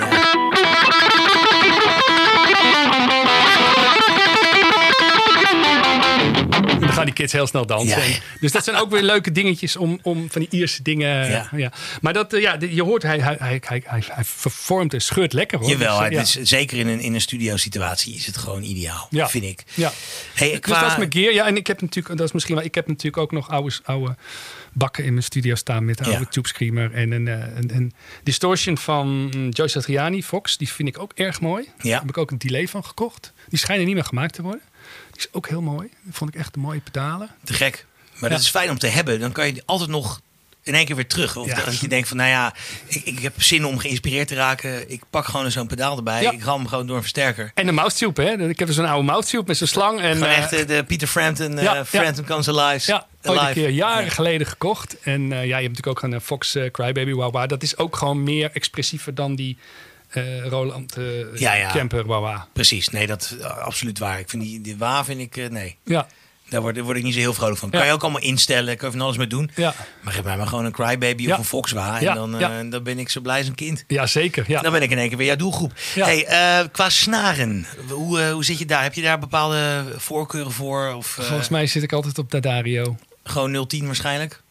En 6.69 6.79
dan 6.79 6.93
gaan 6.93 7.05
die 7.05 7.13
kids 7.13 7.33
heel 7.33 7.47
snel 7.47 7.65
dansen. 7.65 8.01
En- 8.01 8.13
Dus 8.39 8.51
dat 8.51 8.63
zijn 8.63 8.75
ook 8.75 8.89
weer 8.91 9.01
leuke 9.01 9.31
dingetjes 9.31 9.75
om, 9.75 9.99
om 10.01 10.27
van 10.31 10.41
die 10.41 10.49
Ierse 10.59 10.81
dingen... 10.83 11.29
Ja. 11.55 11.71
Maar 12.01 12.13
dat, 12.13 12.33
eh, 12.33 12.41
ja, 12.41 12.57
je 12.69 12.83
hoort, 12.83 13.03
hij, 13.03 13.19
hij, 13.19 13.35
hij, 13.39 13.61
hij, 13.65 13.81
hij, 13.85 14.23
vervormt 14.23 14.93
en 14.93 15.01
scheurt 15.01 15.33
lekker 15.33 15.59
hoor. 15.59 15.69
Jawel, 15.69 16.09
Dus, 16.09 16.33
het 16.33 16.43
is, 16.43 16.49
zeker 16.49 16.77
in 16.77 16.87
een, 16.87 16.99
in 16.99 17.13
een 17.13 17.21
studiosituatie 17.21 18.15
is 18.15 18.25
het 18.25 18.37
gewoon 18.37 18.63
ideaal, 18.63 19.07
Ja. 19.09 19.29
vind 19.29 19.43
ik. 19.43 19.63
Ja. 19.73 19.91
Hey, 20.33 20.49
Dus 20.49 20.59
qua, 20.59 20.81
dat 20.81 20.91
is 20.91 20.97
mijn 20.97 21.11
gear. 21.13 21.33
Ja, 21.33 21.45
en 21.47 21.55
ik 21.57 21.67
heb 21.67 21.81
natuurlijk, 21.81 22.17
dat 22.17 22.27
is 22.27 22.33
misschien 22.33 22.55
wel, 22.55 22.63
ik 22.63 22.75
heb 22.75 22.87
natuurlijk 22.87 23.17
ook 23.17 23.31
nog 23.31 23.49
oude, 23.49 23.75
oude 23.83 24.15
bakken 24.73 25.03
in 25.03 25.11
mijn 25.11 25.23
studio 25.23 25.55
staan 25.55 25.85
met 25.85 25.99
een 25.99 26.05
Ja. 26.05 26.11
oude 26.15 26.29
Tube 26.29 26.47
Screamer 26.47 26.93
en 26.93 27.11
een, 27.11 27.27
eh, 27.27 27.55
een, 27.57 27.75
een 27.75 27.93
distortion 28.23 28.77
van 28.77 29.07
mm, 29.25 29.49
Joe 29.49 29.67
Satriani, 29.67 30.23
Fox. 30.23 30.57
Die 30.57 30.69
vind 30.69 30.87
ik 30.89 30.99
ook 30.99 31.11
erg 31.15 31.41
mooi. 31.41 31.63
Ja. 31.77 31.89
Daar 31.89 31.99
heb 31.99 32.09
ik 32.09 32.17
ook 32.17 32.31
een 32.31 32.37
delay 32.37 32.67
van 32.67 32.85
gekocht. 32.85 33.33
Die 33.49 33.59
schijnen 33.59 33.85
niet 33.85 33.95
meer 33.95 34.03
gemaakt 34.03 34.33
te 34.33 34.41
worden. 34.41 34.61
Die 35.11 35.19
is 35.21 35.27
ook 35.33 35.47
heel 35.47 35.61
mooi. 35.61 35.89
Dat 36.03 36.15
vond 36.15 36.33
ik 36.33 36.39
echt 36.39 36.55
een 36.55 36.61
mooie 36.61 36.79
pedalen. 36.79 37.29
te 37.43 37.53
gek. 37.53 37.85
Maar 38.13 38.29
Ja. 38.29 38.35
dat 38.35 38.45
is 38.45 38.49
fijn 38.49 38.69
om 38.69 38.77
te 38.77 38.87
hebben. 38.87 39.19
Dan 39.19 39.31
kan 39.31 39.53
je 39.53 39.63
altijd 39.65 39.89
nog 39.89 40.21
in 40.63 40.73
één 40.75 40.85
keer 40.85 40.95
weer 40.95 41.07
terug. 41.07 41.35
Of 41.35 41.47
Ja. 41.47 41.61
als 41.61 41.79
je 41.79 41.87
denkt 41.87 42.07
van, 42.07 42.17
nou 42.17 42.29
ja, 42.29 42.53
ik, 42.87 43.01
ik 43.05 43.19
heb 43.19 43.41
zin 43.41 43.65
om 43.65 43.77
geïnspireerd 43.77 44.27
te 44.27 44.35
raken. 44.35 44.91
Ik 44.91 45.01
pak 45.09 45.25
gewoon 45.25 45.51
zo'n 45.51 45.67
pedaal 45.67 45.97
erbij. 45.97 46.21
Ja. 46.21 46.31
Ik 46.31 46.43
ram 46.43 46.57
hem 46.59 46.67
gewoon 46.67 46.85
door 46.87 46.95
een 46.95 47.01
versterker. 47.01 47.51
En 47.53 47.67
een 47.67 47.73
mouse 47.73 48.11
hè. 48.13 48.49
Ik 48.49 48.59
heb 48.59 48.67
dus 48.67 48.77
een 48.77 48.85
oude 48.85 49.05
mouse 49.05 49.43
met 49.45 49.57
zo'n 49.57 49.67
slang. 49.67 49.99
En, 49.99 50.13
Gewoon 50.13 50.29
eh, 50.29 50.37
echt 50.37 50.67
de 50.67 50.83
Peter 50.87 51.07
Frampton, 51.07 51.57
eh 51.57 51.63
ja. 51.63 51.85
Frampton 51.85 52.25
Comes 52.25 52.47
Alive. 52.47 52.91
Ja, 52.91 53.07
ooit 53.23 53.41
een 53.41 53.53
keer 53.53 53.69
jaren 53.69 54.03
Ja. 54.05 54.09
geleden 54.11 54.47
gekocht. 54.47 54.99
En 54.99 55.21
eh, 55.31 55.37
ja, 55.45 55.57
je 55.57 55.63
hebt 55.67 55.77
natuurlijk 55.77 56.03
ook 56.05 56.11
een 56.11 56.21
Fox 56.21 56.57
Crybaby 56.71 57.13
Wawa. 57.13 57.47
Dat 57.47 57.63
is 57.63 57.77
ook 57.77 57.95
gewoon 57.95 58.23
meer 58.23 58.49
expressiever 58.53 59.15
dan 59.15 59.35
die 59.35 59.57
Roland 60.43 60.97
eh 60.97 61.03
Ja, 61.39 61.53
ja. 61.53 61.71
Camper 61.71 62.05
Wawa. 62.05 62.47
Precies, 62.53 62.89
nee, 62.89 63.07
dat 63.07 63.21
is 63.21 63.41
absoluut 63.43 63.99
waar. 63.99 64.19
Ik 64.19 64.29
vind 64.29 64.43
die, 64.43 64.61
die 64.61 64.77
wa 64.77 65.05
vind 65.05 65.19
ik, 65.19 65.49
nee. 65.51 65.75
Ja, 65.83 66.07
Daar 66.49 66.61
word, 66.61 66.75
daar 66.75 66.83
word 66.83 66.97
ik 66.97 67.03
niet 67.03 67.13
zo 67.13 67.19
heel 67.19 67.33
vrolijk 67.33 67.57
van. 67.57 67.69
Kan 67.69 67.79
Ja. 67.79 67.85
je 67.85 67.91
ook 67.91 68.01
allemaal 68.01 68.21
instellen, 68.21 68.77
kan 68.77 68.89
je 68.91 68.97
van 68.97 69.05
alles 69.05 69.17
mee 69.17 69.27
doen. 69.27 69.51
ja. 69.55 69.73
Maar 70.01 70.13
geef 70.13 70.23
mij 70.23 70.37
maar 70.37 70.47
gewoon 70.47 70.65
een 70.65 70.71
crybaby 70.71 71.23
Ja. 71.23 71.31
of 71.31 71.37
een 71.37 71.43
foxwa. 71.45 71.99
En 72.01 72.15
dan, 72.15 72.39
eh, 72.39 72.49
dan 72.69 72.83
ben 72.83 72.99
ik 72.99 73.09
zo 73.09 73.21
blij 73.21 73.37
als 73.37 73.47
een 73.47 73.55
kind. 73.55 73.83
ja 73.87 74.05
zeker. 74.05 74.43
Ja. 74.47 74.61
Dan 74.61 74.71
ben 74.71 74.81
ik 74.81 74.91
in 74.91 74.97
één 74.97 75.07
keer 75.09 75.17
weer 75.17 75.27
jouw 75.27 75.35
doelgroep. 75.35 75.71
Hey, 75.93 76.25
eh, 76.25 76.65
qua 76.71 76.89
snaren, 76.89 77.65
hoe, 77.89 78.21
eh, 78.21 78.31
hoe 78.31 78.43
zit 78.45 78.59
je 78.59 78.65
daar? 78.65 78.83
Heb 78.83 78.93
je 78.93 79.01
daar 79.01 79.19
bepaalde 79.19 79.85
voorkeuren 79.97 80.51
voor? 80.51 80.93
Of 80.93 81.07
Volgens 81.07 81.49
mij 81.49 81.67
zit 81.67 81.83
ik 81.83 81.91
altijd 81.93 82.17
op 82.17 82.31
Dadario. 82.31 82.95
gewoon 83.23 83.67
010 83.67 83.85
waarschijnlijk? 83.85 84.41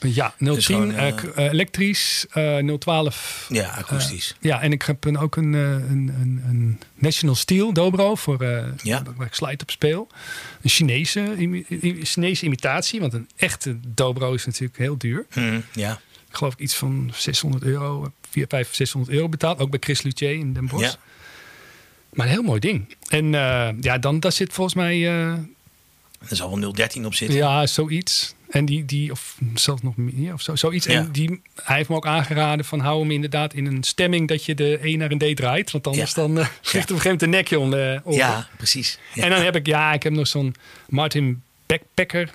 Ja, 0.00 0.34
010 0.38 0.54
Dus 0.54 0.66
gewoon, 0.66 0.94
eh, 0.94 1.08
eh, 1.08 1.52
elektrisch, 1.52 2.26
eh 2.30 2.56
012. 2.78 3.46
Ja, 3.48 3.68
akoestisch. 3.70 4.34
Ja, 4.40 4.60
en 4.62 4.72
ik 4.72 4.82
heb 4.82 5.04
een, 5.04 5.18
ook 5.18 5.36
een, 5.36 5.52
een, 5.52 6.14
een, 6.20 6.42
een 6.48 6.80
National 6.94 7.34
Steel 7.34 7.72
Dobro 7.72 8.14
voor 8.14 8.44
Ja. 8.82 9.02
waar 9.16 9.26
ik 9.26 9.34
slide 9.34 9.62
op 9.62 9.70
speel. 9.70 10.08
Een 10.62 10.70
Chinese, 10.70 11.34
imi- 11.38 11.64
Chinese 12.02 12.44
imitatie, 12.44 13.00
want 13.00 13.12
een 13.12 13.28
echte 13.36 13.78
Dobro 13.94 14.32
is 14.34 14.46
natuurlijk 14.46 14.78
heel 14.78 14.98
duur. 14.98 15.26
Hm, 15.30 15.60
ja. 15.72 16.00
Ik 16.28 16.36
geloof 16.36 16.52
ik 16.52 16.58
iets 16.58 16.74
van 16.74 17.10
600 17.14 17.64
euro, 17.64 18.12
4, 18.30 18.44
5, 18.48 18.74
600 18.74 19.14
euro 19.14 19.28
betaald. 19.28 19.58
Ook 19.58 19.70
bij 19.70 19.80
Chris 19.82 20.02
Luthier 20.02 20.32
in 20.32 20.52
Den 20.52 20.66
Bosch. 20.66 20.84
Ja. 20.84 20.94
Maar 22.12 22.26
een 22.26 22.32
heel 22.32 22.42
mooi 22.42 22.60
ding. 22.60 22.96
En 23.08 23.30
ja, 23.80 23.98
dan 23.98 24.20
daar 24.20 24.32
zit 24.32 24.52
volgens 24.52 24.76
mij 24.76 25.08
Er 25.08 26.36
zal 26.36 26.60
wel 26.60 26.72
013 26.72 27.06
op 27.06 27.14
zitten. 27.14 27.36
Ja, 27.38 27.66
zoiets. 27.66 28.34
En 28.50 28.64
die, 28.64 28.84
die 28.84 29.10
of 29.10 29.36
zelfs 29.54 29.82
nog 29.82 29.96
meer 29.96 30.32
of 30.32 30.40
zo, 30.40 30.56
zoiets. 30.56 30.86
Ja. 30.86 30.92
En 30.92 31.12
die, 31.12 31.42
hij 31.62 31.76
heeft 31.76 31.88
me 31.88 31.94
ook 31.96 32.06
aangeraden 32.06 32.64
van 32.64 32.80
hou 32.80 33.00
hem 33.00 33.10
inderdaad 33.10 33.54
in 33.54 33.66
een 33.66 33.82
stemming 33.82 34.28
dat 34.28 34.44
je 34.44 34.54
de 34.54 34.78
E 34.82 34.96
naar 34.96 35.10
een 35.10 35.18
D 35.18 35.36
draait. 35.36 35.70
Want 35.70 35.86
anders 35.86 36.14
Ja. 36.14 36.22
dan 36.22 36.38
eh 36.38 36.46
vliegt 36.60 36.90
op 36.90 36.96
een 36.96 37.02
gegeven 37.02 37.02
moment 37.04 37.22
een 37.22 37.30
nekje 37.30 37.58
om 37.58 37.72
oren. 38.04 38.18
Ja, 38.18 38.48
precies. 38.56 38.98
Ja. 39.14 39.22
En 39.22 39.30
dan 39.30 39.42
heb 39.42 39.56
ik, 39.56 39.66
ja, 39.66 39.92
ik 39.92 40.02
heb 40.02 40.12
nog 40.12 40.26
zo'n 40.26 40.54
Martin 40.88 41.42
Backpacker 41.66 42.30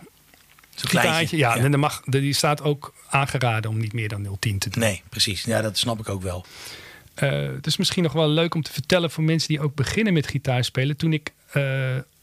Zo'n 0.75 0.89
kleintje. 0.89 1.37
Ja, 1.37 1.55
en 1.57 1.71
dan 1.71 1.79
mag, 1.79 2.01
die 2.05 2.33
staat 2.33 2.61
ook 2.61 2.93
aangeraden 3.09 3.71
om 3.71 3.77
niet 3.79 3.93
meer 3.93 4.07
dan 4.07 4.37
010 4.39 4.59
te 4.59 4.69
doen. 4.69 4.83
Nee, 4.83 5.01
precies. 5.09 5.43
Ja, 5.43 5.61
dat 5.61 5.77
snap 5.77 5.99
ik 5.99 6.09
ook 6.09 6.21
wel. 6.21 6.45
Eh, 7.13 7.49
dus 7.61 7.77
misschien 7.77 8.03
nog 8.03 8.13
wel 8.13 8.27
leuk 8.29 8.55
om 8.55 8.61
te 8.61 8.71
vertellen 8.73 9.11
voor 9.11 9.23
mensen 9.23 9.47
die 9.47 9.61
ook 9.61 9.75
beginnen 9.75 10.13
met 10.13 10.27
gitaarspelen. 10.27 10.97
Toen 10.97 11.13
ik 11.13 11.31
eh, 11.51 11.63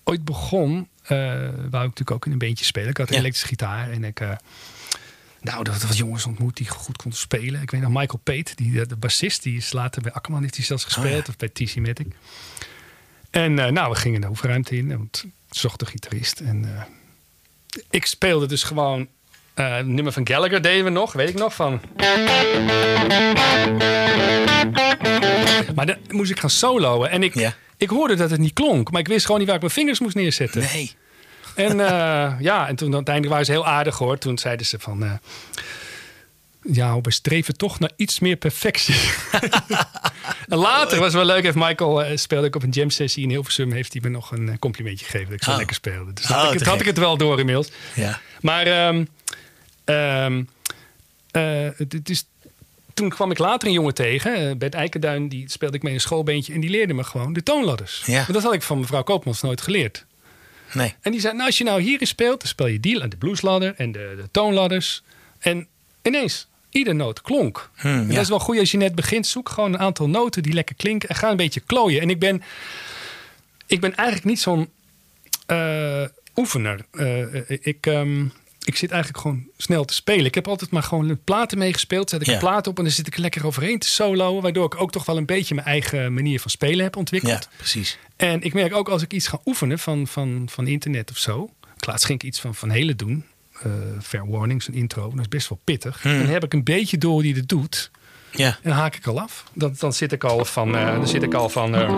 ooit 0.04 0.24
begon, 0.24 0.88
eh 1.02 1.16
wou 1.46 1.64
ik 1.64 1.70
natuurlijk 1.70 2.10
ook 2.10 2.26
in 2.26 2.32
een 2.32 2.38
beentje 2.38 2.64
spelen. 2.64 2.88
Ik 2.88 2.96
had 2.96 3.08
een 3.08 3.14
Ja. 3.14 3.20
elektrische 3.20 3.48
gitaar 3.48 3.90
en 3.90 4.04
ik... 4.04 4.20
eh, 4.20 4.30
nou, 5.40 5.64
dat 5.64 5.82
was 5.82 5.96
jongens 5.96 6.26
ontmoet 6.26 6.56
die 6.56 6.68
goed 6.68 6.96
konden 6.96 7.18
spelen. 7.20 7.62
Ik 7.62 7.70
weet 7.70 7.80
nog 7.80 7.90
Michael 7.90 8.20
Pate, 8.22 8.52
die, 8.54 8.72
de, 8.72 8.86
de 8.86 8.96
bassist, 8.96 9.42
die 9.42 9.56
is 9.56 9.72
later 9.72 10.02
bij 10.02 10.12
Akkerman 10.12 10.42
heeft 10.42 10.56
hij 10.56 10.64
zelfs 10.64 10.84
gespeeld. 10.84 11.06
Oh 11.06 11.12
ja. 11.12 11.24
Of 11.28 11.36
bij 11.36 11.48
TC 11.48 11.76
Matic. 11.76 12.06
En 13.30 13.58
eh, 13.58 13.70
nou, 13.70 13.90
we 13.92 13.96
gingen 13.98 14.20
de 14.20 14.26
hoefruimte 14.26 14.76
in. 14.76 14.88
Want 14.96 15.24
ik 15.26 15.30
zocht 15.50 15.78
de 15.78 15.86
gitarist. 15.86 16.40
En 16.40 16.64
eh, 16.76 16.82
ik 17.90 18.06
speelde 18.06 18.46
dus 18.46 18.62
gewoon... 18.62 19.08
eh, 19.54 19.76
het 19.76 19.86
nummer 19.86 20.12
van 20.12 20.26
Gallagher 20.26 20.62
deden 20.62 20.84
we 20.84 20.90
nog, 20.90 21.12
weet 21.12 21.28
ik 21.28 21.34
nog, 21.38 21.54
van... 21.54 21.80
Maar 25.74 25.86
dan 25.86 25.96
moest 26.10 26.30
ik 26.30 26.40
gaan 26.40 26.50
soloen. 26.50 27.08
En 27.08 27.22
ik, 27.22 27.34
Ja. 27.34 27.54
Ik 27.82 27.90
hoorde 27.90 28.14
dat 28.14 28.30
het 28.30 28.40
niet 28.40 28.52
klonk. 28.52 28.90
Maar 28.90 29.00
ik 29.00 29.08
wist 29.08 29.22
gewoon 29.24 29.36
niet 29.38 29.46
waar 29.46 29.56
ik 29.56 29.62
mijn 29.62 29.74
vingers 29.74 30.00
moest 30.00 30.14
neerzetten. 30.14 30.60
Nee. 30.72 30.92
En 31.54 31.80
eh, 31.80 32.32
ja, 32.50 32.68
en 32.68 32.76
toen 32.76 32.94
uiteindelijk 32.94 33.32
waren 33.32 33.46
ze 33.46 33.52
heel 33.52 33.66
aardig 33.66 33.98
hoor. 33.98 34.18
Toen 34.18 34.38
zeiden 34.38 34.66
ze 34.66 34.78
van... 34.78 35.04
eh, 35.04 35.12
ja, 36.72 37.00
we 37.00 37.12
streven 37.12 37.56
toch 37.56 37.78
naar 37.78 37.90
iets 37.96 38.18
meer 38.18 38.36
perfectie. 38.36 38.94
en 40.48 40.58
later 40.58 40.96
was 40.98 41.06
het 41.06 41.14
wel 41.14 41.24
leuk. 41.24 41.42
Heeft 41.42 41.56
Michael 41.56 42.04
eh, 42.04 42.16
speelde 42.16 42.46
ik 42.46 42.56
op 42.56 42.62
een 42.62 42.70
jam 42.70 42.90
sessie 42.90 43.22
in 43.22 43.30
Hilversum. 43.30 43.72
Heeft 43.72 43.92
hij 43.92 44.02
me 44.04 44.08
nog 44.08 44.30
een 44.30 44.58
complimentje 44.58 45.04
gegeven. 45.04 45.26
Dat 45.26 45.36
ik 45.36 45.44
zo 45.44 45.50
Oh. 45.50 45.56
lekker 45.56 45.76
speelde. 45.76 46.12
Dus 46.12 46.24
Oh, 46.24 46.30
had, 46.30 46.52
ik, 46.52 46.58
het, 46.58 46.68
had 46.68 46.80
ik 46.80 46.86
het 46.86 46.98
wel 46.98 47.16
door 47.16 47.38
inmiddels. 47.38 47.68
Ja. 47.94 48.20
Maar 48.40 48.66
eh, 48.66 49.00
het, 51.76 51.92
het 51.92 52.10
is, 52.10 52.24
toen 52.94 53.08
kwam 53.08 53.30
ik 53.30 53.38
later 53.38 53.68
een 53.68 53.74
jongen 53.74 53.94
tegen. 53.94 54.34
eh, 54.34 54.54
het 54.58 54.74
Eikenduin. 54.74 55.28
Die 55.28 55.50
speelde 55.50 55.76
ik 55.76 55.82
mee 55.82 55.92
in 55.92 55.98
een 55.98 56.04
schoolbeentje. 56.04 56.52
En 56.52 56.60
die 56.60 56.70
leerde 56.70 56.94
me 56.94 57.04
gewoon 57.04 57.32
de 57.32 57.42
toonladders. 57.42 58.02
Ja. 58.06 58.14
Maar 58.14 58.32
dat 58.32 58.42
had 58.42 58.54
ik 58.54 58.62
van 58.62 58.80
mevrouw 58.80 59.02
Koopmans 59.02 59.40
nooit 59.42 59.60
geleerd. 59.60 60.04
Nee. 60.72 60.94
En 61.00 61.12
die 61.12 61.20
zei, 61.20 61.32
nou 61.34 61.46
als 61.46 61.58
je 61.58 61.64
nou 61.64 61.80
hierin 61.80 62.06
speelt, 62.06 62.40
dan 62.40 62.48
speel 62.48 62.66
je 62.66 62.80
die, 62.80 63.08
de 63.08 63.16
bluesladder 63.16 63.74
en 63.76 63.92
de, 63.92 64.14
de 64.16 64.28
toonladders. 64.30 65.02
En 65.38 65.66
ineens, 66.02 66.48
ieder 66.70 66.94
noot 66.94 67.22
klonk. 67.22 67.70
Hmm, 67.76 67.92
en 67.92 68.06
ja. 68.06 68.12
dat 68.12 68.22
is 68.22 68.28
wel 68.28 68.38
goed 68.38 68.58
als 68.58 68.70
je 68.70 68.76
net 68.76 68.94
begint. 68.94 69.26
Zoek 69.26 69.48
gewoon 69.48 69.72
een 69.72 69.78
aantal 69.78 70.08
noten 70.08 70.42
die 70.42 70.52
lekker 70.52 70.74
klinken 70.74 71.08
en 71.08 71.14
ga 71.14 71.30
een 71.30 71.36
beetje 71.36 71.60
klooien. 71.60 72.00
En 72.00 72.10
ik 72.10 72.18
ben, 72.18 72.42
ik 73.66 73.80
ben 73.80 73.94
eigenlijk 73.94 74.26
niet 74.26 74.40
zo'n 74.40 74.68
eh, 75.46 76.04
oefener. 76.36 76.84
Eh, 76.92 77.50
ik, 77.66 77.86
ehm, 77.86 78.24
ik 78.64 78.76
zit 78.76 78.90
eigenlijk 78.90 79.22
gewoon 79.22 79.46
snel 79.56 79.84
te 79.84 79.94
spelen. 79.94 80.24
Ik 80.24 80.34
heb 80.34 80.48
altijd 80.48 80.70
maar 80.70 80.82
gewoon 80.82 81.20
platen 81.24 81.58
meegespeeld. 81.58 82.10
Zet 82.10 82.20
ik 82.20 82.26
Ja. 82.26 82.32
een 82.32 82.38
plaat 82.38 82.66
op 82.66 82.78
en 82.78 82.84
dan 82.84 82.92
zit 82.92 83.06
ik 83.06 83.14
er 83.14 83.20
lekker 83.20 83.46
overheen 83.46 83.78
te 83.78 83.88
soloen. 83.88 84.40
Waardoor 84.42 84.64
ik 84.64 84.80
ook 84.80 84.92
toch 84.92 85.04
wel 85.04 85.16
een 85.16 85.26
beetje 85.26 85.54
mijn 85.54 85.66
eigen 85.66 86.14
manier 86.14 86.40
van 86.40 86.50
spelen 86.50 86.84
heb 86.84 86.96
ontwikkeld. 86.96 87.32
Ja, 87.50 87.56
precies. 87.56 87.98
En 88.16 88.42
ik 88.42 88.54
merk 88.54 88.74
ook 88.74 88.88
als 88.88 89.02
ik 89.02 89.12
iets 89.12 89.26
ga 89.26 89.40
oefenen 89.44 89.78
van, 89.78 90.06
van, 90.06 90.46
van 90.50 90.66
internet 90.66 91.10
of 91.10 91.18
zo. 91.18 91.50
Ik 91.76 91.86
laatst 91.86 92.04
ging 92.06 92.20
ik 92.20 92.26
iets 92.28 92.40
van 92.40 92.54
Van 92.54 92.70
Hele 92.70 92.96
doen. 92.96 93.24
eh 93.62 93.70
fair 94.02 94.28
warning, 94.30 94.62
zo'n 94.62 94.74
intro. 94.74 95.10
Dat 95.10 95.20
is 95.20 95.28
best 95.28 95.48
wel 95.48 95.60
pittig. 95.64 96.02
Hmm. 96.02 96.12
En 96.12 96.18
dan 96.18 96.26
heb 96.32 96.44
ik 96.44 96.52
een 96.52 96.64
beetje 96.64 96.98
door 96.98 97.22
die 97.22 97.34
het 97.34 97.48
doet. 97.48 97.90
Ja. 98.30 98.46
En 98.46 98.58
dan 98.62 98.72
haak 98.72 98.96
ik 98.96 99.06
al 99.06 99.20
af. 99.20 99.44
Dan, 99.54 99.74
dan 99.78 99.92
zit 99.92 100.12
ik 100.12 100.24
al 100.24 100.44
van... 100.44 100.76
eh, 100.76 100.86
dan 100.86 101.08
zit 101.08 101.22
ik 101.22 101.34
al 101.34 101.48
van 101.48 101.74
eh, 101.74 101.90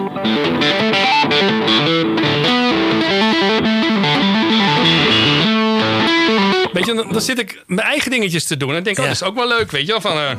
Weet 6.87 6.97
je, 6.97 7.03
dan, 7.03 7.13
dan 7.13 7.23
zit 7.23 7.39
ik 7.39 7.63
mijn 7.67 7.81
eigen 7.89 8.11
dingetjes 8.11 8.45
te 8.45 8.57
doen. 8.57 8.75
En 8.75 8.83
denk 8.83 8.87
ik, 8.87 8.97
Ja. 8.97 9.03
oh, 9.03 9.09
dat 9.09 9.21
is 9.21 9.23
ook 9.29 9.35
wel 9.35 9.49
leuk, 9.49 9.71
weet 9.71 9.87
je 9.87 9.93
wel. 9.93 10.01
Van, 10.01 10.17
eh, 10.19 10.37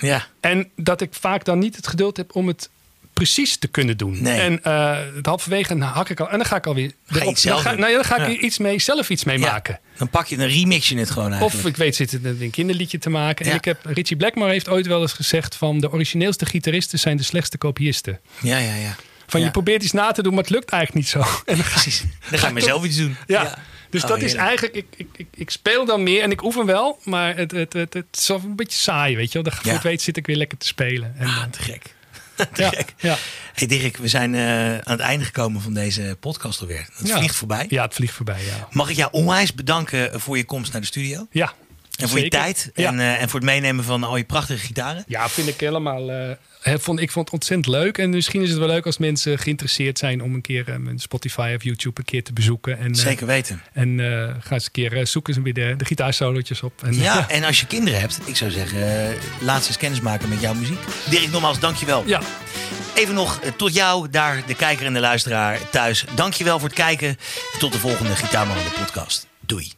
Ja. 0.00 0.26
En 0.40 0.70
dat 0.76 1.00
ik 1.00 1.14
vaak 1.20 1.44
dan 1.44 1.58
niet 1.58 1.76
het 1.76 1.86
geduld 1.86 2.16
heb 2.16 2.34
om 2.34 2.46
het 2.48 2.68
precies 3.12 3.56
te 3.56 3.66
kunnen 3.68 3.96
doen. 3.96 4.22
Nee. 4.22 4.40
En 4.40 4.62
eh 4.64 4.96
het 5.14 5.26
halverwege 5.26 5.68
dan 5.78 5.88
hak 5.88 6.08
ik 6.08 6.20
al 6.20 6.28
en 6.30 6.36
dan 6.38 6.46
ga 6.46 6.56
ik 6.56 6.66
alweer. 6.66 6.92
Ga 7.06 7.24
je 7.24 7.36
dan 7.48 7.58
ga, 7.58 7.70
nou 7.74 7.88
ja, 7.90 7.94
dan 7.94 8.04
ga 8.04 8.16
ik 8.26 8.32
Ja. 8.34 8.40
iets 8.40 8.58
mee, 8.58 8.78
zelf 8.80 9.10
iets 9.10 9.24
mee 9.24 9.38
Ja, 9.38 9.50
maken. 9.50 9.80
Dan 9.98 10.08
pak 10.08 10.26
je 10.26 10.36
een 10.38 10.48
remix 10.48 10.88
je 10.88 10.98
het 10.98 11.10
gewoon 11.10 11.32
Of 11.34 11.40
eigenlijk. 11.40 11.66
ik 11.68 11.76
weet, 11.76 11.96
zit 11.96 12.12
een 12.24 12.50
kinderliedje 12.50 12.98
te 12.98 13.10
maken. 13.10 13.46
En 13.46 13.54
ik 13.56 13.64
heb, 13.64 13.78
Richie 13.84 14.16
Blackmore 14.16 14.50
heeft 14.52 14.68
ooit 14.68 14.86
wel 14.86 15.00
eens 15.00 15.12
gezegd 15.12 15.54
van 15.54 15.78
de 15.80 15.92
origineelste 15.92 16.46
gitaristen 16.46 16.98
zijn 16.98 17.16
de 17.16 17.22
slechtste 17.22 17.58
kopiisten. 17.58 18.20
Ja, 18.40 18.58
ja, 18.58 18.74
ja. 18.74 18.94
Van 19.32 19.40
Ja. 19.40 19.46
je 19.46 19.52
probeert 19.52 19.82
iets 19.82 19.92
na 19.92 20.12
te 20.12 20.22
doen, 20.22 20.34
maar 20.34 20.42
het 20.42 20.52
lukt 20.52 20.70
eigenlijk 20.70 21.04
niet 21.04 21.12
zo. 21.12 21.18
En 21.44 21.56
dan 21.56 21.64
ga, 21.64 21.70
Precies. 21.80 22.04
Dan 22.30 22.38
ga 22.38 22.46
je 22.46 22.52
maar 22.52 22.62
zelf 22.72 22.84
iets 22.84 22.96
doen. 22.96 23.16
ja. 23.26 23.58
Dus 23.90 24.02
Oh, 24.02 24.08
dat 24.08 24.20
is 24.22 24.34
eigenlijk, 24.34 24.74
ik, 24.74 24.86
ik, 24.96 25.06
ik, 25.16 25.26
ik 25.34 25.50
speel 25.50 25.84
dan 25.84 26.02
meer 26.02 26.22
en 26.22 26.30
ik 26.30 26.42
oefen 26.42 26.66
wel, 26.66 26.98
maar 27.04 27.36
het, 27.36 27.50
het, 27.50 27.72
het, 27.72 27.94
het 27.94 28.06
is 28.12 28.28
een 28.28 28.56
beetje 28.56 28.78
saai, 28.78 29.16
weet 29.16 29.32
je 29.32 29.42
wel. 29.42 29.52
Dan 29.62 29.78
weet 29.82 30.02
zit 30.02 30.16
ik 30.16 30.26
weer 30.26 30.36
lekker 30.36 30.58
te 30.58 30.66
spelen. 30.66 31.14
En, 31.18 31.26
Ah, 31.26 31.36
eh, 31.36 31.42
te 31.50 31.62
gek. 31.62 31.82
te 32.52 32.64
gek. 32.68 32.94
ja. 32.96 33.16
Hey 33.54 33.66
Dirk, 33.66 33.96
we 33.96 34.08
zijn 34.08 34.34
eh, 34.34 34.72
aan 34.72 34.80
het 34.96 35.00
einde 35.00 35.24
gekomen 35.24 35.60
van 35.60 35.74
deze 35.74 36.16
podcast 36.20 36.60
alweer. 36.60 36.88
Het 36.92 37.10
vliegt 37.12 37.34
voorbij. 37.36 37.66
ja, 37.68 37.84
het 37.84 37.94
vliegt 37.94 38.14
voorbij, 38.14 38.44
ja. 38.44 38.68
Mag 38.70 38.90
ik 38.90 38.96
jou 38.96 39.08
onwijs 39.12 39.54
bedanken 39.54 40.20
voor 40.20 40.36
je 40.36 40.44
komst 40.44 40.72
naar 40.72 40.80
de 40.80 40.86
studio? 40.86 41.26
Ja, 41.30 41.52
En 42.02 42.08
voor 42.08 42.18
je 42.20 42.28
tijd. 42.28 42.70
En, 42.74 43.00
eh, 43.00 43.22
en 43.22 43.28
voor 43.28 43.40
het 43.40 43.48
meenemen 43.48 43.84
van 43.84 44.04
al 44.04 44.16
je 44.16 44.24
prachtige 44.24 44.58
gitaren. 44.66 45.04
Ja, 45.06 45.28
vind 45.28 45.48
ik 45.48 45.60
helemaal. 45.60 46.10
eh, 46.10 46.30
hè, 46.60 46.78
vond, 46.78 47.00
ik 47.00 47.10
vond 47.10 47.24
het 47.24 47.34
ontzettend 47.34 47.74
leuk. 47.74 47.98
En 47.98 48.10
misschien 48.10 48.42
is 48.42 48.50
het 48.50 48.58
wel 48.58 48.68
leuk 48.68 48.86
als 48.86 48.98
mensen 48.98 49.38
geïnteresseerd 49.38 49.98
zijn 49.98 50.22
om 50.22 50.34
een 50.34 50.40
keer 50.40 50.68
eh, 50.68 50.76
mijn 50.76 50.98
Spotify 50.98 51.52
of 51.56 51.62
YouTube 51.62 51.98
een 52.00 52.04
keer 52.06 52.22
te 52.24 52.32
bezoeken. 52.32 52.78
En, 52.78 52.92
eh, 52.92 52.98
Zeker 53.00 53.26
weten. 53.26 53.62
En 53.72 54.00
eh, 54.00 54.34
ga 54.40 54.54
eens 54.54 54.64
een 54.64 54.70
keer 54.72 54.96
eh, 54.96 55.04
zoeken 55.04 55.34
ze 55.34 55.42
weer 55.42 55.54
de, 55.54 55.74
de 55.76 55.84
gitaarsolootjes 55.84 56.62
op. 56.62 56.82
En, 56.84 56.94
Ja, 56.94 57.28
en 57.28 57.44
als 57.44 57.60
je 57.60 57.66
kinderen 57.66 58.00
hebt, 58.00 58.18
ik 58.24 58.36
zou 58.36 58.50
zeggen, 58.50 59.08
eh, 59.10 59.16
laat 59.40 59.62
ze 59.62 59.68
eens 59.68 59.76
kennis 59.76 60.00
maken 60.00 60.28
met 60.28 60.40
jouw 60.40 60.54
muziek. 60.54 60.78
Dirk, 61.10 61.30
nogmaals, 61.30 61.60
dankjewel. 61.60 62.02
ja, 62.06 62.20
Even 62.94 63.14
nog 63.14 63.40
eh, 63.40 63.50
tot 63.56 63.74
jou, 63.74 64.10
daar 64.10 64.42
de 64.46 64.54
kijker 64.54 64.86
en 64.86 64.92
de 64.92 65.00
luisteraar 65.00 65.70
thuis. 65.70 66.04
Dankjewel 66.14 66.58
voor 66.58 66.68
het 66.68 66.76
kijken. 66.78 67.08
En 67.08 67.58
tot 67.58 67.72
de 67.72 67.78
volgende 67.78 68.16
Gitaarman 68.16 68.56
de 68.56 68.70
podcast. 68.80 69.26
Doei. 69.40 69.72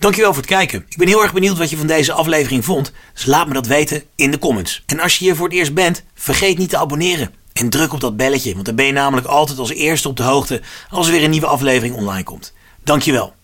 Dankjewel 0.00 0.32
voor 0.32 0.42
het 0.42 0.50
kijken. 0.50 0.84
Ik 0.88 0.96
ben 0.96 1.08
heel 1.08 1.22
erg 1.22 1.32
benieuwd 1.32 1.58
wat 1.58 1.70
je 1.70 1.76
van 1.76 1.86
deze 1.86 2.12
aflevering 2.12 2.64
vond. 2.64 2.92
Dus 3.14 3.26
laat 3.26 3.46
me 3.46 3.54
dat 3.54 3.66
weten 3.66 4.02
in 4.16 4.30
de 4.30 4.38
comments. 4.38 4.82
En 4.86 5.00
als 5.00 5.18
je 5.18 5.24
hier 5.24 5.36
voor 5.36 5.46
het 5.46 5.56
eerst 5.56 5.74
bent, 5.74 6.04
vergeet 6.14 6.58
niet 6.58 6.70
te 6.70 6.76
abonneren. 6.76 7.34
En 7.52 7.70
druk 7.70 7.92
op 7.92 8.00
dat 8.00 8.16
belletje, 8.16 8.52
want 8.52 8.66
dan 8.66 8.74
ben 8.74 8.86
je 8.86 8.92
namelijk 8.92 9.26
altijd 9.26 9.58
als 9.58 9.70
eerste 9.70 10.08
op 10.08 10.16
de 10.16 10.22
hoogte 10.22 10.60
als 10.90 11.06
er 11.06 11.12
weer 11.12 11.24
een 11.24 11.30
nieuwe 11.30 11.46
aflevering 11.46 11.94
online 11.94 12.22
komt. 12.22 12.52
Dankjewel. 12.84 13.34